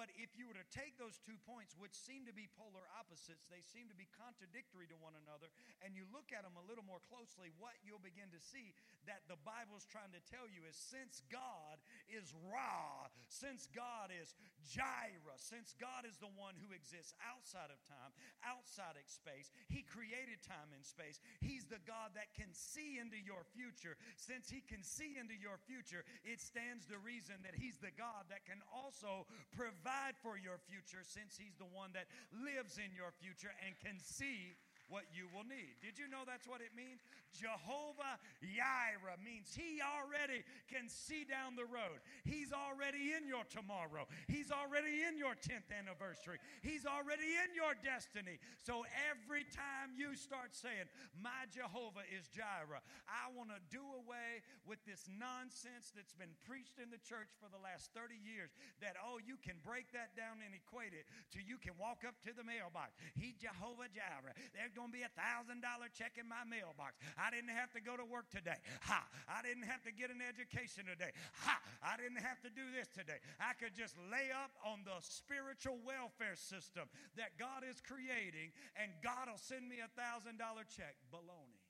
But 0.00 0.08
if 0.16 0.32
you 0.32 0.48
were 0.48 0.56
to 0.56 0.72
take 0.72 0.96
those 0.96 1.20
two 1.20 1.36
points, 1.44 1.76
which 1.76 1.92
seem 1.92 2.24
to 2.24 2.32
be 2.32 2.48
polar 2.56 2.88
opposites, 2.96 3.44
they 3.52 3.60
seem 3.60 3.84
to 3.92 3.98
be 3.98 4.08
contradictory 4.16 4.88
to 4.88 4.96
one 4.96 5.12
another, 5.12 5.52
and 5.84 5.92
you 5.92 6.08
look 6.08 6.32
at 6.32 6.40
them 6.40 6.56
a 6.56 6.64
little 6.64 6.88
more 6.88 7.04
closely, 7.12 7.52
what 7.60 7.76
you'll 7.84 8.00
begin 8.00 8.32
to 8.32 8.40
see 8.40 8.72
that 9.04 9.28
the 9.28 9.36
Bible's 9.44 9.84
trying 9.84 10.16
to 10.16 10.24
tell 10.32 10.48
you 10.48 10.64
is 10.64 10.72
since 10.72 11.20
God 11.28 11.76
is 12.08 12.32
Ra, 12.48 13.12
since 13.28 13.68
God 13.76 14.08
is 14.08 14.32
Jireh, 14.64 15.36
since 15.36 15.76
God 15.76 16.08
is 16.08 16.16
the 16.16 16.32
one 16.32 16.56
who 16.64 16.72
exists 16.72 17.12
outside 17.20 17.68
of 17.68 17.76
time, 17.84 18.16
outside 18.40 18.96
of 18.96 19.04
space, 19.04 19.52
He 19.68 19.84
created 19.84 20.40
time 20.40 20.72
and 20.72 20.80
space. 20.80 21.20
He's 21.44 21.68
the 21.68 21.84
God 21.84 22.16
that 22.16 22.32
can 22.32 22.48
see 22.56 22.96
into 22.96 23.20
your 23.20 23.44
future. 23.52 24.00
Since 24.16 24.48
He 24.48 24.64
can 24.64 24.80
see 24.80 25.20
into 25.20 25.36
your 25.36 25.60
future, 25.68 26.08
it 26.24 26.40
stands 26.40 26.88
to 26.88 26.96
reason 26.96 27.44
that 27.44 27.52
He's 27.52 27.76
the 27.84 27.92
God 27.92 28.32
that 28.32 28.48
can 28.48 28.64
also 28.72 29.28
provide 29.52 29.89
provide 29.90 30.14
for 30.22 30.38
your 30.38 30.58
future 30.70 31.02
since 31.02 31.34
He's 31.34 31.58
the 31.58 31.66
one 31.66 31.90
that 31.98 32.06
lives 32.30 32.78
in 32.78 32.94
your 32.94 33.10
future 33.18 33.50
and 33.66 33.74
can 33.82 33.98
see 33.98 34.54
what 34.90 35.06
you 35.14 35.30
will 35.30 35.46
need. 35.46 35.78
Did 35.78 35.96
you 35.96 36.10
know 36.10 36.26
that's 36.26 36.50
what 36.50 36.58
it 36.58 36.74
means? 36.74 36.98
Jehovah 37.30 38.18
Jireh 38.42 39.18
means 39.22 39.54
He 39.54 39.78
already 39.78 40.42
can 40.66 40.90
see 40.90 41.22
down 41.22 41.54
the 41.54 41.66
road. 41.66 42.02
He's 42.26 42.50
already 42.50 43.14
in 43.14 43.30
your 43.30 43.46
tomorrow. 43.46 44.10
He's 44.26 44.50
already 44.50 45.06
in 45.06 45.14
your 45.14 45.38
10th 45.38 45.70
anniversary. 45.70 46.42
He's 46.66 46.84
already 46.84 47.38
in 47.38 47.54
your 47.54 47.78
destiny. 47.78 48.42
So 48.58 48.82
every 49.06 49.46
time 49.54 49.94
you 49.94 50.18
start 50.18 50.58
saying, 50.58 50.90
My 51.22 51.46
Jehovah 51.54 52.02
is 52.10 52.26
Jireh, 52.34 52.82
I 53.06 53.30
want 53.30 53.54
to 53.54 53.62
do 53.70 53.82
away 54.02 54.42
with 54.66 54.82
this 54.82 55.06
nonsense 55.06 55.94
that's 55.94 56.18
been 56.18 56.34
preached 56.42 56.82
in 56.82 56.90
the 56.90 57.00
church 57.06 57.30
for 57.38 57.46
the 57.46 57.62
last 57.62 57.94
30 57.94 58.18
years 58.18 58.50
that, 58.82 58.98
oh, 58.98 59.22
you 59.22 59.38
can 59.38 59.62
break 59.62 59.86
that 59.94 60.18
down 60.18 60.42
and 60.42 60.50
equate 60.50 60.92
it 60.98 61.06
to 61.30 61.38
you 61.38 61.58
can 61.58 61.74
walk 61.78 62.02
up 62.02 62.18
to 62.26 62.34
the 62.34 62.42
mailbox. 62.42 62.98
He's 63.14 63.38
Jehovah 63.38 63.90
Jireh. 63.90 64.34
There's 64.54 64.74
going 64.80 64.88
to 64.88 64.96
be 64.96 65.04
a 65.04 65.12
thousand 65.12 65.60
dollar 65.60 65.92
check 65.92 66.16
in 66.16 66.24
my 66.24 66.40
mailbox. 66.48 66.96
I 67.20 67.28
didn't 67.28 67.52
have 67.52 67.68
to 67.76 67.84
go 67.84 68.00
to 68.00 68.06
work 68.08 68.32
today. 68.32 68.56
Ha! 68.88 69.04
I 69.28 69.44
didn't 69.44 69.68
have 69.68 69.84
to 69.84 69.92
get 69.92 70.08
an 70.08 70.24
education 70.24 70.88
today. 70.88 71.12
Ha! 71.44 71.60
I 71.84 72.00
didn't 72.00 72.24
have 72.24 72.40
to 72.40 72.48
do 72.48 72.64
this 72.72 72.88
today. 72.88 73.20
I 73.36 73.52
could 73.60 73.76
just 73.76 73.92
lay 74.08 74.32
up 74.32 74.56
on 74.64 74.88
the 74.88 74.96
spiritual 75.04 75.76
welfare 75.84 76.40
system 76.40 76.88
that 77.20 77.36
God 77.36 77.60
is 77.60 77.84
creating, 77.84 78.56
and 78.80 78.88
God 79.04 79.28
will 79.28 79.36
send 79.36 79.68
me 79.68 79.84
a 79.84 79.92
thousand 79.92 80.40
dollar 80.40 80.64
check. 80.64 80.96
Baloney. 81.12 81.60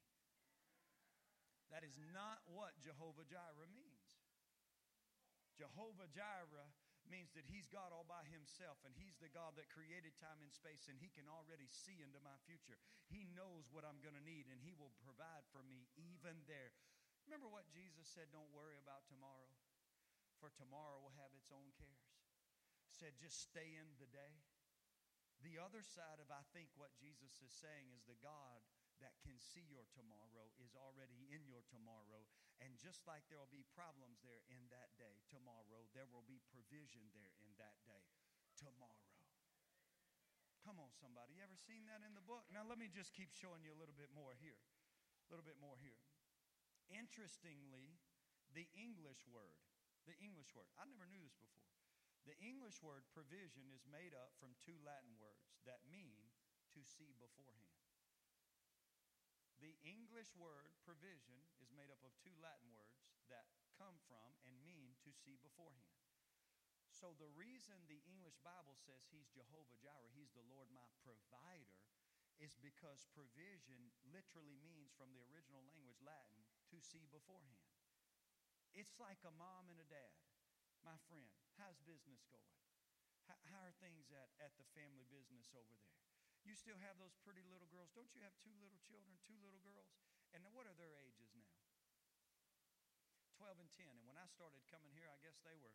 That 1.75 1.83
is 1.83 1.99
not 2.15 2.47
what 2.47 2.79
Jehovah 2.79 3.27
Jireh 3.27 3.71
means. 3.75 4.07
Jehovah 5.59 6.07
Jireh 6.15 6.71
means 7.11 7.35
that 7.35 7.45
He's 7.51 7.67
God 7.69 7.91
all 7.91 8.07
by 8.07 8.23
Himself, 8.31 8.79
and 8.87 8.95
He's 8.95 9.19
the 9.19 9.29
God 9.35 9.59
that 9.59 9.69
created 9.75 10.15
time 10.17 10.39
and 10.41 10.49
space, 10.55 10.87
and 10.87 10.97
He 10.97 11.11
can 11.11 11.27
already 11.27 11.67
see 11.69 11.99
into 11.99 12.23
my 12.23 12.39
future. 12.47 12.79
He 13.11 13.27
knows 13.35 13.69
what 13.75 13.83
I'm 13.83 14.01
going 14.01 14.17
to 14.17 14.25
need, 14.25 14.47
and 14.47 14.63
He 14.63 14.73
will 14.79 14.95
provide 15.03 15.45
for 15.51 15.67
me 15.67 15.91
even 15.99 16.47
there. 16.47 16.71
Remember 17.27 17.51
what 17.51 17.69
Jesus 17.75 18.07
said 18.11 18.31
don't 18.31 18.55
worry 18.55 18.79
about 18.79 19.05
tomorrow, 19.11 19.51
for 20.39 20.55
tomorrow 20.55 21.03
will 21.03 21.19
have 21.19 21.35
its 21.35 21.51
own 21.51 21.75
cares. 21.77 22.11
Said 22.95 23.19
just 23.19 23.39
stay 23.43 23.77
in 23.77 23.91
the 23.99 24.11
day. 24.11 24.35
The 25.41 25.57
other 25.57 25.81
side 25.81 26.21
of, 26.21 26.29
I 26.29 26.45
think, 26.53 26.69
what 26.77 26.93
Jesus 27.01 27.33
is 27.41 27.53
saying 27.65 27.89
is 27.97 28.05
the 28.05 28.19
God 28.21 28.61
that 29.01 29.17
can 29.25 29.41
see 29.41 29.65
your 29.67 29.89
tomorrow 29.93 30.53
is 30.61 30.77
already 30.77 31.29
in 31.33 31.45
your 31.49 31.65
tomorrow. 31.69 32.25
And 32.61 32.77
just 32.77 33.09
like 33.09 33.25
there 33.29 33.41
will 33.41 33.53
be 33.53 33.65
problems 33.73 34.21
there 34.21 34.45
in 34.53 34.69
that 34.69 34.93
day, 35.01 35.25
tomorrow, 35.33 35.89
there 35.97 36.09
will 36.09 36.25
be 36.29 36.45
provision 36.53 37.09
there 37.17 37.33
in 37.41 37.53
that 37.57 37.81
day, 37.89 38.05
tomorrow. 38.61 39.17
Come 40.61 40.77
on, 40.77 40.93
somebody. 41.01 41.41
You 41.41 41.43
ever 41.43 41.57
seen 41.57 41.89
that 41.89 42.05
in 42.05 42.13
the 42.13 42.25
book? 42.25 42.45
Now, 42.53 42.69
let 42.69 42.77
me 42.77 42.93
just 42.93 43.17
keep 43.17 43.33
showing 43.33 43.65
you 43.65 43.73
a 43.73 43.81
little 43.81 43.97
bit 43.97 44.13
more 44.13 44.37
here. 44.37 44.61
A 44.61 45.27
little 45.33 45.47
bit 45.47 45.57
more 45.57 45.81
here. 45.81 45.97
Interestingly, 46.93 47.97
the 48.53 48.69
English 48.77 49.25
word, 49.25 49.57
the 50.05 50.19
English 50.21 50.53
word, 50.53 50.69
I 50.77 50.85
never 50.85 51.09
knew 51.09 51.25
this 51.25 51.39
before. 51.41 51.71
The 52.29 52.37
English 52.45 52.85
word 52.85 53.09
provision 53.17 53.73
is 53.73 53.89
made 53.89 54.13
up 54.13 54.37
from 54.37 54.53
two 54.61 54.77
Latin 54.85 55.17
words 55.17 55.57
that 55.65 55.81
mean 55.89 56.29
to 56.77 56.85
see 56.85 57.17
beforehand. 57.17 57.90
The 59.61 59.77
English 59.85 60.33
word 60.41 60.73
provision 60.89 61.37
is 61.61 61.69
made 61.77 61.93
up 61.93 62.01
of 62.01 62.17
two 62.25 62.33
Latin 62.41 62.73
words 62.73 63.13
that 63.29 63.53
come 63.77 64.01
from 64.09 64.33
and 64.49 64.57
mean 64.65 64.97
to 65.05 65.13
see 65.13 65.37
beforehand. 65.41 66.01
So 66.89 67.13
the 67.17 67.31
reason 67.33 67.77
the 67.87 68.03
English 68.09 68.41
Bible 68.41 68.77
says 68.77 69.09
he's 69.09 69.31
Jehovah 69.31 69.77
Jireh, 69.79 70.13
he's 70.17 70.33
the 70.33 70.45
Lord 70.49 70.69
my 70.73 70.89
provider, 71.05 71.81
is 72.41 72.57
because 72.61 73.05
provision 73.13 73.93
literally 74.09 74.57
means 74.65 74.97
from 74.97 75.13
the 75.13 75.25
original 75.29 75.65
language 75.69 76.01
Latin 76.01 76.41
to 76.73 76.81
see 76.81 77.05
beforehand. 77.13 77.69
It's 78.73 78.97
like 78.97 79.21
a 79.29 79.35
mom 79.37 79.69
and 79.69 79.81
a 79.81 79.89
dad. 79.89 80.17
My 80.81 80.97
friend, 81.13 81.29
how's 81.61 81.81
business 81.85 82.25
going? 82.33 82.57
How, 83.29 83.63
are 83.63 83.77
things 83.79 84.11
at, 84.11 84.33
at 84.43 84.57
the 84.59 84.67
family 84.75 85.07
business 85.07 85.53
over 85.55 85.71
there? 85.77 86.10
You 86.45 86.57
still 86.57 86.79
have 86.81 86.97
those 86.97 87.13
pretty 87.21 87.45
little 87.45 87.69
girls. 87.69 87.93
Don't 87.93 88.11
you 88.17 88.25
have 88.25 88.33
two 88.41 88.55
little 88.59 88.81
children, 88.85 89.17
two 89.29 89.37
little 89.45 89.61
girls? 89.61 89.93
And 90.33 90.41
what 90.55 90.65
are 90.65 90.77
their 90.79 90.97
ages 91.05 91.31
now? 91.37 91.53
12 93.37 93.61
and 93.61 93.71
10. 93.77 93.89
And 94.01 94.07
when 94.09 94.21
I 94.21 94.29
started 94.29 94.61
coming 94.69 94.93
here, 94.97 95.09
I 95.09 95.21
guess 95.21 95.41
they 95.45 95.57
were 95.57 95.73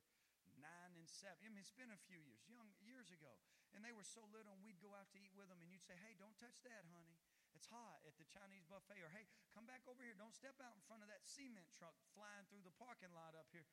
9 0.57 0.61
and 0.97 1.09
7. 1.09 1.33
I 1.41 1.49
mean, 1.49 1.61
it's 1.61 1.73
been 1.73 1.93
a 1.93 2.01
few 2.05 2.21
years, 2.21 2.41
young 2.49 2.69
years 2.81 3.09
ago. 3.09 3.33
And 3.73 3.83
they 3.83 3.91
were 3.91 4.05
so 4.05 4.23
little, 4.31 4.53
and 4.55 4.63
we'd 4.63 4.79
go 4.79 4.95
out 4.95 5.11
to 5.11 5.19
eat 5.19 5.35
with 5.35 5.51
them, 5.51 5.59
and 5.59 5.67
you'd 5.67 5.83
say, 5.83 5.97
Hey, 5.99 6.15
don't 6.15 6.37
touch 6.39 6.61
that, 6.63 6.87
honey. 6.93 7.17
It's 7.51 7.67
hot 7.67 8.03
at 8.07 8.15
the 8.15 8.27
Chinese 8.27 8.63
buffet. 8.65 9.01
Or, 9.03 9.11
Hey, 9.11 9.27
come 9.51 9.67
back 9.67 9.83
over 9.89 9.99
here. 9.99 10.15
Don't 10.15 10.35
step 10.35 10.55
out 10.63 10.73
in 10.77 10.83
front 10.87 11.03
of 11.03 11.11
that 11.11 11.27
cement 11.27 11.67
truck 11.75 11.97
flying 12.15 12.47
through 12.47 12.63
the 12.63 12.75
parking 12.79 13.11
lot 13.11 13.35
up 13.35 13.51
here 13.51 13.67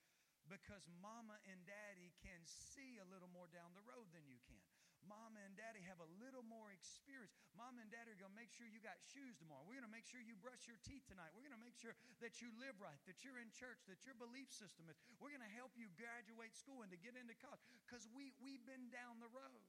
because 0.51 0.91
mama 0.99 1.39
and 1.47 1.63
daddy 1.63 2.11
can 2.19 2.43
see 2.43 2.99
a 2.99 3.07
little 3.07 3.31
more 3.31 3.47
down 3.47 3.71
the 3.79 3.87
road 3.87 4.11
than 4.11 4.27
you 4.27 4.43
can. 4.51 4.82
Mama 5.07 5.43
and 5.43 5.55
daddy 5.59 5.83
have 5.87 5.99
a 5.99 6.11
little 6.23 6.47
more 6.47 6.71
experience. 6.71 7.35
Mama 7.59 7.83
and 7.83 7.91
daddy 7.91 8.15
are 8.15 8.21
going 8.21 8.31
to 8.31 8.39
make 8.39 8.51
sure 8.55 8.67
you 8.71 8.79
got 8.79 8.99
shoes 9.03 9.35
tomorrow. 9.39 9.63
We're 9.67 9.79
going 9.79 9.89
to 9.89 9.95
make 9.95 10.07
sure 10.07 10.23
you 10.23 10.39
brush 10.39 10.65
your 10.71 10.79
teeth 10.87 11.03
tonight. 11.11 11.35
We're 11.35 11.47
going 11.47 11.59
to 11.59 11.65
make 11.65 11.75
sure 11.75 11.95
that 12.23 12.39
you 12.39 12.55
live 12.59 12.79
right, 12.79 12.99
that 13.11 13.23
you're 13.27 13.39
in 13.43 13.51
church, 13.51 13.83
that 13.91 14.03
your 14.07 14.15
belief 14.15 14.51
system 14.51 14.87
is. 14.87 14.99
We're 15.19 15.35
going 15.35 15.45
to 15.45 15.55
help 15.59 15.75
you 15.75 15.91
graduate 15.99 16.55
school 16.55 16.87
and 16.87 16.91
to 16.95 17.01
get 17.01 17.19
into 17.19 17.35
college 17.43 17.63
because 17.87 18.07
we, 18.15 18.31
we've 18.39 18.63
been 18.63 18.91
down 18.95 19.19
the 19.19 19.31
road. 19.31 19.67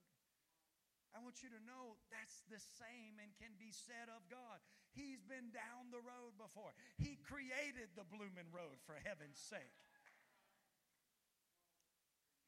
I 1.14 1.22
want 1.22 1.46
you 1.46 1.50
to 1.54 1.62
know 1.62 1.94
that's 2.10 2.42
the 2.50 2.58
same 2.58 3.22
and 3.22 3.30
can 3.38 3.54
be 3.54 3.70
said 3.70 4.10
of 4.10 4.26
God. 4.26 4.58
He's 4.98 5.22
been 5.22 5.54
down 5.54 5.94
the 5.94 6.02
road 6.02 6.34
before. 6.34 6.74
He 6.98 7.22
created 7.22 7.94
the 7.94 8.06
blooming 8.06 8.50
road 8.50 8.82
for 8.82 8.98
heaven's 8.98 9.38
sake. 9.38 9.78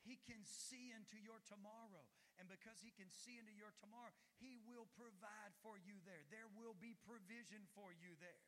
He 0.03 0.18
can 0.22 0.43
see 0.47 0.95
into 0.95 1.18
your 1.18 1.43
tomorrow. 1.47 2.07
And 2.37 2.47
because 2.49 2.80
He 2.84 2.93
can 2.93 3.09
see 3.09 3.41
into 3.41 3.55
your 3.57 3.72
tomorrow, 3.80 4.12
He 4.37 4.61
will 4.68 4.89
provide 4.93 5.57
for 5.64 5.80
you 5.80 6.01
there. 6.05 6.24
There 6.28 6.49
will 6.53 6.76
be 6.76 6.97
provision 7.05 7.64
for 7.72 7.93
you 7.97 8.16
there. 8.20 8.45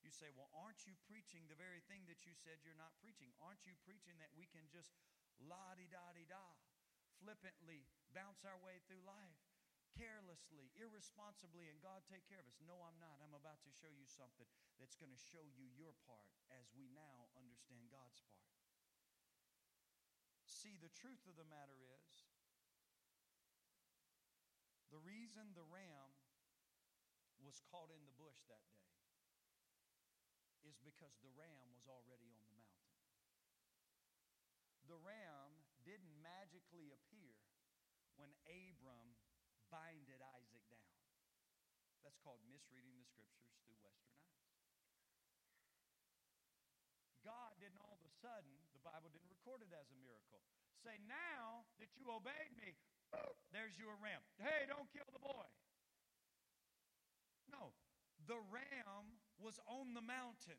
You 0.00 0.08
say, 0.08 0.32
well, 0.32 0.48
aren't 0.56 0.88
you 0.88 0.96
preaching 1.04 1.44
the 1.44 1.60
very 1.60 1.84
thing 1.84 2.08
that 2.08 2.24
you 2.24 2.32
said 2.32 2.64
you're 2.64 2.80
not 2.80 2.96
preaching? 3.04 3.36
Aren't 3.44 3.68
you 3.68 3.76
preaching 3.84 4.16
that 4.24 4.32
we 4.32 4.48
can 4.48 4.64
just 4.72 4.96
la 5.36 5.76
di 5.76 5.84
da 5.92 6.16
di 6.16 6.24
da, 6.24 6.40
flippantly 7.20 7.84
bounce 8.16 8.40
our 8.48 8.56
way 8.64 8.80
through 8.88 9.04
life? 9.04 9.36
carelessly, 9.98 10.70
irresponsibly, 10.78 11.66
and 11.66 11.82
God 11.82 12.06
take 12.06 12.22
care 12.30 12.38
of 12.38 12.46
us. 12.46 12.58
No, 12.62 12.78
I'm 12.78 12.98
not. 13.02 13.18
I'm 13.20 13.34
about 13.34 13.58
to 13.66 13.72
show 13.74 13.90
you 13.90 14.06
something 14.06 14.46
that's 14.78 14.94
going 14.94 15.10
to 15.10 15.18
show 15.18 15.42
you 15.58 15.66
your 15.74 15.94
part 16.06 16.30
as 16.54 16.70
we 16.72 16.86
now 16.94 17.30
understand 17.34 17.90
God's 17.90 18.22
part. 18.30 18.46
See, 20.46 20.78
the 20.78 20.92
truth 20.92 21.24
of 21.26 21.34
the 21.34 21.48
matter 21.48 21.76
is 21.88 22.29
the 24.90 24.98
reason 25.02 25.54
the 25.54 25.66
ram 25.70 26.10
was 27.40 27.62
caught 27.70 27.88
in 27.94 28.02
the 28.04 28.14
bush 28.18 28.36
that 28.50 28.66
day 28.74 28.90
is 30.66 30.76
because 30.84 31.16
the 31.24 31.32
ram 31.38 31.72
was 31.72 31.88
already 31.88 32.28
on 32.34 32.42
the 32.44 32.58
mountain. 32.58 32.94
The 34.90 35.00
ram 35.00 35.62
didn't 35.86 36.20
magically 36.20 36.92
appear 36.92 37.38
when 38.18 38.34
Abram 38.44 39.16
binded 39.72 40.20
Isaac 40.20 40.62
down. 40.68 40.98
That's 42.04 42.18
called 42.20 42.42
misreading 42.50 42.98
the 42.98 43.06
scriptures 43.06 43.56
through 43.64 43.80
Western 43.80 44.18
eyes. 44.20 44.50
God 47.24 47.54
didn't 47.62 47.80
all 47.80 47.96
of 47.96 48.04
a 48.04 48.12
sudden, 48.18 48.52
the 48.74 48.82
Bible 48.82 49.12
didn't 49.12 49.30
record 49.30 49.62
it 49.62 49.72
as 49.72 49.88
a 49.92 49.98
miracle. 50.02 50.42
Say, 50.82 50.98
now 51.04 51.68
that 51.78 51.92
you 52.00 52.08
obeyed 52.08 52.56
me, 52.56 52.74
there's 53.50 53.74
your 53.76 53.94
ram. 53.98 54.22
Hey, 54.38 54.66
don't 54.70 54.86
kill 54.94 55.06
the 55.10 55.22
boy. 55.22 55.46
No, 57.50 57.74
the 58.30 58.38
ram 58.50 59.18
was 59.42 59.58
on 59.66 59.92
the 59.94 60.04
mountain. 60.04 60.58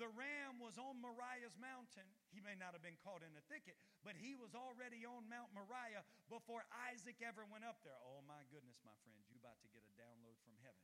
The 0.00 0.08
ram 0.08 0.56
was 0.56 0.80
on 0.80 1.04
Moriah's 1.04 1.56
mountain. 1.60 2.08
He 2.32 2.40
may 2.40 2.56
not 2.56 2.72
have 2.72 2.80
been 2.80 2.96
caught 3.04 3.20
in 3.20 3.32
a 3.36 3.44
thicket, 3.52 3.76
but 4.00 4.16
he 4.16 4.32
was 4.32 4.56
already 4.56 5.04
on 5.04 5.28
Mount 5.28 5.52
Moriah 5.52 6.04
before 6.32 6.64
Isaac 6.88 7.20
ever 7.20 7.44
went 7.44 7.68
up 7.68 7.84
there. 7.84 8.00
Oh 8.00 8.24
my 8.24 8.40
goodness, 8.48 8.80
my 8.88 8.96
friends, 9.04 9.28
you 9.28 9.36
about 9.36 9.60
to 9.60 9.68
get 9.68 9.84
a 9.84 9.92
download 9.92 10.40
from 10.48 10.56
heaven. 10.64 10.80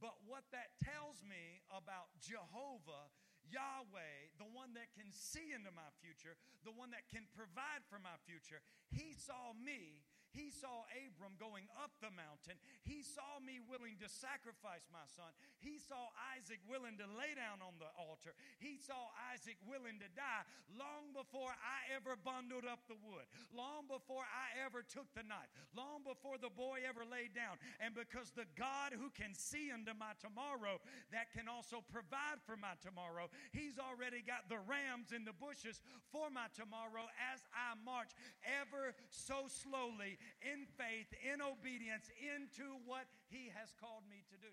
But 0.00 0.16
what 0.24 0.48
that 0.56 0.72
tells 0.80 1.20
me 1.20 1.60
about 1.68 2.12
Jehovah 2.16 3.12
Yahweh, 3.50 4.32
the 4.40 4.48
one 4.50 4.72
that 4.74 4.92
can 4.96 5.08
see 5.12 5.52
into 5.52 5.70
my 5.74 5.88
future, 6.00 6.36
the 6.64 6.72
one 6.72 6.90
that 6.92 7.08
can 7.12 7.28
provide 7.36 7.84
for 7.90 8.00
my 8.00 8.16
future, 8.24 8.64
he 8.88 9.12
saw 9.12 9.52
me 9.56 10.04
he 10.34 10.50
saw 10.50 10.82
Abram 10.90 11.38
going 11.38 11.70
up 11.78 11.94
the 12.02 12.10
mountain. 12.10 12.58
He 12.82 13.06
saw 13.06 13.38
me 13.38 13.62
willing 13.62 13.94
to 14.02 14.10
sacrifice 14.10 14.90
my 14.90 15.06
son. 15.06 15.30
He 15.62 15.78
saw 15.78 16.10
Isaac 16.34 16.58
willing 16.66 16.98
to 16.98 17.06
lay 17.06 17.38
down 17.38 17.62
on 17.62 17.78
the 17.78 17.86
altar. 17.94 18.34
He 18.58 18.74
saw 18.74 19.14
Isaac 19.30 19.54
willing 19.62 20.02
to 20.02 20.10
die 20.18 20.42
long 20.74 21.14
before 21.14 21.54
I 21.54 21.86
ever 21.94 22.18
bundled 22.18 22.66
up 22.66 22.82
the 22.90 22.98
wood, 22.98 23.30
long 23.54 23.86
before 23.86 24.26
I 24.26 24.58
ever 24.66 24.82
took 24.82 25.06
the 25.14 25.22
knife, 25.22 25.54
long 25.70 26.02
before 26.02 26.42
the 26.42 26.50
boy 26.50 26.82
ever 26.82 27.06
laid 27.06 27.30
down. 27.30 27.54
And 27.78 27.94
because 27.94 28.34
the 28.34 28.50
God 28.58 28.90
who 28.90 29.14
can 29.14 29.38
see 29.38 29.70
into 29.70 29.94
my 29.94 30.18
tomorrow, 30.18 30.82
that 31.14 31.30
can 31.30 31.46
also 31.46 31.78
provide 31.86 32.42
for 32.42 32.58
my 32.58 32.74
tomorrow, 32.82 33.30
He's 33.54 33.78
already 33.78 34.18
got 34.26 34.50
the 34.50 34.58
rams 34.66 35.14
in 35.14 35.22
the 35.22 35.36
bushes 35.36 35.78
for 36.10 36.26
my 36.26 36.50
tomorrow 36.58 37.06
as 37.30 37.46
I 37.54 37.78
march 37.86 38.10
ever 38.42 38.98
so 39.14 39.46
slowly 39.46 40.18
in 40.42 40.66
faith, 40.78 41.08
in 41.22 41.40
obedience, 41.40 42.10
into 42.18 42.66
what 42.84 43.06
He 43.28 43.50
has 43.54 43.72
called 43.76 44.04
me 44.08 44.24
to 44.32 44.36
do. 44.36 44.52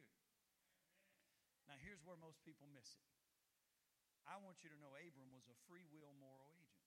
Now, 1.71 1.79
here's 1.79 2.03
where 2.03 2.19
most 2.19 2.43
people 2.43 2.67
miss 2.71 2.91
it. 2.99 3.07
I 4.27 4.37
want 4.37 4.61
you 4.61 4.69
to 4.69 4.79
know 4.79 4.93
Abram 4.95 5.31
was 5.33 5.47
a 5.49 5.57
free 5.65 5.87
will 5.89 6.13
moral 6.19 6.51
agent. 6.51 6.83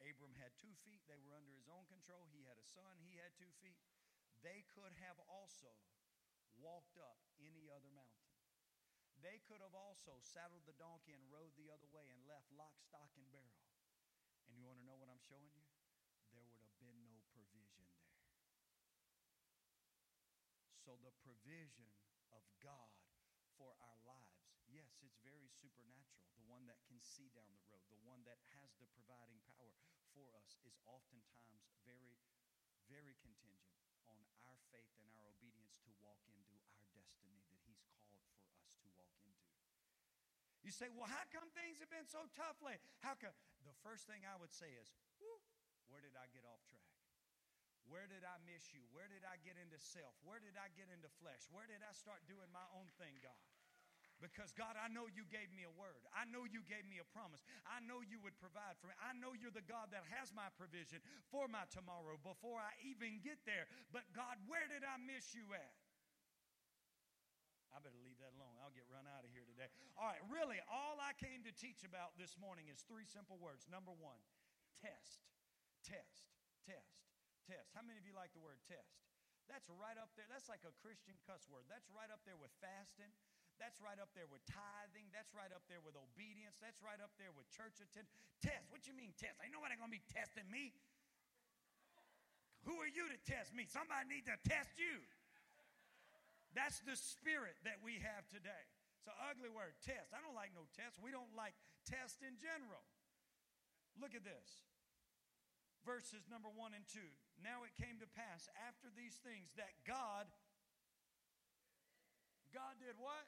Abram 0.00 0.32
had 0.40 0.56
two 0.56 0.72
feet, 0.80 1.04
they 1.04 1.20
were 1.20 1.36
under 1.36 1.52
his 1.52 1.68
own 1.68 1.84
control. 1.92 2.24
He 2.32 2.48
had 2.48 2.56
a 2.56 2.64
son, 2.64 2.96
he 3.04 3.20
had 3.20 3.36
two 3.36 3.52
feet. 3.60 3.76
They 4.40 4.64
could 4.72 4.96
have 5.04 5.20
also 5.28 5.68
walked 6.56 6.96
up 6.96 7.20
any 7.36 7.68
other 7.68 7.92
mountain. 7.92 8.28
They 9.20 9.44
could 9.44 9.60
have 9.60 9.76
also 9.76 10.16
saddled 10.24 10.64
the 10.64 10.76
donkey 10.80 11.12
and 11.12 11.20
rode 11.28 11.52
the 11.60 11.68
other 11.68 11.88
way 11.92 12.08
and 12.08 12.24
left 12.24 12.48
lock, 12.56 12.72
stock, 12.80 13.12
and 13.20 13.28
barrel. 13.28 13.60
And 14.48 14.56
you 14.56 14.64
want 14.64 14.80
to 14.80 14.86
know 14.88 14.96
what 14.96 15.12
I'm 15.12 15.20
showing 15.20 15.52
you? 15.52 15.68
There 16.32 16.48
would 16.48 16.64
have 16.64 16.76
been 16.80 17.04
no 17.04 17.20
provision 17.36 17.84
so 20.80 20.96
the 21.04 21.12
provision 21.20 21.92
of 22.32 22.40
God 22.64 22.88
for 23.60 23.76
our 23.84 24.00
lives, 24.08 24.48
yes, 24.72 24.96
it's 25.04 25.20
very 25.20 25.52
supernatural. 25.52 26.24
The 26.40 26.48
one 26.48 26.64
that 26.72 26.80
can 26.88 26.96
see 27.04 27.28
down 27.36 27.52
the 27.52 27.66
road, 27.68 27.84
the 27.92 28.00
one 28.08 28.24
that 28.24 28.40
has 28.56 28.72
the 28.80 28.88
providing 28.96 29.44
power 29.44 29.76
for 30.16 30.32
us, 30.40 30.56
is 30.64 30.80
oftentimes 30.88 31.68
very, 31.84 32.16
very 32.88 33.12
contingent 33.20 33.76
on 34.08 34.16
our 34.48 34.56
faith 34.72 34.88
and 35.04 35.12
our 35.12 35.28
obedience 35.28 35.76
to 35.84 35.92
walk 36.00 36.24
into 36.24 36.56
our 36.72 36.88
destiny 36.96 37.44
that 37.52 37.60
He's 37.68 37.84
called 37.92 38.16
for 38.16 38.32
us 38.56 38.72
to 38.80 38.88
walk 38.96 39.12
into. 39.28 39.52
You 40.64 40.72
say, 40.72 40.88
well, 40.92 41.08
how 41.08 41.28
come 41.28 41.52
things 41.52 41.80
have 41.84 41.92
been 41.92 42.08
so 42.08 42.24
tough 42.32 42.60
lately? 42.64 42.80
How 43.04 43.16
come? 43.16 43.36
The 43.68 43.76
first 43.84 44.08
thing 44.08 44.24
I 44.24 44.36
would 44.40 44.52
say 44.52 44.72
is, 44.80 44.88
where 45.88 46.00
did 46.00 46.16
I 46.16 46.28
get 46.32 46.48
off 46.48 46.64
track? 46.68 46.99
Where 47.90 48.06
did 48.06 48.22
I 48.22 48.38
miss 48.46 48.70
you? 48.70 48.86
Where 48.94 49.10
did 49.10 49.26
I 49.26 49.34
get 49.42 49.58
into 49.58 49.74
self? 49.82 50.14
Where 50.22 50.38
did 50.38 50.54
I 50.54 50.70
get 50.78 50.86
into 50.94 51.10
flesh? 51.18 51.42
Where 51.50 51.66
did 51.66 51.82
I 51.82 51.90
start 51.90 52.22
doing 52.30 52.46
my 52.54 52.64
own 52.78 52.86
thing, 53.02 53.18
God? 53.18 53.34
Because, 54.22 54.52
God, 54.54 54.76
I 54.76 54.86
know 54.92 55.08
you 55.10 55.24
gave 55.32 55.48
me 55.50 55.64
a 55.64 55.74
word. 55.74 56.06
I 56.12 56.28
know 56.28 56.44
you 56.44 56.60
gave 56.68 56.84
me 56.86 57.00
a 57.00 57.08
promise. 57.08 57.40
I 57.64 57.80
know 57.82 58.04
you 58.04 58.20
would 58.20 58.36
provide 58.36 58.76
for 58.78 58.92
me. 58.92 58.94
I 59.00 59.16
know 59.16 59.32
you're 59.32 59.50
the 59.50 59.64
God 59.64 59.90
that 59.96 60.04
has 60.12 60.30
my 60.30 60.52
provision 60.54 61.00
for 61.32 61.48
my 61.48 61.64
tomorrow 61.72 62.20
before 62.20 62.60
I 62.60 62.70
even 62.84 63.18
get 63.24 63.42
there. 63.48 63.66
But, 63.90 64.06
God, 64.12 64.38
where 64.46 64.68
did 64.68 64.84
I 64.84 65.00
miss 65.00 65.32
you 65.32 65.48
at? 65.56 65.74
I 67.72 67.80
better 67.80 67.98
leave 68.04 68.20
that 68.20 68.36
alone. 68.36 68.60
I'll 68.60 68.76
get 68.76 68.84
run 68.92 69.08
out 69.08 69.24
of 69.24 69.32
here 69.32 69.48
today. 69.48 69.72
All 69.96 70.12
right, 70.12 70.20
really, 70.28 70.60
all 70.68 71.00
I 71.00 71.16
came 71.16 71.40
to 71.48 71.52
teach 71.56 71.80
about 71.82 72.12
this 72.20 72.36
morning 72.36 72.68
is 72.68 72.84
three 72.84 73.08
simple 73.08 73.40
words. 73.40 73.66
Number 73.72 73.94
one, 73.96 74.20
test, 74.84 75.24
test, 75.80 76.28
test 76.68 76.99
test. 77.46 77.72
How 77.72 77.84
many 77.84 78.00
of 78.00 78.06
you 78.06 78.16
like 78.16 78.32
the 78.32 78.42
word 78.42 78.60
test? 78.66 79.00
That's 79.50 79.66
right 79.66 79.98
up 79.98 80.14
there. 80.14 80.30
That's 80.30 80.46
like 80.46 80.62
a 80.62 80.74
Christian 80.78 81.18
cuss 81.26 81.50
word. 81.50 81.66
That's 81.66 81.90
right 81.90 82.08
up 82.08 82.22
there 82.22 82.38
with 82.38 82.54
fasting. 82.62 83.10
That's 83.58 83.76
right 83.82 83.98
up 83.98 84.14
there 84.16 84.30
with 84.30 84.40
tithing. 84.46 85.10
That's 85.12 85.34
right 85.36 85.50
up 85.52 85.66
there 85.66 85.82
with 85.82 85.98
obedience. 85.98 86.56
That's 86.62 86.80
right 86.80 87.02
up 87.02 87.12
there 87.18 87.34
with 87.34 87.50
church 87.52 87.76
attendance. 87.82 88.14
Test. 88.40 88.70
What 88.70 88.86
you 88.86 88.94
mean 88.94 89.12
test? 89.18 89.36
Ain't 89.42 89.52
nobody 89.52 89.76
gonna 89.76 89.92
be 89.92 90.06
testing 90.08 90.48
me. 90.48 90.72
Who 92.64 92.78
are 92.80 92.88
you 92.88 93.10
to 93.10 93.18
test 93.26 93.52
me? 93.52 93.66
Somebody 93.68 94.08
need 94.08 94.24
to 94.30 94.36
test 94.46 94.78
you. 94.80 95.02
That's 96.54 96.80
the 96.86 96.96
spirit 96.96 97.58
that 97.66 97.82
we 97.84 98.00
have 98.00 98.24
today. 98.30 98.64
It's 99.00 99.08
an 99.08 99.16
ugly 99.32 99.48
word, 99.48 99.76
test. 99.80 100.12
I 100.12 100.20
don't 100.20 100.36
like 100.36 100.52
no 100.52 100.68
test. 100.76 101.00
We 101.00 101.08
don't 101.08 101.30
like 101.32 101.56
test 101.88 102.20
in 102.20 102.36
general. 102.36 102.84
Look 103.96 104.12
at 104.12 104.24
this 104.24 104.69
verses 105.84 106.26
number 106.28 106.48
one 106.52 106.72
and 106.76 106.84
two. 106.88 107.10
Now 107.40 107.64
it 107.64 107.72
came 107.80 108.00
to 108.00 108.08
pass 108.08 108.48
after 108.68 108.92
these 108.92 109.16
things 109.24 109.52
that 109.56 109.72
God, 109.88 110.28
God 112.52 112.76
did 112.80 112.96
what? 113.00 113.26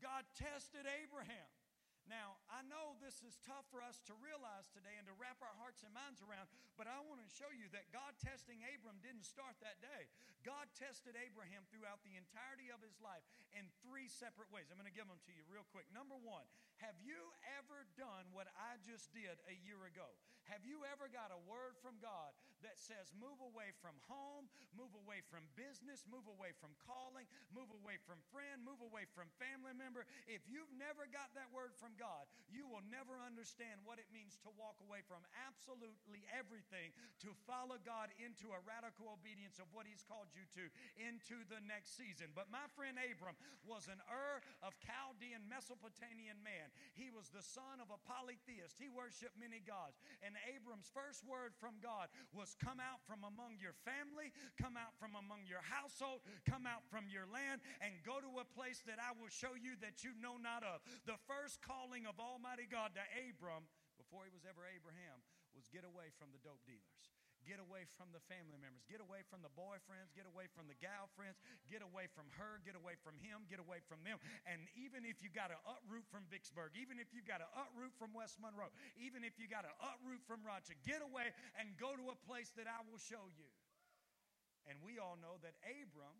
God 0.00 0.24
tested 0.36 0.88
Abraham. 0.88 1.50
Now, 2.08 2.40
I 2.50 2.64
know 2.66 2.98
this 2.98 3.22
is 3.22 3.38
tough 3.46 3.68
for 3.68 3.84
us 3.84 4.02
to 4.10 4.18
realize 4.18 4.66
today 4.72 4.98
and 4.98 5.06
to 5.06 5.14
wrap 5.20 5.38
our 5.44 5.54
hearts 5.62 5.86
and 5.86 5.94
minds 5.94 6.18
around, 6.24 6.50
but 6.74 6.90
I 6.90 6.98
want 7.06 7.22
to 7.22 7.28
show 7.30 7.46
you 7.54 7.70
that 7.70 7.92
God 7.94 8.16
testing 8.18 8.58
Abram 8.66 8.98
didn't 9.04 9.28
start 9.28 9.54
that 9.62 9.78
day. 9.78 10.10
God 10.42 10.66
tested 10.74 11.14
Abraham 11.14 11.68
throughout 11.70 12.02
the 12.02 12.18
entirety 12.18 12.72
of 12.72 12.82
his 12.82 12.98
life 12.98 13.22
in 13.54 13.68
three 13.86 14.10
separate 14.10 14.50
ways. 14.50 14.72
I'm 14.72 14.80
going 14.80 14.90
to 14.90 14.96
give 14.96 15.06
them 15.06 15.22
to 15.28 15.32
you 15.36 15.46
real 15.46 15.68
quick. 15.70 15.86
Number 15.94 16.16
one, 16.18 16.48
have 16.80 16.96
you 17.04 17.20
ever 17.60 17.84
done 17.96 18.24
what 18.32 18.48
I 18.56 18.80
just 18.80 19.12
did 19.12 19.36
a 19.48 19.56
year 19.64 19.84
ago? 19.84 20.08
Have 20.48 20.66
you 20.66 20.82
ever 20.88 21.06
got 21.06 21.30
a 21.30 21.40
word 21.46 21.78
from 21.78 22.00
God 22.02 22.34
that 22.66 22.74
says, 22.74 23.14
move 23.14 23.38
away 23.38 23.70
from 23.78 23.94
home, 24.10 24.50
move 24.74 24.90
away 24.98 25.22
from 25.30 25.46
business, 25.54 26.02
move 26.10 26.26
away 26.26 26.50
from 26.58 26.74
calling, 26.82 27.28
move 27.54 27.70
away 27.70 28.02
from 28.02 28.18
friend, 28.34 28.58
move 28.66 28.82
away 28.82 29.06
from 29.14 29.30
family 29.38 29.76
member? 29.76 30.08
If 30.26 30.42
you've 30.50 30.72
never 30.74 31.06
got 31.06 31.30
that 31.38 31.52
word 31.54 31.76
from 31.78 31.94
God, 31.94 32.26
you 32.50 32.66
will 32.66 32.82
never 32.90 33.14
understand 33.22 33.78
what 33.86 34.02
it 34.02 34.10
means 34.10 34.40
to 34.42 34.50
walk 34.58 34.80
away 34.82 35.06
from 35.06 35.22
absolutely 35.46 36.26
everything 36.34 36.90
to 37.22 37.30
follow 37.46 37.78
God 37.86 38.10
into 38.18 38.50
a 38.50 38.60
radical 38.66 39.14
obedience 39.14 39.62
of 39.62 39.70
what 39.70 39.86
He's 39.86 40.02
called 40.02 40.34
you 40.34 40.42
to 40.58 40.66
into 40.98 41.46
the 41.46 41.62
next 41.68 41.94
season. 41.94 42.34
But 42.34 42.50
my 42.50 42.66
friend 42.74 42.98
Abram 42.98 43.38
was 43.62 43.86
an 43.86 44.02
Ur 44.10 44.42
of 44.66 44.74
Chaldean 44.82 45.46
Mesopotamian 45.46 46.42
man. 46.42 46.69
He 46.94 47.08
was 47.08 47.30
the 47.30 47.44
son 47.44 47.78
of 47.80 47.88
a 47.88 48.00
polytheist. 48.04 48.76
He 48.76 48.90
worshiped 48.90 49.38
many 49.38 49.62
gods. 49.62 49.98
And 50.20 50.36
Abram's 50.50 50.90
first 50.92 51.24
word 51.24 51.56
from 51.56 51.78
God 51.80 52.12
was, 52.34 52.58
Come 52.58 52.78
out 52.78 53.00
from 53.06 53.22
among 53.24 53.60
your 53.62 53.76
family, 53.86 54.34
come 54.60 54.76
out 54.76 54.94
from 54.98 55.16
among 55.16 55.46
your 55.48 55.64
household, 55.64 56.24
come 56.44 56.68
out 56.68 56.84
from 56.88 57.08
your 57.08 57.24
land, 57.30 57.64
and 57.80 58.02
go 58.02 58.20
to 58.20 58.42
a 58.42 58.46
place 58.46 58.82
that 58.84 59.00
I 59.00 59.16
will 59.16 59.32
show 59.32 59.56
you 59.56 59.78
that 59.80 60.02
you 60.02 60.12
know 60.18 60.36
not 60.36 60.66
of. 60.66 60.82
The 61.06 61.20
first 61.24 61.62
calling 61.64 62.04
of 62.04 62.20
Almighty 62.20 62.68
God 62.68 62.92
to 62.98 63.04
Abram, 63.26 63.68
before 63.96 64.26
he 64.26 64.32
was 64.32 64.44
ever 64.44 64.66
Abraham, 64.66 65.24
was 65.54 65.68
get 65.68 65.84
away 65.84 66.14
from 66.16 66.30
the 66.30 66.42
dope 66.42 66.62
dealers. 66.66 67.19
Get 67.48 67.56
away 67.56 67.88
from 67.96 68.12
the 68.12 68.20
family 68.28 68.60
members. 68.60 68.84
Get 68.84 69.00
away 69.00 69.24
from 69.26 69.40
the 69.40 69.52
boyfriends. 69.56 70.12
Get 70.12 70.28
away 70.28 70.46
from 70.52 70.68
the 70.68 70.76
gal 70.76 71.08
friends. 71.16 71.40
Get 71.72 71.80
away 71.80 72.06
from 72.12 72.28
her. 72.36 72.60
Get 72.60 72.76
away 72.76 73.00
from 73.00 73.16
him. 73.20 73.48
Get 73.48 73.58
away 73.58 73.80
from 73.88 74.04
them. 74.04 74.20
And 74.44 74.68
even 74.76 75.08
if 75.08 75.24
you 75.24 75.32
got 75.32 75.48
to 75.48 75.58
uproot 75.64 76.04
from 76.12 76.28
Vicksburg, 76.28 76.76
even 76.76 77.00
if 77.00 77.10
you 77.16 77.24
got 77.24 77.40
to 77.40 77.48
uproot 77.56 77.96
from 77.96 78.12
West 78.12 78.36
Monroe, 78.36 78.68
even 79.00 79.24
if 79.24 79.40
you 79.40 79.48
got 79.48 79.64
to 79.64 79.72
uproot 79.80 80.20
from 80.28 80.44
Rochester, 80.44 80.76
get 80.84 81.00
away 81.00 81.32
and 81.56 81.72
go 81.80 81.96
to 81.96 82.12
a 82.12 82.18
place 82.28 82.52
that 82.60 82.68
I 82.68 82.84
will 82.84 83.00
show 83.00 83.32
you. 83.32 83.48
And 84.68 84.76
we 84.84 85.00
all 85.00 85.16
know 85.16 85.40
that 85.40 85.56
Abram, 85.64 86.18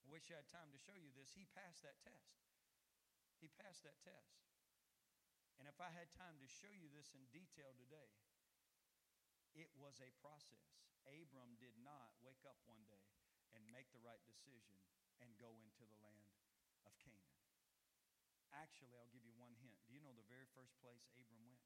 I 0.00 0.06
wish 0.06 0.30
I 0.30 0.38
had 0.38 0.48
time 0.48 0.70
to 0.70 0.78
show 0.78 0.94
you 0.94 1.10
this, 1.18 1.34
he 1.34 1.50
passed 1.50 1.82
that 1.82 1.98
test. 2.06 2.38
He 3.42 3.50
passed 3.50 3.82
that 3.82 3.98
test. 4.06 4.38
And 5.58 5.66
if 5.66 5.76
I 5.80 5.90
had 5.92 6.12
time 6.14 6.36
to 6.40 6.48
show 6.48 6.70
you 6.70 6.88
this 6.92 7.12
in 7.16 7.24
detail 7.32 7.72
today, 7.76 8.12
it 9.56 9.72
was 9.80 9.96
a 10.04 10.12
process. 10.20 10.84
Abram 11.08 11.56
did 11.56 11.72
not 11.80 12.12
wake 12.20 12.44
up 12.44 12.60
one 12.68 12.84
day 12.92 13.08
and 13.56 13.64
make 13.72 13.88
the 13.90 14.04
right 14.04 14.20
decision 14.28 14.76
and 15.24 15.32
go 15.40 15.56
into 15.64 15.88
the 15.88 15.96
land 16.04 16.36
of 16.84 16.92
Canaan. 17.00 17.40
Actually, 18.52 19.00
I'll 19.00 19.10
give 19.10 19.24
you 19.24 19.32
one 19.36 19.56
hint. 19.58 19.80
Do 19.88 19.96
you 19.96 20.04
know 20.04 20.12
the 20.12 20.28
very 20.28 20.46
first 20.52 20.76
place 20.84 21.08
Abram 21.16 21.48
went? 21.48 21.64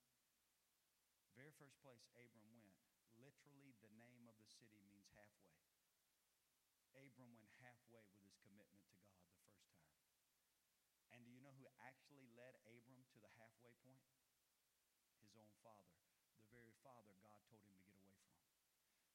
Very 1.34 1.54
first 1.56 1.78
place 1.82 2.06
Abram 2.14 2.46
went, 2.54 2.74
literally 3.18 3.74
the 3.82 3.92
name 3.98 4.26
of 4.26 4.36
the 4.38 4.46
city 4.46 4.82
means 4.86 5.10
halfway. 5.14 5.54
Abram 6.94 7.32
went 7.32 7.50
halfway 7.62 8.02
with 8.10 8.20
his 8.22 8.36
commitment 8.42 8.84
to 8.90 8.98
God 9.00 9.14
the 9.24 9.34
first 9.40 9.56
time. 9.64 9.78
And 11.14 11.24
do 11.24 11.30
you 11.30 11.40
know 11.42 11.54
who 11.56 11.70
actually 11.80 12.26
led 12.34 12.58
Abram 12.66 13.02
to 13.14 13.18
the 13.22 13.30
halfway 13.38 13.72
point? 13.82 14.04
His 15.22 15.38
own 15.38 15.54
father 15.62 15.94
the 16.02 16.09
very 16.60 16.76
father 16.84 17.16
God 17.24 17.40
told 17.48 17.64
him 17.64 17.80
to 17.80 17.88
get 17.88 18.04
away 18.04 18.28
from. 18.36 18.52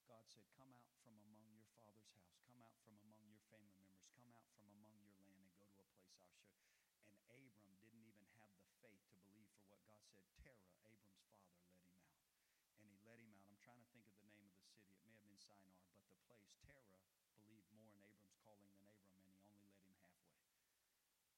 God 0.10 0.26
said, 0.34 0.50
Come 0.58 0.74
out 0.74 0.90
from 1.06 1.14
among 1.30 1.46
your 1.54 1.70
father's 1.78 2.10
house. 2.18 2.42
Come 2.50 2.58
out 2.58 2.74
from 2.82 2.98
among 3.06 3.22
your 3.30 3.46
family 3.54 3.78
members. 3.78 4.10
Come 4.18 4.34
out 4.34 4.50
from 4.58 4.66
among 4.74 4.98
your 4.98 5.14
land 5.22 5.46
and 5.46 5.54
go 5.54 5.70
to 5.70 5.86
a 5.86 5.94
place 5.94 6.26
I'll 6.26 6.42
show. 6.42 6.58
And 7.06 7.46
Abram 7.46 7.78
didn't 7.78 8.02
even 8.02 8.26
have 8.42 8.50
the 8.58 8.66
faith 8.82 8.98
to 9.14 9.18
believe 9.22 9.46
for 9.54 9.62
what 9.70 9.86
God 9.86 10.02
said. 10.10 10.26
Terah, 10.42 10.74
Abram's 10.90 11.22
father, 11.22 11.54
let 11.70 11.94
him 11.94 12.02
out. 12.02 12.34
And 12.82 12.90
he 12.90 12.98
let 13.06 13.22
him 13.22 13.30
out. 13.30 13.46
I'm 13.46 13.62
trying 13.62 13.78
to 13.78 13.90
think 13.94 14.10
of 14.10 14.18
the 14.18 14.26
name 14.26 14.42
of 14.42 14.50
the 14.50 14.66
city. 14.66 14.90
It 14.90 14.98
may 15.06 15.14
have 15.14 15.22
been 15.22 15.38
Shinar, 15.38 15.86
but 16.02 16.02
the 16.10 16.18
place, 16.26 16.50
Terah, 16.66 16.98
believed 17.38 17.70
more 17.78 17.94
in 17.94 18.02
Abram's 18.02 18.42
calling 18.42 18.74
than 18.74 18.90
Abram, 18.90 19.22
and 19.22 19.38
he 19.38 19.46
only 19.46 19.70
led 19.70 19.86
him 19.86 20.02
halfway. 20.02 20.50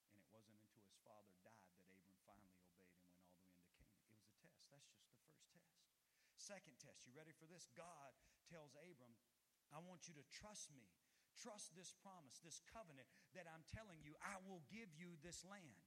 And 0.08 0.24
it 0.24 0.32
wasn't 0.32 0.56
until 0.56 0.80
his 0.88 0.96
father 1.04 1.36
died 1.44 1.68
that 1.68 1.84
Abram 1.84 2.16
finally 2.24 2.56
obeyed 2.64 2.96
and 2.96 3.12
went 3.12 3.28
all 3.28 3.44
the 3.44 3.52
way 3.52 3.68
into 3.68 3.84
Canaan. 3.92 4.24
It 4.32 4.48
was 4.48 4.56
a 4.56 4.64
test. 4.72 4.88
That's 4.96 5.04
just 5.04 5.20
the. 5.20 5.27
Second 6.38 6.78
test, 6.78 7.10
you 7.10 7.14
ready 7.18 7.34
for 7.34 7.50
this? 7.50 7.66
God 7.74 8.14
tells 8.48 8.78
Abram, 8.86 9.14
I 9.74 9.82
want 9.84 10.06
you 10.08 10.14
to 10.16 10.26
trust 10.30 10.70
me. 10.72 10.86
Trust 11.38 11.70
this 11.78 11.94
promise, 12.02 12.42
this 12.42 12.66
covenant 12.74 13.06
that 13.38 13.46
I'm 13.46 13.62
telling 13.70 14.02
you, 14.02 14.18
I 14.26 14.42
will 14.50 14.66
give 14.74 14.90
you 14.98 15.18
this 15.22 15.46
land. 15.46 15.86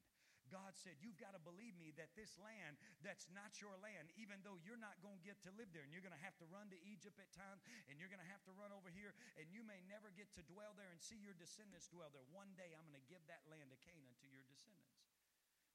God 0.51 0.75
said, 0.75 0.99
You've 0.99 1.19
got 1.19 1.35
to 1.35 1.43
believe 1.43 1.79
me 1.79 1.95
that 1.95 2.11
this 2.19 2.35
land 2.43 2.79
that's 3.07 3.31
not 3.31 3.59
your 3.63 3.75
land, 3.79 4.11
even 4.19 4.43
though 4.43 4.59
you're 4.63 4.79
not 4.79 4.99
going 4.99 5.19
to 5.23 5.27
get 5.27 5.39
to 5.47 5.55
live 5.55 5.71
there, 5.71 5.87
and 5.87 5.95
you're 5.95 6.03
going 6.03 6.15
to 6.15 6.27
have 6.27 6.35
to 6.43 6.47
run 6.51 6.71
to 6.75 6.79
Egypt 6.87 7.19
at 7.23 7.31
times, 7.31 7.63
and 7.87 7.99
you're 7.99 8.11
going 8.11 8.23
to 8.23 8.31
have 8.31 8.43
to 8.51 8.55
run 8.59 8.75
over 8.75 8.91
here, 8.91 9.15
and 9.39 9.47
you 9.51 9.63
may 9.63 9.79
never 9.87 10.11
get 10.15 10.31
to 10.39 10.43
dwell 10.47 10.75
there 10.75 10.91
and 10.91 10.99
see 10.99 11.19
your 11.23 11.39
descendants 11.39 11.87
dwell 11.91 12.11
there. 12.11 12.27
One 12.35 12.51
day 12.59 12.75
I'm 12.75 12.87
going 12.91 12.99
to 12.99 13.11
give 13.11 13.23
that 13.31 13.47
land 13.47 13.71
to 13.71 13.79
Canaan 13.83 14.15
to 14.23 14.29
your 14.31 14.43
descendants. 14.51 14.99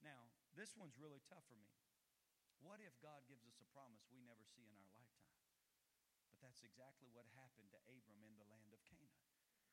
Now, 0.03 0.27
this 0.59 0.75
one's 0.75 0.99
really 0.99 1.23
tough 1.27 1.43
for 1.47 1.55
me. 1.59 1.67
What 2.65 2.81
if 2.81 2.97
God 2.97 3.21
gives 3.29 3.45
us 3.45 3.61
a 3.61 3.67
promise 3.77 4.01
we 4.09 4.25
never 4.25 4.41
see 4.41 4.65
in 4.65 4.73
our 4.73 4.89
lifetime? 4.89 5.37
But 6.33 6.41
that's 6.41 6.65
exactly 6.65 7.13
what 7.13 7.29
happened 7.37 7.69
to 7.69 7.79
Abram 7.85 8.25
in 8.25 8.33
the 8.41 8.49
land 8.49 8.73
of 8.73 8.81
Canaan. 8.89 9.21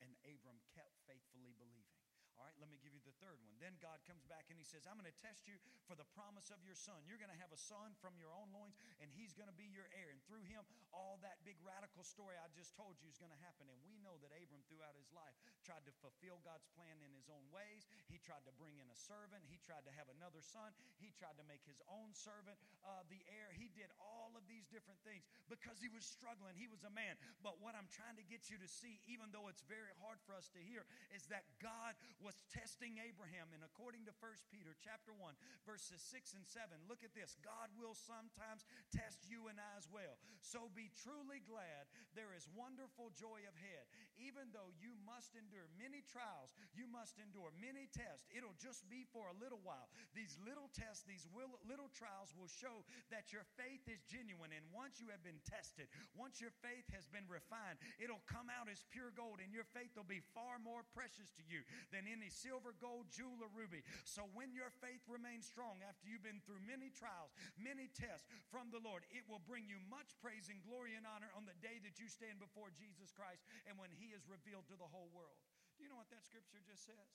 And 0.05 0.13
Abram 0.29 0.61
kept 0.77 0.93
faithfully 1.09 1.57
believing. 1.57 1.89
All 2.37 2.45
right, 2.45 2.57
let 2.61 2.69
me 2.69 2.77
give 2.81 2.93
you 2.93 3.01
the 3.01 3.17
third 3.21 3.41
one. 3.45 3.57
Then 3.61 3.81
God 3.81 4.05
comes 4.05 4.25
back 4.29 4.49
and 4.53 4.61
he 4.61 4.65
says, 4.65 4.85
I'm 4.85 5.01
going 5.01 5.09
to 5.09 5.23
test 5.25 5.49
you 5.49 5.57
for 5.89 5.97
the 5.97 6.05
promise 6.13 6.53
of 6.53 6.61
your 6.65 6.77
son. 6.77 7.01
You're 7.09 7.21
going 7.21 7.33
to 7.33 7.39
have 7.41 7.53
a 7.53 7.61
son 7.61 7.97
from 8.01 8.17
your 8.21 8.33
own 8.33 8.53
loins, 8.53 8.77
and 9.01 9.09
he's 9.09 9.33
going 9.33 9.49
to 9.49 9.57
be 9.57 9.69
your 9.69 9.89
heir. 9.97 10.13
And 10.13 10.21
through 10.29 10.45
him, 10.49 10.65
all 10.93 11.19
that 11.25 11.41
big 11.43 11.57
radical 11.65 12.05
story 12.05 12.37
I 12.37 12.49
just 12.53 12.77
told 12.77 13.01
you 13.01 13.09
is 13.09 13.17
going 13.17 13.33
to 13.33 13.43
happen. 13.43 13.69
And 13.69 13.81
we 13.85 13.97
know 14.01 14.17
that 14.21 14.33
Abram, 14.37 14.63
throughout 14.69 14.95
his 14.97 15.09
life, 15.13 15.35
tried 15.65 15.85
to 15.89 15.93
fulfill 16.05 16.39
God's 16.45 16.69
plan 16.77 17.01
in 17.01 17.11
his 17.17 17.29
own 17.33 17.45
ways. 17.53 17.89
He 18.09 18.21
tried 18.21 18.45
to 18.45 18.55
bring 18.61 18.77
in 18.79 18.89
a 18.89 18.99
servant, 18.99 19.45
he 19.49 19.59
tried 19.63 19.85
to 19.89 19.93
have 19.97 20.09
another 20.13 20.45
son, 20.45 20.71
he 21.01 21.11
tried 21.17 21.37
to 21.41 21.47
make 21.49 21.65
his 21.65 21.81
own 21.89 22.13
servant 22.13 22.61
uh, 22.85 23.03
the 23.09 23.21
heir. 23.31 23.51
He 23.57 23.73
did 23.73 23.89
all 23.99 24.35
of 24.37 24.45
these 24.47 24.69
different 24.69 25.01
things 25.03 25.25
because 25.49 25.81
he 25.81 25.89
was 25.89 26.05
struggling. 26.05 26.55
He 26.55 26.69
was 26.69 26.85
a 26.85 26.93
man. 26.93 27.17
But 27.41 27.59
what 27.63 27.75
I'm 27.75 27.89
trying 27.91 28.19
to 28.21 28.27
get 28.27 28.53
you 28.53 28.61
to 28.61 28.69
see, 28.69 29.01
even 29.09 29.33
though 29.33 29.49
it's 29.49 29.65
very 29.67 29.93
hard 30.03 30.21
for 30.23 30.37
us 30.37 30.53
to 30.55 30.61
hear, 30.61 30.85
is 31.15 31.27
that 31.33 31.47
God 31.59 31.97
was 32.21 32.37
testing 32.51 32.99
Abraham. 33.01 33.51
And 33.55 33.63
according 33.65 34.05
to 34.11 34.15
1 34.19 34.53
Peter 34.53 34.75
chapter 34.83 35.15
1, 35.15 35.35
verses 35.65 36.03
6 36.11 36.35
and 36.37 36.47
7, 36.47 36.75
look 36.91 37.03
at 37.07 37.15
this. 37.15 37.39
God 37.41 37.71
will 37.79 37.95
sometimes 37.95 38.67
test 38.91 39.23
you 39.27 39.47
and 39.47 39.59
I 39.59 39.73
as 39.79 39.87
well. 39.91 40.19
So 40.43 40.71
be 40.75 40.82
truly 41.03 41.45
glad. 41.47 41.87
There 42.17 42.33
is 42.35 42.49
wonderful 42.57 43.13
joy 43.15 43.45
ahead. 43.47 43.87
Even 44.23 44.55
though 44.55 44.71
you 44.79 44.95
must 45.03 45.35
endure 45.35 45.67
many 45.75 46.07
trials, 46.07 46.55
you 46.71 46.87
must 46.87 47.19
endure 47.19 47.51
many 47.59 47.91
tests. 47.91 48.31
It'll 48.31 48.55
just 48.63 48.87
be 48.87 49.03
for 49.11 49.27
a 49.27 49.37
little 49.43 49.59
while. 49.67 49.91
These 50.15 50.39
little 50.47 50.71
tests, 50.71 51.03
these 51.03 51.27
little 51.67 51.91
trials 51.91 52.31
will 52.39 52.51
show 52.51 52.87
that 53.11 53.35
your 53.35 53.43
faith 53.59 53.83
is 53.91 54.07
genuine. 54.07 54.55
And 54.55 54.63
once 54.71 55.03
you 55.03 55.11
have 55.11 55.27
been 55.27 55.43
tested, 55.43 55.91
once 56.15 56.39
your 56.39 56.55
faith 56.63 56.87
has 56.95 57.11
been 57.11 57.27
refined, 57.27 57.83
it'll 57.99 58.23
come 58.31 58.47
out 58.47 58.71
as 58.71 58.87
pure 58.95 59.11
gold, 59.11 59.43
and 59.43 59.51
your 59.51 59.67
faith 59.75 59.91
will 59.99 60.07
be 60.07 60.23
far 60.31 60.63
more 60.63 60.87
precious 60.95 61.35
to 61.35 61.43
you 61.51 61.67
than 61.91 62.07
any 62.07 62.31
silver, 62.31 62.79
gold, 62.79 63.11
jewel, 63.11 63.43
or 63.43 63.51
ruby. 63.51 63.83
So 64.07 64.31
when 64.39 64.55
your 64.55 64.71
faith 64.79 65.03
remains 65.11 65.51
strong 65.51 65.83
after 65.83 66.07
you've 66.07 66.23
been 66.23 66.41
through 66.47 66.63
many 66.63 66.95
trials, 66.95 67.35
many 67.59 67.91
tests 67.91 68.31
from 68.55 68.71
the 68.71 68.83
Lord, 68.83 69.03
it 69.11 69.27
will 69.27 69.43
bring 69.43 69.67
you 69.67 69.83
much 69.91 70.15
praise 70.23 70.47
and 70.47 70.63
glory 70.63 70.95
and 70.95 71.03
honor 71.09 71.33
on 71.35 71.43
the 71.49 71.59
day 71.59 71.83
that 71.83 71.99
you 71.99 72.07
stand 72.07 72.39
before 72.39 72.71
Jesus 72.79 73.11
Christ 73.11 73.43
and 73.67 73.75
when 73.81 73.91
He 73.91 74.12
is 74.13 74.29
revealed 74.29 74.69
to 74.69 74.77
the 74.77 74.89
whole 74.89 75.11
world. 75.11 75.41
Do 75.77 75.85
you 75.85 75.91
know 75.91 75.99
what 75.99 76.13
that 76.13 76.23
scripture 76.23 76.61
just 76.63 76.85
says? 76.85 77.11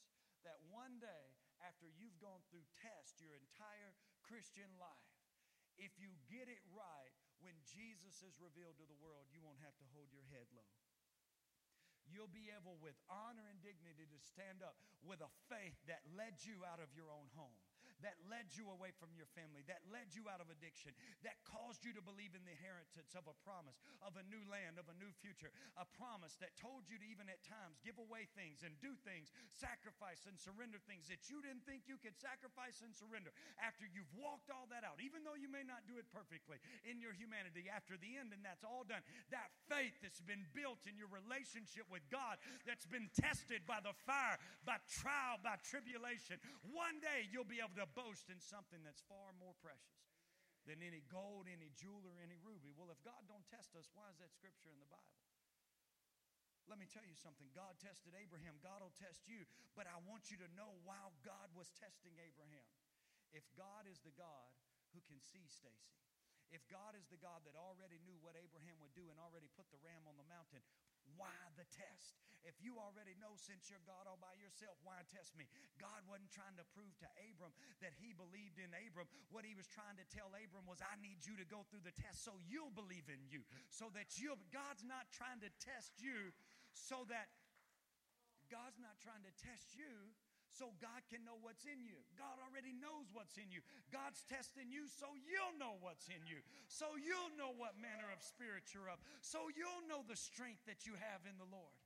That 0.45 0.57
one 0.67 0.97
day, 0.97 1.37
after 1.63 1.87
you've 1.87 2.17
gone 2.21 2.41
through 2.49 2.65
test 2.81 3.21
your 3.21 3.33
entire 3.37 3.93
Christian 4.25 4.69
life, 4.81 5.13
if 5.77 5.93
you 6.01 6.13
get 6.27 6.49
it 6.49 6.61
right, 6.73 7.13
when 7.41 7.53
Jesus 7.69 8.25
is 8.25 8.33
revealed 8.41 8.81
to 8.81 8.89
the 8.89 8.97
world, 8.97 9.29
you 9.29 9.45
won't 9.45 9.61
have 9.61 9.77
to 9.77 9.85
hold 9.93 10.09
your 10.09 10.25
head 10.33 10.49
low 10.53 10.65
you'll 12.07 12.31
be 12.31 12.47
able, 12.55 12.79
with 12.79 12.95
honor 13.11 13.43
and 13.51 13.59
dignity, 13.59 14.07
to 14.07 14.19
stand 14.23 14.63
up 14.63 14.79
with 15.03 15.19
a 15.19 15.31
faith 15.51 15.75
that 15.91 16.03
led 16.15 16.39
you 16.43 16.63
out 16.63 16.79
of 16.79 16.87
your 16.95 17.11
own 17.11 17.27
home 17.35 17.59
that 18.05 18.17
led 18.29 18.53
you 18.53 18.69
away 18.69 18.93
from 18.95 19.09
your 19.17 19.29
family, 19.33 19.65
that 19.65 19.81
led 19.89 20.13
you 20.13 20.29
out 20.29 20.43
of 20.43 20.49
addiction, 20.53 20.93
that 21.25 21.41
caused 21.47 21.81
you 21.81 21.93
to 21.97 22.03
believe 22.03 22.37
in 22.37 22.45
the 22.45 22.53
inheritance 22.53 23.17
of 23.17 23.25
a 23.25 23.35
promise, 23.41 23.81
of 24.05 24.13
a 24.19 24.25
new 24.29 24.41
land, 24.45 24.77
of 24.77 24.85
a 24.89 24.97
new 25.01 25.09
future, 25.17 25.49
a 25.77 25.85
promise 25.97 26.37
that 26.37 26.53
told 26.59 26.85
you 26.85 27.01
to 27.01 27.07
even 27.09 27.25
at 27.31 27.41
times 27.41 27.81
give 27.81 27.97
away 27.97 28.29
things 28.37 28.61
and 28.61 28.77
do 28.77 28.93
things, 29.01 29.33
sacrifice 29.49 30.29
and 30.29 30.37
surrender 30.37 30.77
things 30.85 31.09
that 31.09 31.25
you 31.31 31.41
didn't 31.41 31.65
think 31.65 31.89
you 31.89 31.97
could 31.97 32.15
sacrifice 32.17 32.85
and 32.85 32.93
surrender 32.93 33.33
after 33.57 33.89
you've 33.89 34.11
walked 34.13 34.53
all 34.53 34.69
that 34.69 34.85
out, 34.85 35.01
even 35.01 35.25
though 35.25 35.37
you 35.37 35.49
may 35.49 35.65
not 35.65 35.81
do 35.89 35.97
it 35.97 36.05
perfectly 36.13 36.61
in 36.85 37.01
your 37.01 37.15
humanity 37.17 37.65
after 37.71 37.97
the 37.97 38.19
end, 38.19 38.35
and 38.35 38.45
that's 38.45 38.61
all 38.61 38.85
done. 38.85 39.01
That 39.33 39.49
faith 39.65 39.97
that's 40.05 40.21
been 40.21 40.45
built 40.53 40.85
in 40.85 40.99
your 40.99 41.09
relationship 41.09 41.89
with 41.89 42.05
God, 42.13 42.37
that's 42.67 42.85
been 42.85 43.09
tested 43.17 43.65
by 43.65 43.81
the 43.81 43.95
fire, 44.05 44.37
by 44.61 44.77
trial, 44.85 45.41
by 45.41 45.57
tribulation, 45.65 46.37
one 46.69 46.99
day 47.01 47.25
you'll 47.31 47.47
be 47.47 47.63
able 47.63 47.75
to 47.79 47.86
boast 47.95 48.27
in 48.27 48.39
something 48.39 48.83
that's 48.83 49.03
far 49.07 49.31
more 49.39 49.55
precious 49.63 50.03
than 50.67 50.83
any 50.83 51.03
gold, 51.07 51.47
any 51.47 51.71
jewel, 51.79 52.03
or 52.03 52.19
any 52.19 52.35
ruby. 52.43 52.75
Well, 52.75 52.91
if 52.91 52.99
God 53.03 53.23
don't 53.31 53.47
test 53.47 53.71
us, 53.79 53.87
why 53.95 54.11
is 54.11 54.19
that 54.19 54.35
scripture 54.35 54.67
in 54.67 54.79
the 54.83 54.91
Bible? 54.91 55.17
Let 56.67 56.75
me 56.75 56.87
tell 56.91 57.07
you 57.07 57.15
something. 57.15 57.47
God 57.55 57.79
tested 57.79 58.11
Abraham. 58.11 58.59
God 58.59 58.83
will 58.83 58.95
test 58.99 59.23
you. 59.23 59.47
But 59.71 59.87
I 59.87 59.95
want 60.03 60.27
you 60.27 60.35
to 60.43 60.49
know 60.51 60.75
while 60.83 61.15
God 61.23 61.47
was 61.55 61.71
testing 61.79 62.11
Abraham, 62.19 62.67
if 63.31 63.47
God 63.55 63.87
is 63.87 64.03
the 64.03 64.11
God 64.19 64.51
who 64.91 64.99
can 65.07 65.23
see, 65.23 65.47
Stacy. 65.47 66.06
If 66.51 66.63
God 66.71 66.95
is 66.95 67.07
the 67.11 67.19
God 67.19 67.43
that 67.43 67.59
already 67.59 67.99
knew 68.07 68.15
what 68.23 68.39
Abraham 68.39 68.79
would 68.79 68.95
do 68.95 69.07
and 69.11 69.19
already 69.19 69.51
put 69.53 69.67
the 69.71 69.81
ram 69.83 70.07
on 70.07 70.15
the 70.15 70.27
mountain, 70.31 70.63
why 71.15 71.31
the 71.55 71.67
test? 71.71 72.19
If 72.43 72.59
you 72.63 72.79
already 72.79 73.15
know 73.19 73.35
since 73.35 73.67
you're 73.67 73.83
God 73.83 74.07
all 74.07 74.19
by 74.19 74.31
yourself, 74.39 74.79
why 74.83 75.03
test 75.11 75.35
me? 75.35 75.47
God 75.75 76.03
wasn't 76.07 76.31
trying 76.31 76.55
to 76.55 76.67
prove 76.71 76.95
to 77.03 77.09
Abram 77.31 77.51
that 77.83 77.95
he 77.99 78.15
believed 78.15 78.59
in 78.59 78.71
Abram. 78.71 79.07
What 79.31 79.43
he 79.43 79.55
was 79.55 79.67
trying 79.67 79.99
to 79.99 80.07
tell 80.07 80.31
Abram 80.31 80.63
was, 80.67 80.79
I 80.79 80.95
need 80.99 81.23
you 81.27 81.35
to 81.39 81.47
go 81.47 81.67
through 81.67 81.83
the 81.83 81.95
test 81.95 82.23
so 82.23 82.39
you'll 82.47 82.75
believe 82.75 83.07
in 83.11 83.19
you. 83.27 83.43
So 83.67 83.91
that 83.95 84.15
you'll, 84.15 84.39
God's 84.51 84.87
not 84.87 85.11
trying 85.11 85.43
to 85.43 85.51
test 85.59 85.99
you 85.99 86.31
so 86.71 87.03
that 87.11 87.27
God's 88.47 88.79
not 88.79 88.95
trying 89.03 89.23
to 89.27 89.33
test 89.43 89.75
you 89.75 90.15
so 90.57 90.73
God 90.81 91.05
can 91.13 91.21
know 91.21 91.37
what's 91.45 91.69
in 91.69 91.85
you. 91.85 92.01
God 92.17 92.41
already 92.41 92.73
knows 92.73 93.05
what's 93.13 93.37
in 93.37 93.53
you. 93.53 93.61
God's 93.93 94.25
testing 94.25 94.73
you 94.73 94.89
so 94.89 95.13
you'll 95.13 95.53
know 95.61 95.77
what's 95.77 96.09
in 96.09 96.25
you. 96.25 96.41
So 96.65 96.97
you'll 96.97 97.37
know 97.37 97.53
what 97.53 97.77
manner 97.77 98.09
of 98.09 98.25
spirit 98.25 98.73
you're 98.73 98.89
of. 98.89 98.97
So 99.21 99.53
you'll 99.53 99.85
know 99.85 100.01
the 100.09 100.17
strength 100.17 100.65
that 100.65 100.89
you 100.89 100.97
have 100.97 101.21
in 101.29 101.37
the 101.37 101.45
Lord. 101.45 101.77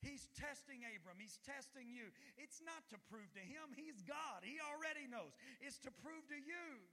He's 0.00 0.30
testing 0.32 0.80
Abram. 0.86 1.20
He's 1.20 1.36
testing 1.44 1.90
you. 1.92 2.08
It's 2.40 2.64
not 2.64 2.88
to 2.88 2.96
prove 3.12 3.28
to 3.36 3.44
him. 3.44 3.74
He's 3.76 4.00
God. 4.00 4.46
He 4.46 4.56
already 4.62 5.04
knows. 5.04 5.36
It's 5.60 5.76
to 5.84 5.92
prove 5.92 6.24
to 6.32 6.38
you. 6.40 6.88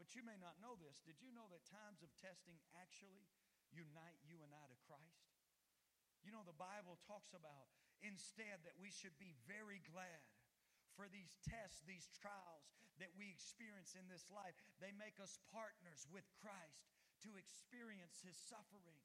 But 0.00 0.16
you 0.16 0.24
may 0.24 0.40
not 0.40 0.56
know 0.64 0.80
this. 0.80 1.04
Did 1.04 1.20
you 1.20 1.28
know 1.36 1.44
that 1.52 1.60
times 1.68 2.00
of 2.00 2.08
testing 2.16 2.56
actually 2.80 3.28
unite 3.68 4.16
you 4.24 4.40
and 4.40 4.48
I 4.48 4.64
to 4.72 4.78
Christ? 4.88 5.28
You 6.24 6.32
know, 6.32 6.46
the 6.46 6.56
Bible 6.56 6.96
talks 7.04 7.36
about 7.36 7.68
instead 8.00 8.64
that 8.64 8.80
we 8.80 8.88
should 8.88 9.14
be 9.20 9.36
very 9.44 9.84
glad 9.84 10.22
for 10.96 11.08
these 11.08 11.36
tests, 11.44 11.82
these 11.84 12.08
trials 12.12 12.68
that 13.00 13.12
we 13.16 13.32
experience 13.32 13.96
in 13.96 14.04
this 14.06 14.28
life. 14.30 14.54
They 14.78 14.92
make 14.94 15.18
us 15.18 15.40
partners 15.50 16.04
with 16.12 16.26
Christ 16.38 16.86
to 17.26 17.34
experience 17.38 18.20
his 18.22 18.36
suffering. 18.36 19.00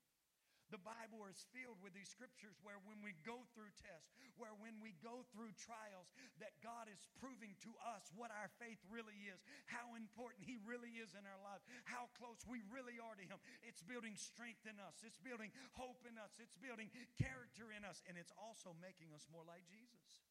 The 0.68 0.84
Bible 0.84 1.24
is 1.32 1.48
filled 1.56 1.80
with 1.80 1.96
these 1.96 2.12
scriptures 2.12 2.60
where 2.60 2.76
when 2.84 3.00
we 3.00 3.16
go 3.24 3.48
through 3.56 3.72
tests, 3.80 4.12
where 4.36 4.52
when 4.60 4.84
we 4.84 5.00
go 5.00 5.24
through 5.32 5.56
trials, 5.56 6.12
that 6.44 6.60
God 6.60 6.92
is 6.92 7.08
proving 7.24 7.56
to 7.64 7.72
us 7.96 8.12
what 8.12 8.36
our 8.36 8.52
faith 8.60 8.84
really 8.92 9.16
is, 9.32 9.40
how 9.72 9.96
important 9.96 10.44
He 10.44 10.60
really 10.68 11.00
is 11.00 11.16
in 11.16 11.24
our 11.24 11.40
lives, 11.40 11.64
how 11.88 12.12
close 12.20 12.44
we 12.44 12.60
really 12.68 13.00
are 13.00 13.16
to 13.16 13.24
Him. 13.24 13.40
It's 13.64 13.80
building 13.80 14.20
strength 14.20 14.68
in 14.68 14.76
us, 14.84 15.00
it's 15.08 15.24
building 15.24 15.56
hope 15.72 16.04
in 16.04 16.20
us, 16.20 16.36
it's 16.36 16.60
building 16.60 16.92
character 17.16 17.72
in 17.72 17.88
us, 17.88 18.04
and 18.04 18.20
it's 18.20 18.36
also 18.36 18.76
making 18.84 19.16
us 19.16 19.24
more 19.32 19.48
like 19.48 19.64
Jesus. 19.72 20.27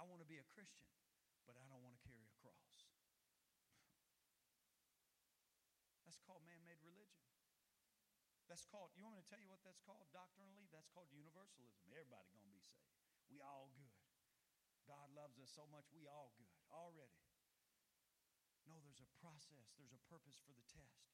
I 0.00 0.08
want 0.08 0.24
to 0.24 0.28
be 0.32 0.40
a 0.40 0.46
Christian, 0.48 0.88
but 1.44 1.60
I 1.60 1.64
don't 1.68 1.84
want 1.84 1.92
to 1.92 2.04
carry 2.08 2.24
a 2.24 2.32
cross. 2.40 2.88
That's 6.08 6.16
called 6.24 6.40
man 6.48 6.64
made 6.64 6.80
religion. 6.80 7.20
That's 8.48 8.64
called, 8.64 8.96
you 8.96 9.04
want 9.04 9.20
me 9.20 9.22
to 9.22 9.28
tell 9.28 9.38
you 9.44 9.52
what 9.52 9.60
that's 9.60 9.84
called 9.84 10.08
doctrinally? 10.08 10.72
That's 10.72 10.88
called 10.88 11.12
universalism. 11.12 11.84
Everybody 11.92 12.32
going 12.32 12.48
to 12.48 12.56
be 12.56 12.64
saved. 12.64 12.96
We 13.28 13.44
all 13.44 13.68
good. 13.76 13.92
God 14.88 15.12
loves 15.12 15.36
us 15.36 15.52
so 15.52 15.68
much, 15.68 15.86
we 15.92 16.08
all 16.08 16.32
good 16.40 16.56
already. 16.72 17.20
No, 18.64 18.80
there's 18.80 19.04
a 19.04 19.10
process, 19.20 19.76
there's 19.76 19.92
a 19.92 20.00
purpose 20.08 20.40
for 20.40 20.56
the 20.56 20.64
test. 20.64 21.12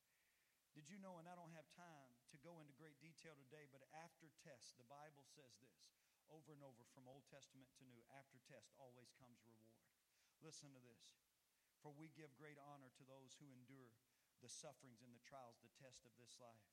Did 0.78 0.86
you 0.86 1.02
know, 1.02 1.18
and 1.18 1.26
I 1.26 1.34
don't 1.34 1.52
have 1.58 1.66
time 1.74 2.14
to 2.30 2.38
go 2.38 2.62
into 2.62 2.70
great 2.78 3.02
detail 3.02 3.34
today, 3.34 3.66
but 3.66 3.82
after 3.98 4.30
test, 4.46 4.78
the 4.78 4.86
Bible 4.86 5.26
says 5.26 5.58
this 5.58 6.05
over 6.30 6.54
and 6.54 6.62
over 6.62 6.84
from 6.92 7.06
Old 7.10 7.26
Testament 7.28 7.70
to 7.78 7.86
New. 7.86 8.02
After 8.14 8.38
test 8.46 8.74
always 8.76 9.14
comes 9.16 9.42
reward. 9.44 9.78
Listen 10.42 10.72
to 10.74 10.82
this. 10.82 11.16
For 11.80 11.94
we 11.94 12.10
give 12.14 12.34
great 12.34 12.58
honor 12.58 12.90
to 12.98 13.04
those 13.06 13.36
who 13.38 13.52
endure 13.52 13.94
the 14.42 14.50
sufferings 14.50 15.00
and 15.00 15.14
the 15.14 15.22
trials, 15.24 15.62
the 15.62 15.72
test 15.80 16.04
of 16.04 16.12
this 16.18 16.36
life. 16.42 16.66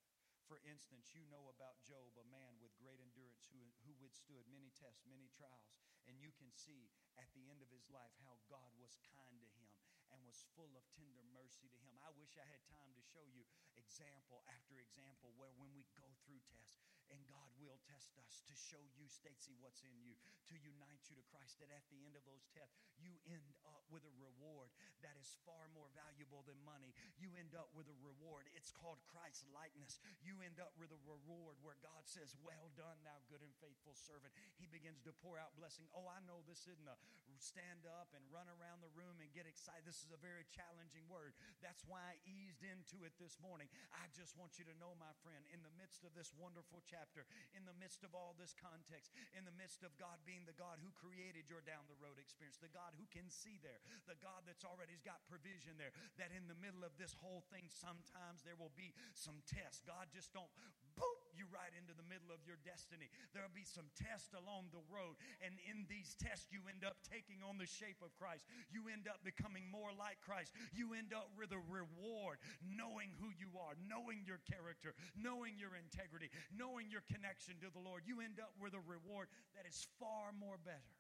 For 0.43 0.60
instance, 0.68 1.16
you 1.16 1.24
know 1.32 1.47
about 1.47 1.80
Job, 1.88 2.12
a 2.20 2.28
man 2.28 2.60
with 2.60 2.76
great 2.76 2.99
endurance 2.99 3.47
who, 3.47 3.64
who 3.88 3.95
withstood 4.04 4.43
many 4.51 4.76
tests, 4.76 5.08
many 5.08 5.32
trials. 5.32 5.80
And 6.04 6.20
you 6.20 6.36
can 6.36 6.51
see 6.51 6.91
at 7.16 7.32
the 7.32 7.47
end 7.47 7.64
of 7.64 7.72
his 7.72 7.88
life 7.88 8.12
how 8.28 8.36
God 8.51 8.76
was 8.76 8.99
kind 9.08 9.39
to 9.39 9.49
him 9.56 9.72
and 10.12 10.20
was 10.28 10.43
full 10.54 10.76
of 10.76 10.84
tender 10.91 11.24
mercy 11.32 11.72
to 11.72 11.80
him. 11.80 11.95
I 12.04 12.12
wish 12.14 12.36
I 12.36 12.45
had 12.45 12.62
time 12.68 12.91
to 12.93 13.01
show 13.01 13.24
you 13.32 13.47
example 13.84 14.40
after 14.48 14.80
example 14.80 15.36
where 15.36 15.52
when 15.60 15.70
we 15.76 15.84
go 16.00 16.08
through 16.24 16.40
tests, 16.48 16.88
and 17.12 17.22
God 17.30 17.52
will 17.62 17.78
test 17.86 18.16
us 18.18 18.42
to 18.50 18.56
show 18.58 18.82
you, 18.98 19.06
Stacy, 19.06 19.54
what's 19.60 19.86
in 19.86 19.94
you, 20.02 20.18
to 20.50 20.56
unite 20.58 21.06
you 21.12 21.16
to 21.20 21.26
Christ. 21.30 21.62
That 21.62 21.70
at 21.70 21.86
the 21.94 22.02
end 22.02 22.18
of 22.18 22.26
those 22.26 22.50
tests, 22.50 22.74
you 22.98 23.14
end 23.30 23.54
up 23.68 23.86
with 23.94 24.02
a 24.08 24.14
reward 24.18 24.74
that 25.06 25.14
is 25.20 25.38
far 25.46 25.70
more 25.78 25.94
valuable 25.94 26.42
than 26.48 26.58
money. 26.66 26.96
You 27.20 27.36
end 27.38 27.54
up 27.54 27.70
with 27.78 27.86
a 27.92 27.98
reward. 28.02 28.50
It's 28.58 28.74
called 28.74 28.98
Christ 29.06 29.46
likeness. 29.54 30.02
You 30.26 30.42
end 30.42 30.58
up 30.58 30.74
with 30.80 30.90
a 30.90 31.02
reward 31.06 31.60
where 31.62 31.78
God 31.84 32.08
says, 32.10 32.34
Well 32.42 32.74
done, 32.74 32.98
thou 33.04 33.20
good 33.30 33.44
and 33.46 33.54
faithful 33.62 33.94
servant. 33.94 34.34
He 34.58 34.66
begins 34.66 35.04
to 35.06 35.14
pour 35.22 35.38
out 35.38 35.54
blessing. 35.60 35.86
Oh, 35.94 36.10
I 36.10 36.24
know 36.26 36.42
this 36.48 36.66
isn't 36.66 36.88
a 36.90 36.98
stand 37.42 37.84
up 37.84 38.14
and 38.16 38.24
run 38.32 38.48
around 38.48 38.80
the 38.80 38.94
room 38.96 39.20
and 39.20 39.28
get 39.36 39.50
excited. 39.50 39.84
This 39.84 40.00
is 40.06 40.12
a 40.16 40.22
very 40.22 40.48
challenging 40.54 41.06
word. 41.12 41.36
That's 41.60 41.84
why 41.84 42.00
I 42.00 42.16
eased 42.24 42.64
into 42.64 43.04
it 43.04 43.14
this 43.20 43.36
morning. 43.44 43.68
I 43.94 44.10
just 44.14 44.34
want 44.40 44.58
you 44.58 44.66
to 44.66 44.76
know, 44.82 44.98
my 44.98 45.12
friend, 45.22 45.44
in 45.54 45.62
the 45.62 45.74
midst 45.78 46.02
of 46.08 46.16
this 46.18 46.34
wonderful 46.34 46.82
chapter, 46.88 47.28
in 47.54 47.68
the 47.68 47.76
midst 47.78 48.02
of 48.02 48.16
all 48.18 48.34
this 48.40 48.56
context, 48.58 49.14
in 49.38 49.46
the 49.46 49.56
midst 49.56 49.86
of 49.86 49.94
God 50.00 50.18
being 50.26 50.48
the 50.48 50.58
God 50.58 50.82
who 50.82 50.90
created 50.96 51.46
your 51.52 51.62
down 51.62 51.86
the 51.86 52.00
road 52.00 52.18
experience, 52.18 52.58
the 52.58 52.72
God 52.74 52.98
who 52.98 53.06
can 53.14 53.30
see 53.30 53.62
there, 53.62 53.84
the 54.10 54.18
God 54.18 54.48
that's 54.50 54.66
already 54.66 54.98
got 55.06 55.22
provision 55.30 55.78
there, 55.78 55.94
that 56.18 56.34
in 56.34 56.50
the 56.50 56.58
middle 56.58 56.82
of 56.82 56.96
this 56.98 57.14
whole 57.20 57.46
thing, 57.54 57.70
sometimes 57.70 58.42
there 58.42 58.58
will 58.58 58.74
be 58.74 58.96
some 59.14 59.44
tests. 59.46 59.86
God 59.86 60.10
just 60.10 60.34
don't 60.34 60.50
boop 60.98 61.12
you 61.38 61.50
right 61.50 61.74
into 61.74 61.94
the 61.94 62.06
middle 62.06 62.30
of 62.30 62.42
your 62.46 62.58
destiny. 62.62 63.10
There'll 63.34 63.54
be 63.54 63.66
some 63.66 63.90
tests 63.98 64.34
along 64.34 64.70
the 64.70 64.84
road, 64.90 65.18
and 65.42 65.58
in 65.66 65.86
these 65.90 66.14
tests, 66.18 66.50
you 66.54 66.62
end 66.70 66.86
up 66.86 67.02
taking 67.06 67.42
on 67.42 67.58
the 67.58 67.70
shape 67.70 68.00
of 68.06 68.14
Christ. 68.16 68.46
You 68.70 68.90
end 68.90 69.10
up 69.10 69.22
becoming 69.26 69.68
more 69.70 69.92
like 69.94 70.22
Christ. 70.22 70.54
You 70.72 70.94
end 70.94 71.12
up 71.12 71.34
with 71.34 71.52
a 71.52 71.62
reward, 71.70 72.42
knowing 72.62 73.14
who 73.18 73.34
you 73.36 73.50
are, 73.58 73.74
knowing 73.86 74.26
your 74.26 74.42
character, 74.46 74.94
knowing 75.18 75.58
your 75.58 75.74
integrity, 75.74 76.30
knowing 76.54 76.90
your 76.94 77.06
connection 77.10 77.58
to 77.62 77.70
the 77.74 77.82
Lord. 77.82 78.06
You 78.06 78.22
end 78.22 78.38
up 78.38 78.54
with 78.62 78.78
a 78.78 78.84
reward 78.84 79.30
that 79.58 79.66
is 79.66 79.86
far 79.98 80.32
more 80.34 80.58
better 80.62 80.94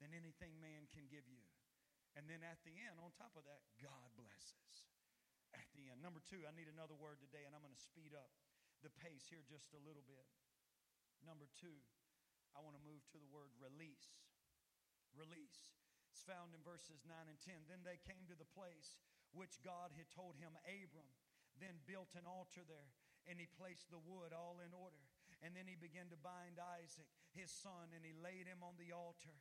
than 0.00 0.12
anything 0.12 0.58
man 0.58 0.90
can 0.90 1.06
give 1.08 1.24
you. 1.30 1.42
And 2.18 2.28
then 2.28 2.44
at 2.44 2.60
the 2.66 2.74
end, 2.76 3.00
on 3.00 3.14
top 3.16 3.32
of 3.38 3.46
that, 3.48 3.64
God 3.80 4.08
blesses. 4.18 4.60
At 5.52 5.68
the 5.76 5.92
end. 5.92 6.00
Number 6.00 6.20
two, 6.24 6.40
I 6.48 6.52
need 6.56 6.68
another 6.68 6.96
word 6.96 7.20
today, 7.20 7.44
and 7.44 7.52
I'm 7.52 7.60
going 7.60 7.76
to 7.76 7.84
speed 7.92 8.16
up 8.16 8.32
the 8.82 8.92
pace 8.98 9.30
here 9.30 9.46
just 9.46 9.70
a 9.72 9.84
little 9.86 10.04
bit. 10.04 10.26
Number 11.22 11.46
two, 11.54 11.78
I 12.52 12.60
want 12.60 12.74
to 12.76 12.84
move 12.84 13.02
to 13.14 13.18
the 13.22 13.30
word 13.30 13.54
release. 13.62 14.18
Release. 15.14 15.72
It's 16.10 16.26
found 16.26 16.52
in 16.52 16.60
verses 16.66 17.06
9 17.06 17.14
and 17.30 17.40
10. 17.40 17.70
Then 17.70 17.86
they 17.86 18.02
came 18.02 18.26
to 18.28 18.36
the 18.36 18.48
place 18.52 19.00
which 19.32 19.64
God 19.64 19.94
had 19.96 20.12
told 20.12 20.36
him, 20.36 20.52
Abram, 20.68 21.08
then 21.56 21.80
built 21.88 22.12
an 22.18 22.28
altar 22.28 22.64
there, 22.68 22.92
and 23.24 23.40
he 23.40 23.48
placed 23.48 23.88
the 23.88 24.02
wood 24.02 24.36
all 24.36 24.60
in 24.60 24.76
order. 24.76 25.00
And 25.40 25.56
then 25.56 25.66
he 25.66 25.74
began 25.74 26.12
to 26.12 26.20
bind 26.20 26.60
Isaac, 26.78 27.08
his 27.32 27.50
son, 27.50 27.90
and 27.96 28.04
he 28.04 28.14
laid 28.14 28.46
him 28.46 28.60
on 28.62 28.76
the 28.76 28.92
altar, 28.92 29.34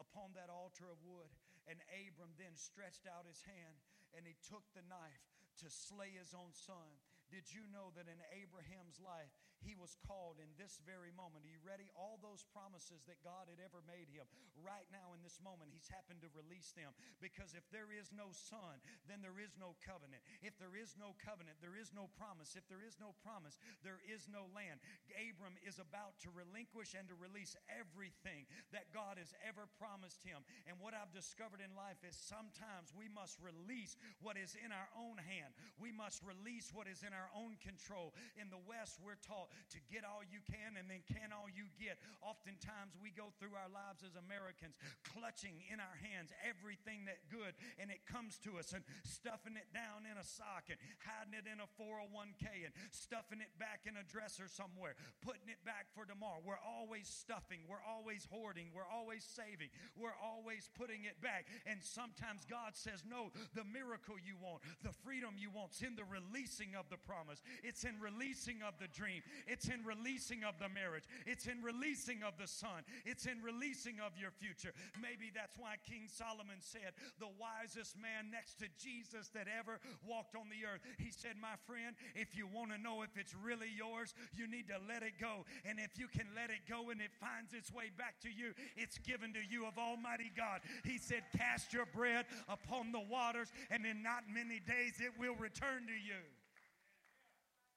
upon 0.00 0.34
that 0.34 0.50
altar 0.50 0.88
of 0.90 0.98
wood. 1.04 1.30
And 1.68 1.78
Abram 1.92 2.34
then 2.40 2.56
stretched 2.56 3.06
out 3.06 3.28
his 3.28 3.44
hand, 3.44 3.78
and 4.16 4.24
he 4.24 4.34
took 4.48 4.64
the 4.72 4.86
knife 4.88 5.28
to 5.62 5.68
slay 5.70 6.16
his 6.16 6.34
own 6.34 6.50
son. 6.56 6.98
Did 7.34 7.50
you 7.50 7.66
know 7.74 7.90
that 7.98 8.06
in 8.06 8.22
Abraham's 8.30 9.02
life, 9.02 9.34
he 9.64 9.74
was 9.74 9.96
called 10.04 10.36
in 10.38 10.52
this 10.60 10.78
very 10.84 11.10
moment? 11.16 11.48
Are 11.48 11.52
you 11.52 11.64
ready? 11.64 11.88
All 11.96 12.20
those 12.20 12.44
promises 12.52 13.02
that 13.08 13.24
God 13.24 13.48
had 13.48 13.58
ever 13.58 13.80
made 13.88 14.12
him, 14.12 14.28
right 14.60 14.86
now 14.92 15.16
in 15.16 15.24
this 15.24 15.40
moment, 15.40 15.72
he's 15.72 15.88
happened 15.88 16.20
to 16.20 16.30
release 16.36 16.76
them. 16.76 16.92
Because 17.18 17.56
if 17.56 17.64
there 17.72 17.88
is 17.88 18.12
no 18.12 18.30
son, 18.30 18.78
then 19.08 19.24
there 19.24 19.40
is 19.40 19.56
no 19.56 19.74
covenant. 19.80 20.20
If 20.44 20.60
there 20.60 20.76
is 20.76 20.94
no 21.00 21.16
covenant, 21.16 21.58
there 21.64 21.80
is 21.80 21.96
no 21.96 22.12
promise. 22.20 22.54
If 22.54 22.68
there 22.68 22.84
is 22.84 23.00
no 23.00 23.16
promise, 23.24 23.56
there 23.80 24.04
is 24.04 24.28
no 24.28 24.52
land. 24.52 24.84
Abram 25.16 25.56
is 25.64 25.80
about 25.80 26.20
to 26.22 26.28
relinquish 26.30 26.92
and 26.92 27.08
to 27.08 27.16
release 27.16 27.56
everything 27.72 28.44
that 28.76 28.92
God 28.92 29.16
has 29.16 29.32
ever 29.40 29.64
promised 29.80 30.20
him. 30.20 30.44
And 30.68 30.76
what 30.76 30.92
I've 30.92 31.12
discovered 31.16 31.64
in 31.64 31.72
life 31.72 32.04
is 32.04 32.14
sometimes 32.14 32.92
we 32.92 33.08
must 33.08 33.40
release 33.40 33.96
what 34.20 34.36
is 34.36 34.52
in 34.60 34.74
our 34.74 34.90
own 34.98 35.16
hand, 35.16 35.56
we 35.80 35.94
must 35.94 36.20
release 36.20 36.68
what 36.74 36.90
is 36.90 37.00
in 37.00 37.16
our 37.16 37.30
own 37.32 37.56
control. 37.62 38.12
In 38.36 38.52
the 38.52 38.60
West, 38.68 39.00
we're 39.00 39.20
taught 39.24 39.53
to 39.76 39.78
get 39.92 40.06
all 40.06 40.24
you 40.24 40.40
can 40.48 40.80
and 40.80 40.88
then 40.88 41.04
can 41.04 41.30
all 41.34 41.52
you 41.52 41.68
get. 41.76 42.00
Oftentimes 42.24 42.96
we 42.96 43.12
go 43.12 43.30
through 43.36 43.52
our 43.52 43.68
lives 43.68 44.00
as 44.00 44.16
Americans 44.16 44.80
clutching 45.12 45.60
in 45.68 45.78
our 45.78 45.98
hands 46.00 46.32
everything 46.40 47.04
that 47.04 47.20
good 47.28 47.52
and 47.76 47.92
it 47.92 48.00
comes 48.08 48.40
to 48.40 48.56
us 48.56 48.72
and 48.72 48.80
stuffing 49.04 49.60
it 49.60 49.68
down 49.76 50.08
in 50.08 50.16
a 50.16 50.24
sock 50.24 50.72
and 50.72 50.80
hiding 51.04 51.36
it 51.36 51.44
in 51.44 51.60
a 51.60 51.68
401k 51.76 52.64
and 52.64 52.72
stuffing 52.90 53.44
it 53.44 53.52
back 53.60 53.84
in 53.84 54.00
a 54.00 54.04
dresser 54.08 54.48
somewhere, 54.48 54.96
putting 55.20 55.52
it 55.52 55.60
back 55.68 55.92
for 55.92 56.08
tomorrow. 56.08 56.40
We're 56.40 56.62
always 56.62 57.06
stuffing, 57.06 57.68
we're 57.68 57.84
always 57.84 58.24
hoarding, 58.32 58.72
we're 58.72 58.88
always 58.88 59.24
saving, 59.24 59.68
we're 59.98 60.16
always 60.16 60.72
putting 60.74 61.04
it 61.04 61.20
back. 61.20 61.46
And 61.68 61.82
sometimes 61.84 62.48
God 62.48 62.74
says, 62.74 63.04
No, 63.04 63.30
the 63.52 63.66
miracle 63.68 64.16
you 64.16 64.40
want, 64.40 64.64
the 64.82 64.94
freedom 65.04 65.36
you 65.36 65.50
want, 65.50 65.74
it's 65.74 65.82
in 65.82 65.96
the 65.96 66.06
releasing 66.06 66.78
of 66.78 66.86
the 66.88 66.96
promise, 66.96 67.42
it's 67.62 67.82
in 67.82 67.98
releasing 67.98 68.62
of 68.62 68.78
the 68.78 68.86
dream, 68.86 69.22
it's 69.46 69.68
in 69.68 69.84
releasing 69.84 70.44
of 70.44 70.58
the 70.58 70.68
marriage, 70.68 71.04
it's 71.26 71.46
in 71.46 71.62
releasing 71.62 72.22
of 72.22 72.36
the 72.38 72.46
son, 72.46 72.84
it's 73.04 73.26
in 73.26 73.42
releasing 73.42 74.00
of 74.00 74.16
your 74.18 74.30
future. 74.30 74.72
Maybe 75.00 75.30
that's 75.34 75.56
why 75.58 75.76
King 75.84 76.08
Solomon 76.08 76.60
said, 76.60 76.96
The 77.20 77.30
wisest 77.38 77.96
man 78.00 78.30
next 78.30 78.58
to 78.60 78.68
Jesus 78.80 79.28
that 79.34 79.46
ever 79.48 79.80
walked 80.04 80.36
on 80.36 80.48
the 80.48 80.66
earth. 80.66 80.82
He 80.98 81.10
said, 81.10 81.36
My 81.40 81.56
friend, 81.66 81.96
if 82.14 82.36
you 82.36 82.46
want 82.46 82.72
to 82.72 82.78
know 82.78 83.02
if 83.02 83.16
it's 83.16 83.34
really 83.34 83.70
yours, 83.70 84.14
you 84.32 84.46
need 84.46 84.68
to 84.68 84.78
let 84.88 85.02
it 85.02 85.20
go. 85.20 85.44
And 85.64 85.78
if 85.78 85.98
you 85.98 86.08
can 86.08 86.26
let 86.34 86.50
it 86.50 86.64
go 86.68 86.90
and 86.90 87.00
it 87.00 87.12
finds 87.20 87.52
its 87.52 87.72
way 87.72 87.90
back 87.96 88.20
to 88.22 88.30
you, 88.30 88.52
it's 88.76 88.98
given 88.98 89.32
to 89.34 89.42
you 89.42 89.66
of 89.66 89.78
Almighty 89.78 90.32
God. 90.36 90.60
He 90.84 90.98
said, 90.98 91.22
Cast 91.36 91.72
your 91.72 91.86
bread 91.86 92.26
upon 92.48 92.92
the 92.92 93.00
waters, 93.00 93.52
and 93.70 93.84
in 93.84 94.02
not 94.02 94.24
many 94.32 94.60
days 94.60 95.00
it 95.00 95.12
will 95.18 95.36
return 95.36 95.86
to 95.86 95.98
you. 95.98 96.22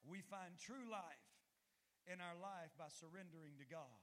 We 0.10 0.22
find 0.22 0.56
true 0.58 0.88
life 0.90 1.27
in 2.08 2.24
our 2.24 2.36
life 2.40 2.72
by 2.80 2.88
surrendering 2.88 3.60
to 3.60 3.68
God. 3.68 4.00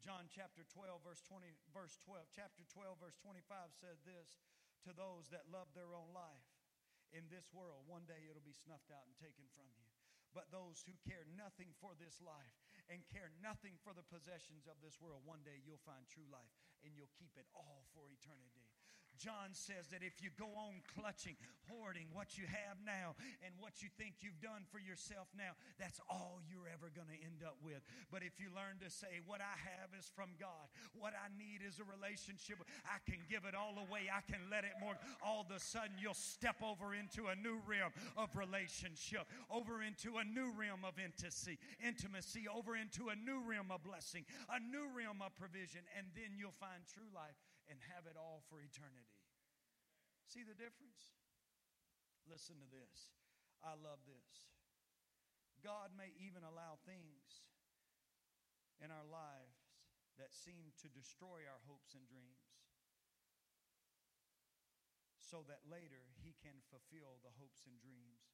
John 0.00 0.28
chapter 0.32 0.64
12, 0.64 1.04
verse 1.04 1.20
20, 1.24 1.44
verse 1.72 1.96
12, 2.04 2.24
chapter 2.32 2.64
12, 2.68 2.96
verse 3.00 3.16
25 3.20 3.44
said 3.76 4.00
this 4.04 4.40
to 4.84 4.96
those 4.96 5.28
that 5.32 5.48
love 5.52 5.68
their 5.72 5.92
own 5.92 6.12
life 6.12 6.46
in 7.14 7.26
this 7.30 7.48
world, 7.54 7.86
one 7.86 8.04
day 8.04 8.26
it'll 8.26 8.44
be 8.44 8.56
snuffed 8.56 8.90
out 8.90 9.06
and 9.06 9.16
taken 9.16 9.46
from 9.54 9.68
you. 9.72 9.86
But 10.34 10.52
those 10.52 10.84
who 10.84 10.92
care 11.08 11.24
nothing 11.32 11.72
for 11.80 11.96
this 11.96 12.20
life 12.20 12.52
and 12.92 13.00
care 13.08 13.32
nothing 13.40 13.80
for 13.80 13.96
the 13.96 14.04
possessions 14.04 14.68
of 14.68 14.76
this 14.84 15.00
world, 15.00 15.24
one 15.24 15.40
day 15.46 15.64
you'll 15.64 15.80
find 15.80 16.04
true 16.04 16.28
life 16.28 16.52
and 16.84 16.92
you'll 16.92 17.12
keep 17.16 17.32
it 17.40 17.48
all 17.56 17.88
for 17.96 18.12
eternity. 18.12 18.68
John 19.18 19.52
says 19.52 19.88
that 19.90 20.04
if 20.04 20.22
you 20.22 20.30
go 20.36 20.48
on 20.56 20.84
clutching, 20.94 21.36
hoarding 21.68 22.06
what 22.12 22.38
you 22.38 22.44
have 22.46 22.78
now 22.84 23.18
and 23.42 23.52
what 23.58 23.82
you 23.82 23.88
think 23.98 24.22
you've 24.22 24.40
done 24.40 24.68
for 24.70 24.78
yourself 24.78 25.26
now, 25.34 25.58
that's 25.78 26.00
all 26.08 26.40
you're 26.46 26.70
ever 26.70 26.92
going 26.94 27.10
to 27.10 27.20
end 27.20 27.42
up 27.42 27.58
with. 27.64 27.82
But 28.12 28.22
if 28.22 28.38
you 28.38 28.52
learn 28.54 28.78
to 28.84 28.90
say, 28.90 29.18
What 29.26 29.40
I 29.40 29.56
have 29.76 29.90
is 29.96 30.06
from 30.14 30.36
God, 30.38 30.70
what 30.94 31.12
I 31.16 31.32
need 31.34 31.66
is 31.66 31.80
a 31.80 31.86
relationship, 31.88 32.62
I 32.86 33.02
can 33.08 33.20
give 33.26 33.44
it 33.48 33.56
all 33.56 33.74
away, 33.80 34.08
I 34.12 34.22
can 34.24 34.46
let 34.50 34.64
it 34.64 34.76
more, 34.80 34.94
all 35.24 35.42
of 35.42 35.50
a 35.50 35.60
sudden 35.60 35.98
you'll 35.98 36.16
step 36.16 36.62
over 36.62 36.94
into 36.94 37.28
a 37.28 37.36
new 37.36 37.58
realm 37.66 37.92
of 38.16 38.34
relationship, 38.36 39.26
over 39.50 39.82
into 39.82 40.18
a 40.18 40.24
new 40.24 40.52
realm 40.54 40.84
of 40.84 41.00
intimacy, 41.00 41.58
intimacy, 41.82 42.46
over 42.46 42.76
into 42.76 43.08
a 43.08 43.16
new 43.16 43.42
realm 43.42 43.72
of 43.72 43.82
blessing, 43.82 44.24
a 44.52 44.60
new 44.60 44.86
realm 44.94 45.20
of 45.24 45.34
provision, 45.34 45.82
and 45.96 46.06
then 46.14 46.36
you'll 46.38 46.54
find 46.54 46.84
true 46.86 47.10
life 47.14 47.36
and 47.66 47.78
have 47.94 48.06
it 48.06 48.18
all 48.18 48.46
for 48.46 48.62
eternity. 48.62 49.18
See 50.26 50.42
the 50.42 50.56
difference? 50.58 51.14
Listen 52.26 52.58
to 52.58 52.68
this. 52.70 53.14
I 53.62 53.78
love 53.78 54.02
this. 54.06 54.50
God 55.62 55.94
may 55.94 56.14
even 56.22 56.46
allow 56.46 56.78
things 56.86 57.46
in 58.78 58.92
our 58.92 59.06
lives 59.06 59.66
that 60.20 60.34
seem 60.34 60.74
to 60.82 60.88
destroy 60.92 61.44
our 61.48 61.62
hopes 61.66 61.96
and 61.96 62.04
dreams 62.06 62.56
so 65.18 65.42
that 65.50 65.66
later 65.66 66.06
He 66.22 66.38
can 66.38 66.62
fulfill 66.70 67.18
the 67.26 67.34
hopes 67.34 67.66
and 67.66 67.74
dreams 67.82 68.30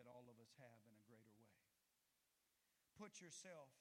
that 0.00 0.08
all 0.08 0.24
of 0.24 0.40
us 0.40 0.56
have 0.56 0.80
in 0.88 0.96
a 0.96 1.04
greater 1.04 1.34
way. 1.36 1.52
Put 2.96 3.20
yourself 3.20 3.72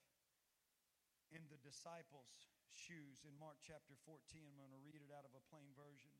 in 1.31 1.47
the 1.47 1.61
disciples' 1.61 2.59
shoes 2.74 3.26
in 3.26 3.34
Mark 3.38 3.57
chapter 3.61 3.97
14. 4.05 4.20
I'm 4.45 4.57
going 4.57 4.74
to 4.74 4.86
read 4.86 5.01
it 5.01 5.13
out 5.13 5.26
of 5.26 5.34
a 5.34 5.47
plain 5.49 5.70
version, 5.74 6.13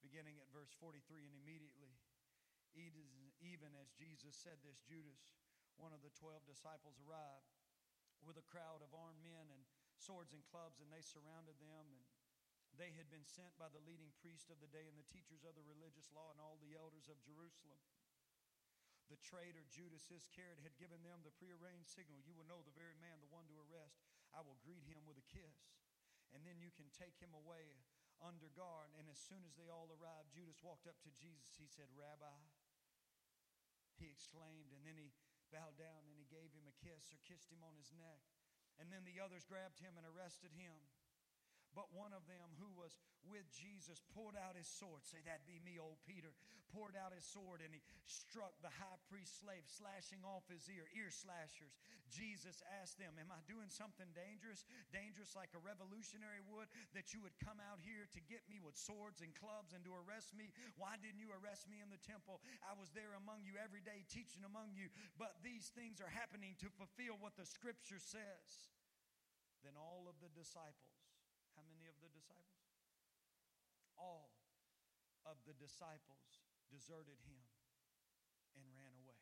beginning 0.00 0.40
at 0.40 0.48
verse 0.52 0.72
43. 0.80 1.00
And 1.28 1.34
immediately, 1.44 1.92
even 3.42 3.70
as 3.80 3.90
Jesus 3.96 4.36
said 4.36 4.60
this, 4.64 4.80
Judas, 4.84 5.36
one 5.76 5.92
of 5.92 6.00
the 6.00 6.14
12 6.16 6.44
disciples, 6.48 6.96
arrived 7.02 7.48
with 8.22 8.40
a 8.40 8.46
crowd 8.50 8.82
of 8.82 8.94
armed 8.94 9.22
men 9.22 9.50
and 9.52 9.62
swords 9.98 10.34
and 10.34 10.42
clubs, 10.46 10.80
and 10.82 10.90
they 10.90 11.02
surrounded 11.02 11.58
them. 11.58 11.86
And 11.90 12.04
they 12.76 12.94
had 12.94 13.10
been 13.10 13.26
sent 13.26 13.56
by 13.58 13.72
the 13.72 13.82
leading 13.82 14.12
priest 14.20 14.52
of 14.52 14.60
the 14.60 14.70
day 14.70 14.86
and 14.86 14.94
the 14.94 15.08
teachers 15.10 15.42
of 15.42 15.56
the 15.58 15.66
religious 15.66 16.12
law 16.14 16.30
and 16.30 16.38
all 16.38 16.60
the 16.60 16.76
elders 16.78 17.10
of 17.10 17.18
Jerusalem. 17.24 17.80
The 19.08 19.18
traitor 19.24 19.64
Judas 19.72 20.04
Iscariot 20.12 20.60
had 20.60 20.76
given 20.76 21.00
them 21.00 21.24
the 21.24 21.32
prearranged 21.40 21.88
signal 21.88 22.20
You 22.28 22.36
will 22.36 22.44
know 22.44 22.60
the 22.60 22.76
very 22.76 22.92
man, 23.00 23.24
the 23.24 23.32
one 23.32 23.48
to 23.48 23.56
arrest. 23.56 24.04
I 24.36 24.44
will 24.44 24.60
greet 24.60 24.84
him 24.84 25.04
with 25.08 25.20
a 25.20 25.26
kiss. 25.32 25.76
And 26.36 26.44
then 26.44 26.60
you 26.60 26.68
can 26.76 26.92
take 26.92 27.16
him 27.16 27.32
away 27.32 27.80
under 28.20 28.52
guard. 28.52 28.92
And 28.98 29.08
as 29.08 29.16
soon 29.16 29.46
as 29.48 29.56
they 29.56 29.72
all 29.72 29.88
arrived, 29.88 30.34
Judas 30.34 30.60
walked 30.60 30.84
up 30.84 31.00
to 31.06 31.12
Jesus. 31.14 31.56
He 31.56 31.68
said, 31.70 31.88
Rabbi, 31.96 32.36
he 33.96 34.12
exclaimed, 34.12 34.70
and 34.76 34.84
then 34.84 35.00
he 35.00 35.10
bowed 35.48 35.80
down 35.80 36.04
and 36.04 36.16
he 36.20 36.28
gave 36.28 36.52
him 36.52 36.68
a 36.68 36.76
kiss 36.76 37.08
or 37.10 37.18
kissed 37.24 37.48
him 37.48 37.64
on 37.64 37.72
his 37.74 37.88
neck. 37.96 38.20
And 38.76 38.92
then 38.92 39.02
the 39.02 39.18
others 39.18 39.48
grabbed 39.48 39.80
him 39.80 39.96
and 39.98 40.06
arrested 40.06 40.54
him. 40.54 40.76
But 41.76 41.92
one 41.92 42.16
of 42.16 42.24
them 42.26 42.48
who 42.58 42.70
was 42.74 42.96
with 43.28 43.44
Jesus 43.52 44.00
pulled 44.16 44.34
out 44.34 44.56
his 44.56 44.68
sword. 44.68 45.04
Say, 45.04 45.20
that 45.28 45.44
be 45.44 45.60
me, 45.60 45.76
old 45.76 46.00
Peter. 46.08 46.32
Poured 46.68 46.96
out 47.00 47.16
his 47.16 47.24
sword 47.24 47.64
and 47.64 47.72
he 47.72 47.80
struck 48.04 48.52
the 48.60 48.72
high 48.72 49.00
priest 49.08 49.40
slave, 49.40 49.64
slashing 49.64 50.20
off 50.20 50.44
his 50.52 50.68
ear, 50.68 50.84
ear 50.92 51.08
slashers. 51.08 51.72
Jesus 52.12 52.60
asked 52.80 53.00
them, 53.00 53.16
Am 53.16 53.32
I 53.32 53.40
doing 53.48 53.72
something 53.72 54.08
dangerous? 54.12 54.68
Dangerous 54.92 55.32
like 55.32 55.52
a 55.56 55.64
revolutionary 55.64 56.44
would? 56.44 56.68
That 56.92 57.16
you 57.16 57.24
would 57.24 57.36
come 57.40 57.56
out 57.60 57.80
here 57.80 58.04
to 58.12 58.20
get 58.28 58.44
me 58.52 58.60
with 58.60 58.76
swords 58.76 59.24
and 59.24 59.32
clubs 59.36 59.72
and 59.72 59.80
to 59.88 59.92
arrest 59.96 60.36
me? 60.36 60.52
Why 60.76 61.00
didn't 61.00 61.20
you 61.20 61.32
arrest 61.32 61.68
me 61.72 61.80
in 61.80 61.88
the 61.88 62.00
temple? 62.04 62.44
I 62.64 62.76
was 62.76 62.92
there 62.92 63.16
among 63.16 63.48
you 63.48 63.56
every 63.56 63.80
day, 63.80 64.04
teaching 64.08 64.44
among 64.44 64.76
you. 64.76 64.92
But 65.16 65.40
these 65.40 65.72
things 65.72 66.04
are 66.04 66.12
happening 66.12 66.56
to 66.60 66.68
fulfill 66.76 67.16
what 67.16 67.36
the 67.36 67.48
scripture 67.48 68.00
says. 68.00 68.48
Then 69.64 69.76
all 69.76 70.04
of 70.04 70.20
the 70.20 70.32
disciples 70.36 71.07
how 71.58 71.66
many 71.66 71.90
of 71.90 71.98
the 71.98 72.06
disciples? 72.14 72.70
All 73.98 74.30
of 75.26 75.42
the 75.42 75.58
disciples 75.58 76.38
deserted 76.70 77.18
him 77.26 77.42
and 78.54 78.62
ran 78.78 78.94
away. 78.94 79.18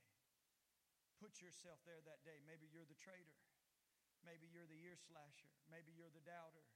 Put 1.16 1.40
yourself 1.40 1.80
there 1.88 2.04
that 2.04 2.20
day. 2.28 2.44
Maybe 2.44 2.68
you're 2.68 2.84
the 2.84 3.00
traitor. 3.00 3.40
Maybe 4.20 4.52
you're 4.52 4.68
the 4.68 4.84
ear 4.84 5.00
slasher. 5.00 5.48
Maybe 5.72 5.96
you're 5.96 6.12
the 6.12 6.20
doubter. 6.28 6.68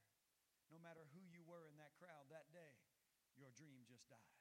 No 0.73 0.81
matter 0.81 1.05
who 1.13 1.21
you 1.29 1.45
were 1.45 1.69
in 1.69 1.77
that 1.77 1.93
crowd 1.93 2.25
that 2.33 2.49
day, 2.49 2.81
your 3.37 3.53
dream 3.53 3.85
just 3.85 4.09
died. 4.09 4.33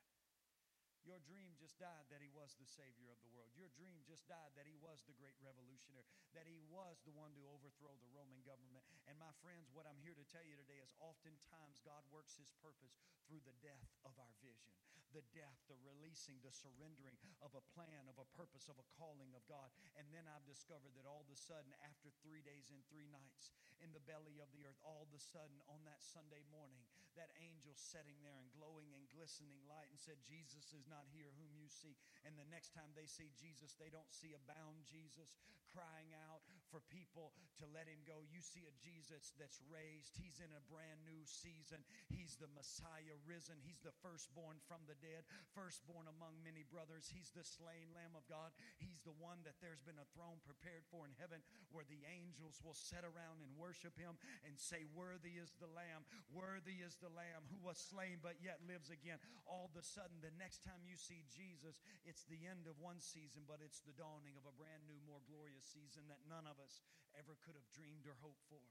Your 1.05 1.21
dream 1.25 1.57
just 1.57 1.81
died 1.81 2.05
that 2.13 2.21
he 2.21 2.29
was 2.31 2.53
the 2.61 2.69
Savior 2.69 3.09
of 3.09 3.21
the 3.25 3.33
world. 3.33 3.49
Your 3.57 3.73
dream 3.73 4.05
just 4.05 4.29
died 4.29 4.53
that 4.57 4.69
he 4.69 4.77
was 4.77 5.01
the 5.09 5.17
great 5.17 5.37
revolutionary, 5.41 6.05
that 6.37 6.45
he 6.45 6.61
was 6.69 7.01
the 7.09 7.17
one 7.17 7.33
to 7.37 7.43
overthrow 7.49 7.97
the 8.01 8.13
Roman 8.13 8.45
government. 8.45 8.85
And 9.09 9.17
my 9.17 9.33
friends, 9.41 9.73
what 9.73 9.89
I'm 9.89 10.01
here 10.05 10.15
to 10.15 10.27
tell 10.29 10.45
you 10.45 10.61
today 10.61 10.81
is 10.85 10.93
oftentimes 11.01 11.81
God 11.81 12.05
works 12.13 12.37
his 12.37 12.53
purpose 12.61 13.01
through 13.25 13.41
the 13.49 13.57
death 13.65 13.89
of 14.05 14.13
our 14.21 14.35
vision, 14.45 14.77
the 15.17 15.25
death, 15.33 15.57
the 15.67 15.81
releasing, 15.83 16.39
the 16.45 16.53
surrendering 16.53 17.17
of 17.41 17.57
a 17.57 17.65
plan, 17.73 18.07
of 18.07 18.21
a 18.21 18.29
purpose, 18.37 18.69
of 18.69 18.77
a 18.77 18.91
calling 19.01 19.33
of 19.33 19.43
God. 19.49 19.73
And 19.97 20.07
then 20.13 20.29
I've 20.29 20.47
discovered 20.47 20.93
that 21.01 21.09
all 21.09 21.25
of 21.25 21.33
a 21.33 21.39
sudden, 21.39 21.73
after 21.83 22.13
three 22.21 22.45
days 22.45 22.69
and 22.71 22.85
three 22.93 23.09
nights 23.09 23.51
in 23.81 23.91
the 23.97 24.05
belly 24.05 24.39
of 24.39 24.53
the 24.53 24.69
earth, 24.69 24.79
all 24.85 25.09
of 25.09 25.13
a 25.17 25.23
sudden 25.23 25.59
on 25.67 25.83
that 25.89 26.05
Sunday 26.05 26.45
morning, 26.53 26.85
that 27.19 27.35
angel 27.41 27.75
sitting 27.75 28.19
there 28.23 28.37
and 28.39 28.51
glowing 28.55 28.91
and 28.95 29.07
glistening 29.11 29.59
light 29.67 29.91
and 29.91 29.99
said, 29.99 30.21
Jesus 30.23 30.71
is 30.77 30.87
not 30.87 31.09
here 31.11 31.31
whom 31.41 31.53
you 31.57 31.67
seek. 31.67 31.99
And 32.23 32.37
the 32.37 32.47
next 32.51 32.77
time 32.77 32.93
they 32.93 33.09
see 33.09 33.33
Jesus, 33.35 33.75
they 33.79 33.91
don't 33.91 34.11
see 34.11 34.37
a 34.37 34.43
bound 34.47 34.87
Jesus 34.87 35.39
crying 35.71 36.13
out 36.31 36.43
for 36.71 36.81
people 36.89 37.35
to 37.59 37.67
let 37.75 37.91
him 37.91 38.01
go. 38.07 38.23
You 38.31 38.41
see 38.41 38.65
a 38.65 38.75
Jesus 38.79 39.35
that's 39.37 39.59
raised. 39.67 40.15
He's 40.17 40.39
in 40.39 40.51
a 40.55 40.63
brand 40.71 41.03
new 41.03 41.27
season. 41.27 41.83
He's 42.07 42.39
the 42.39 42.51
Messiah 42.55 43.19
risen. 43.27 43.59
He's 43.61 43.83
the 43.83 43.95
firstborn 44.01 44.63
from 44.71 44.87
the 44.87 44.97
dead, 45.03 45.27
firstborn 45.53 46.07
among 46.07 46.39
many 46.47 46.63
brothers. 46.63 47.11
He's 47.11 47.35
the 47.35 47.45
slain 47.45 47.91
Lamb 47.91 48.15
of 48.15 48.25
God. 48.31 48.55
He's 48.79 49.03
the 49.03 49.17
one 49.19 49.43
that 49.43 49.59
there's 49.59 49.83
been 49.83 49.99
a 49.99 50.13
throne 50.15 50.39
prepared 50.47 50.87
for 50.89 51.05
in 51.05 51.15
heaven 51.19 51.43
where 51.75 51.87
the 51.91 52.07
angels 52.07 52.63
will 52.63 52.79
sit 52.79 53.03
around 53.03 53.43
and 53.43 53.51
worship 53.59 53.99
him 53.99 54.15
and 54.47 54.55
say, 54.55 54.87
Worthy 54.95 55.43
is 55.43 55.51
the 55.59 55.71
Lamb, 55.75 56.07
worthy 56.31 56.81
is 56.87 56.95
the 57.03 57.11
Lamb 57.11 57.43
who 57.51 57.59
was 57.59 57.83
slain 57.83 58.23
but 58.23 58.39
yet 58.39 58.63
lives 58.63 58.95
again. 58.95 59.19
All 59.49 59.67
of 59.67 59.75
a 59.75 59.83
sudden, 59.83 60.23
the 60.23 60.35
next 60.39 60.63
time 60.63 60.87
you 60.87 60.95
see 60.95 61.27
Jesus, 61.27 61.83
it's 62.07 62.23
the 62.31 62.47
end 62.47 62.71
of 62.71 62.79
one 62.79 63.03
season, 63.03 63.43
but 63.49 63.59
it's 63.59 63.83
the 63.83 63.97
dawning 63.99 64.39
of 64.39 64.47
a 64.47 64.55
brand 64.55 64.87
new, 64.87 65.01
more 65.09 65.25
glorious 65.27 65.67
season 65.67 66.07
that 66.13 66.23
none 66.29 66.47
of 66.47 66.60
us 66.61 66.85
ever 67.17 67.41
could 67.41 67.57
have 67.57 67.67
dreamed 67.75 68.07
or 68.07 68.15
hoped 68.21 68.45
for. 68.47 68.63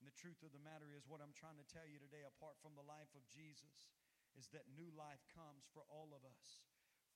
And 0.00 0.04
the 0.04 0.16
truth 0.16 0.40
of 0.44 0.52
the 0.52 0.60
matter 0.60 0.92
is, 0.92 1.08
what 1.08 1.24
I'm 1.24 1.36
trying 1.36 1.56
to 1.56 1.72
tell 1.72 1.88
you 1.88 1.96
today, 1.96 2.24
apart 2.24 2.60
from 2.60 2.76
the 2.76 2.84
life 2.84 3.12
of 3.16 3.24
Jesus, 3.32 3.88
is 4.36 4.52
that 4.52 4.68
new 4.76 4.92
life 4.92 5.24
comes 5.32 5.64
for 5.72 5.84
all 5.88 6.12
of 6.12 6.20
us 6.24 6.64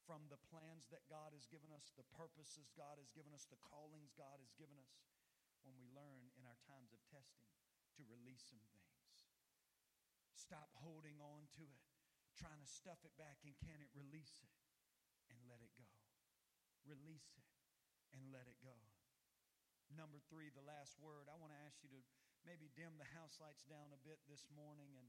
from 0.08 0.24
the 0.32 0.40
plans 0.48 0.88
that 0.88 1.04
God 1.12 1.36
has 1.36 1.44
given 1.44 1.68
us, 1.76 1.92
the 1.92 2.08
purposes 2.16 2.72
God 2.72 2.96
has 2.96 3.12
given 3.12 3.36
us, 3.36 3.44
the 3.46 3.60
callings 3.60 4.16
God 4.16 4.40
has 4.40 4.56
given 4.56 4.80
us, 4.80 5.04
when 5.60 5.76
we 5.76 5.92
learn 5.92 6.32
in 6.40 6.48
our 6.48 6.56
times 6.64 6.96
of 6.96 7.00
testing 7.04 7.52
to 8.00 8.02
release 8.08 8.48
some 8.48 8.64
things. 8.72 9.28
Stop 10.32 10.72
holding 10.80 11.20
on 11.20 11.52
to 11.60 11.68
it, 11.68 11.84
trying 12.32 12.64
to 12.64 12.66
stuff 12.66 13.04
it 13.04 13.12
back, 13.20 13.44
and 13.44 13.52
can 13.60 13.76
it 13.84 13.92
release 13.92 14.40
it 14.40 14.56
and 15.28 15.36
let 15.52 15.60
it 15.60 15.70
go? 15.76 15.86
Release 16.88 17.36
it 17.36 17.50
and 18.16 18.24
let 18.32 18.48
it 18.48 18.56
go. 18.64 18.72
Number 19.91 20.22
three, 20.30 20.55
the 20.55 20.62
last 20.62 20.95
word, 21.03 21.26
I 21.26 21.34
want 21.38 21.51
to 21.51 21.61
ask 21.66 21.82
you 21.82 21.91
to 21.91 22.01
maybe 22.47 22.70
dim 22.78 22.95
the 22.97 23.11
house 23.11 23.43
lights 23.43 23.66
down 23.66 23.91
a 23.91 24.01
bit 24.07 24.22
this 24.30 24.47
morning 24.55 24.95
and 24.95 25.07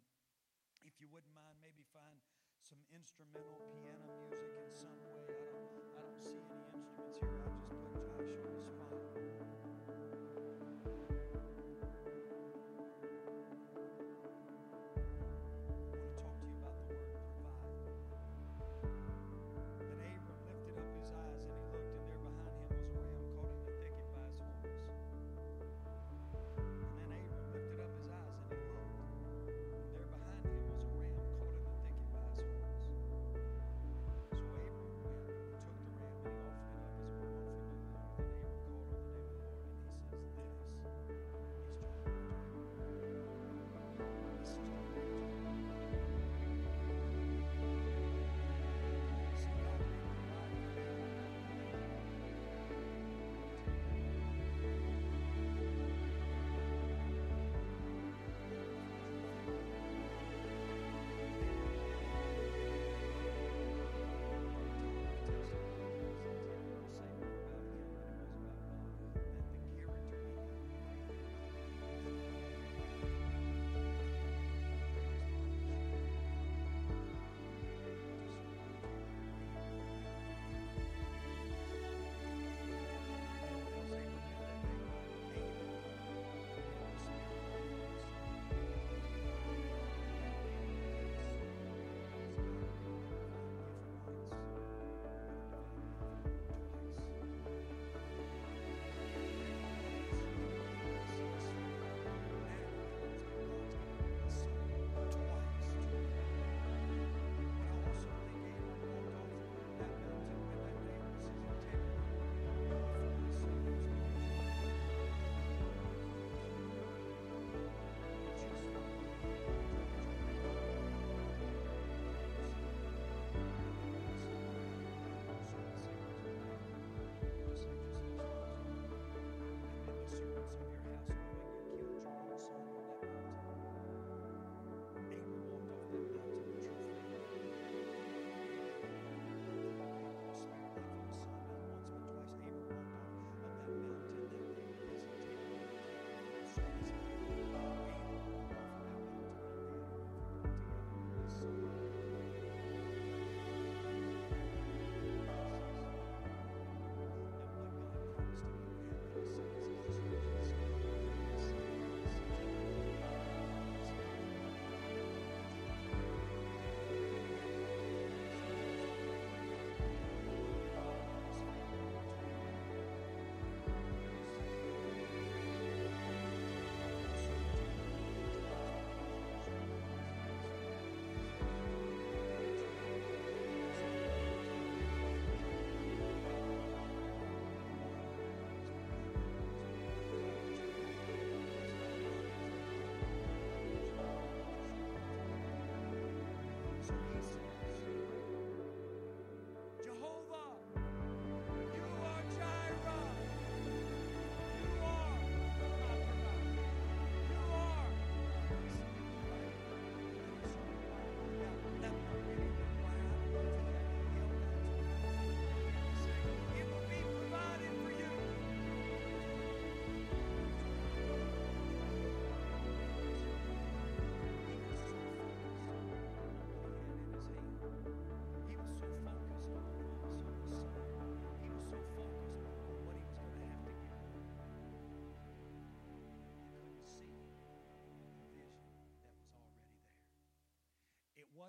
if 0.82 0.98
you 0.98 1.06
wouldn't 1.14 1.34
mind, 1.38 1.62
maybe 1.62 1.86
find 1.94 2.18
some 2.66 2.82
instrumental 2.90 3.62
piano 3.78 4.10
music 4.26 4.52
in 4.58 4.74
some 4.74 4.98
way. 5.06 5.26
I 5.30 5.54
don't, 5.54 5.74
I 5.94 6.00
don't 6.02 6.22
see 6.22 6.42
any 6.42 6.66
instruments 6.74 7.22
here. 7.22 7.46
I 7.46 7.54
just 7.54 7.70
put 7.70 7.94
Josh 8.02 8.34
on 8.42 8.50
the 8.50 8.66
spot. 8.66 9.70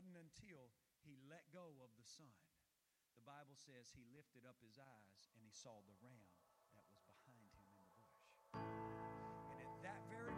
Wasn't 0.02 0.18
until 0.18 0.66
he 1.06 1.14
let 1.30 1.46
go 1.54 1.78
of 1.78 1.94
the 1.94 2.02
son. 2.02 2.34
The 3.14 3.22
Bible 3.22 3.54
says 3.54 3.94
he 3.94 4.02
lifted 4.10 4.42
up 4.42 4.58
his 4.58 4.74
eyes 4.74 5.30
and 5.30 5.46
he 5.46 5.54
saw 5.54 5.78
the 5.86 5.94
ram 6.02 6.26
that 6.74 6.82
was 6.90 6.98
behind 7.06 7.46
him 7.54 7.62
in 7.70 7.78
the 7.78 7.94
bush. 7.94 8.18
And 9.46 9.62
at 9.62 9.70
that 9.86 10.02
very 10.10 10.31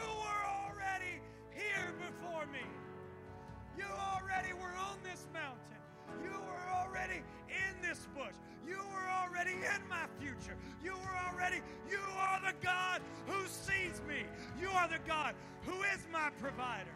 You 0.00 0.08
were 0.08 0.44
already 0.48 1.20
here 1.52 1.92
before 2.00 2.46
me. 2.46 2.64
You 3.76 3.84
already 3.84 4.52
were 4.54 4.74
on 4.88 4.96
this 5.04 5.26
mountain. 5.32 5.80
You 6.24 6.32
were 6.32 6.66
already 6.72 7.22
in 7.48 7.80
this 7.82 8.08
bush. 8.14 8.34
You 8.66 8.78
were 8.78 9.08
already 9.10 9.52
in 9.52 9.88
my 9.88 10.06
future. 10.18 10.56
You 10.82 10.92
were 10.92 11.18
already, 11.28 11.60
you 11.90 12.00
are 12.18 12.40
the 12.40 12.54
God 12.64 13.02
who 13.26 13.46
sees 13.46 14.00
me. 14.08 14.24
You 14.60 14.70
are 14.70 14.88
the 14.88 15.00
God 15.06 15.34
who 15.62 15.82
is 15.82 16.06
my 16.12 16.30
provider. 16.40 16.90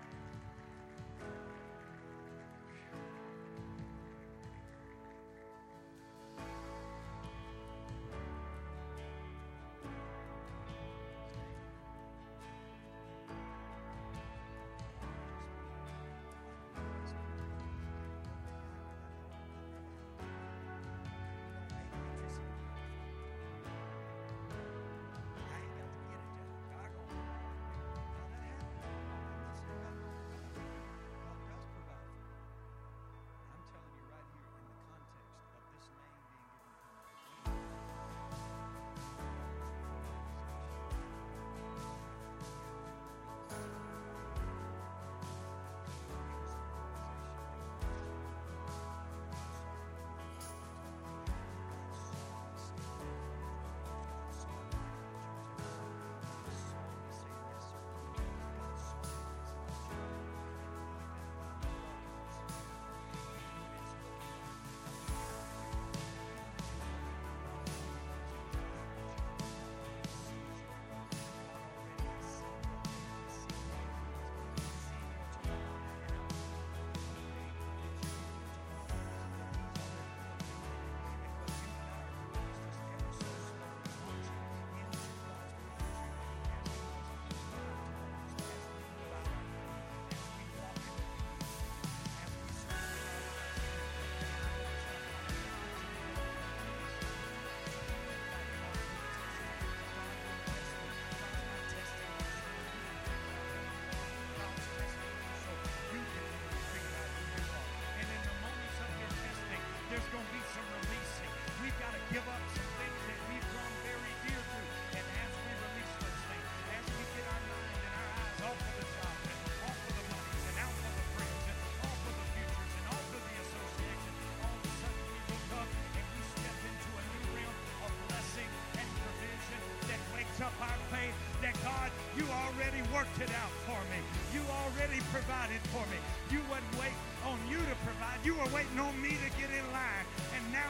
going 110.16 110.32
to 110.32 110.32
be 110.32 110.48
some 110.48 110.64
releasing. 110.80 111.32
We've 111.60 111.76
got 111.76 111.92
to 111.92 112.00
give 112.08 112.24
up 112.24 112.40
some 112.56 112.70
things 112.80 113.00
that 113.04 113.20
we've 113.28 113.48
grown 113.52 113.74
very 113.84 114.14
dear 114.24 114.40
to. 114.40 114.60
And 114.96 115.04
as 115.12 115.30
we 115.44 115.52
release 115.60 115.92
those 116.00 116.20
things, 116.32 116.48
as 116.72 116.84
we 116.88 117.04
get 117.12 117.26
our 117.28 117.42
mind 117.44 117.76
and 117.76 117.92
our 117.92 118.08
eyes 118.16 118.40
off 118.48 118.56
of 118.56 118.74
the 118.80 118.86
job 118.96 119.16
and 119.28 119.38
off 119.60 119.76
of 119.76 119.92
the 119.92 120.04
money 120.08 120.40
and 120.40 120.56
out 120.56 120.72
of 120.72 120.92
the 120.96 121.06
friends 121.20 121.44
and 121.52 121.58
off 121.84 122.00
of 122.00 122.14
the 122.16 122.26
futures 122.32 122.72
and 122.80 122.86
off 122.96 123.08
of 123.12 123.22
the 123.28 123.36
association, 123.44 124.12
all 124.40 124.56
of 124.56 124.64
a 124.64 124.72
sudden 124.80 125.04
we 125.04 125.18
look 125.20 125.48
up 125.52 125.68
and 125.68 126.06
we 126.16 126.22
step 126.32 126.58
into 126.64 126.90
a 126.96 127.02
new 127.12 127.24
realm 127.36 127.56
of 127.84 127.92
blessing 128.08 128.50
and 128.80 128.88
provision 128.96 129.60
that 129.84 130.00
wakes 130.16 130.38
up 130.40 130.56
our 130.64 130.80
faith 130.88 131.16
that 131.44 131.52
God, 131.60 131.92
you 132.16 132.24
already 132.32 132.80
worked 132.88 133.20
it 133.20 133.28
out 133.36 133.52
for 133.68 133.80
me. 133.92 134.00
You 134.32 134.40
already 134.48 135.04
provided 135.12 135.60
for 135.76 135.84
me. 135.92 136.00
You 136.32 136.40
wouldn't 136.48 136.72
wait 136.80 136.96
on 137.28 137.36
you 137.50 137.60
to 137.60 137.76
provide. 137.84 138.18
You 138.24 138.34
were 138.40 138.48
waiting 138.48 138.80
on 138.80 138.96
me 138.96 139.20
to 139.20 139.28
get 139.36 139.52
in 139.52 139.65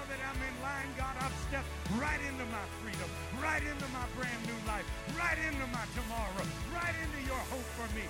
that 0.09 0.20
I'm 0.22 0.38
in 0.38 0.57
line, 0.62 0.90
God, 0.94 1.14
I've 1.18 1.34
stepped 1.50 1.66
right 1.98 2.20
into 2.22 2.46
my 2.54 2.62
freedom, 2.78 3.09
right 3.42 3.62
into 3.62 3.86
my 3.90 4.07
brand 4.14 4.40
new 4.46 4.59
life, 4.66 4.86
right 5.18 5.38
into 5.38 5.66
my 5.74 5.82
tomorrow, 5.98 6.44
right 6.70 6.94
into 7.02 7.20
your 7.26 7.42
hope 7.50 7.66
for 7.74 7.88
me, 7.94 8.07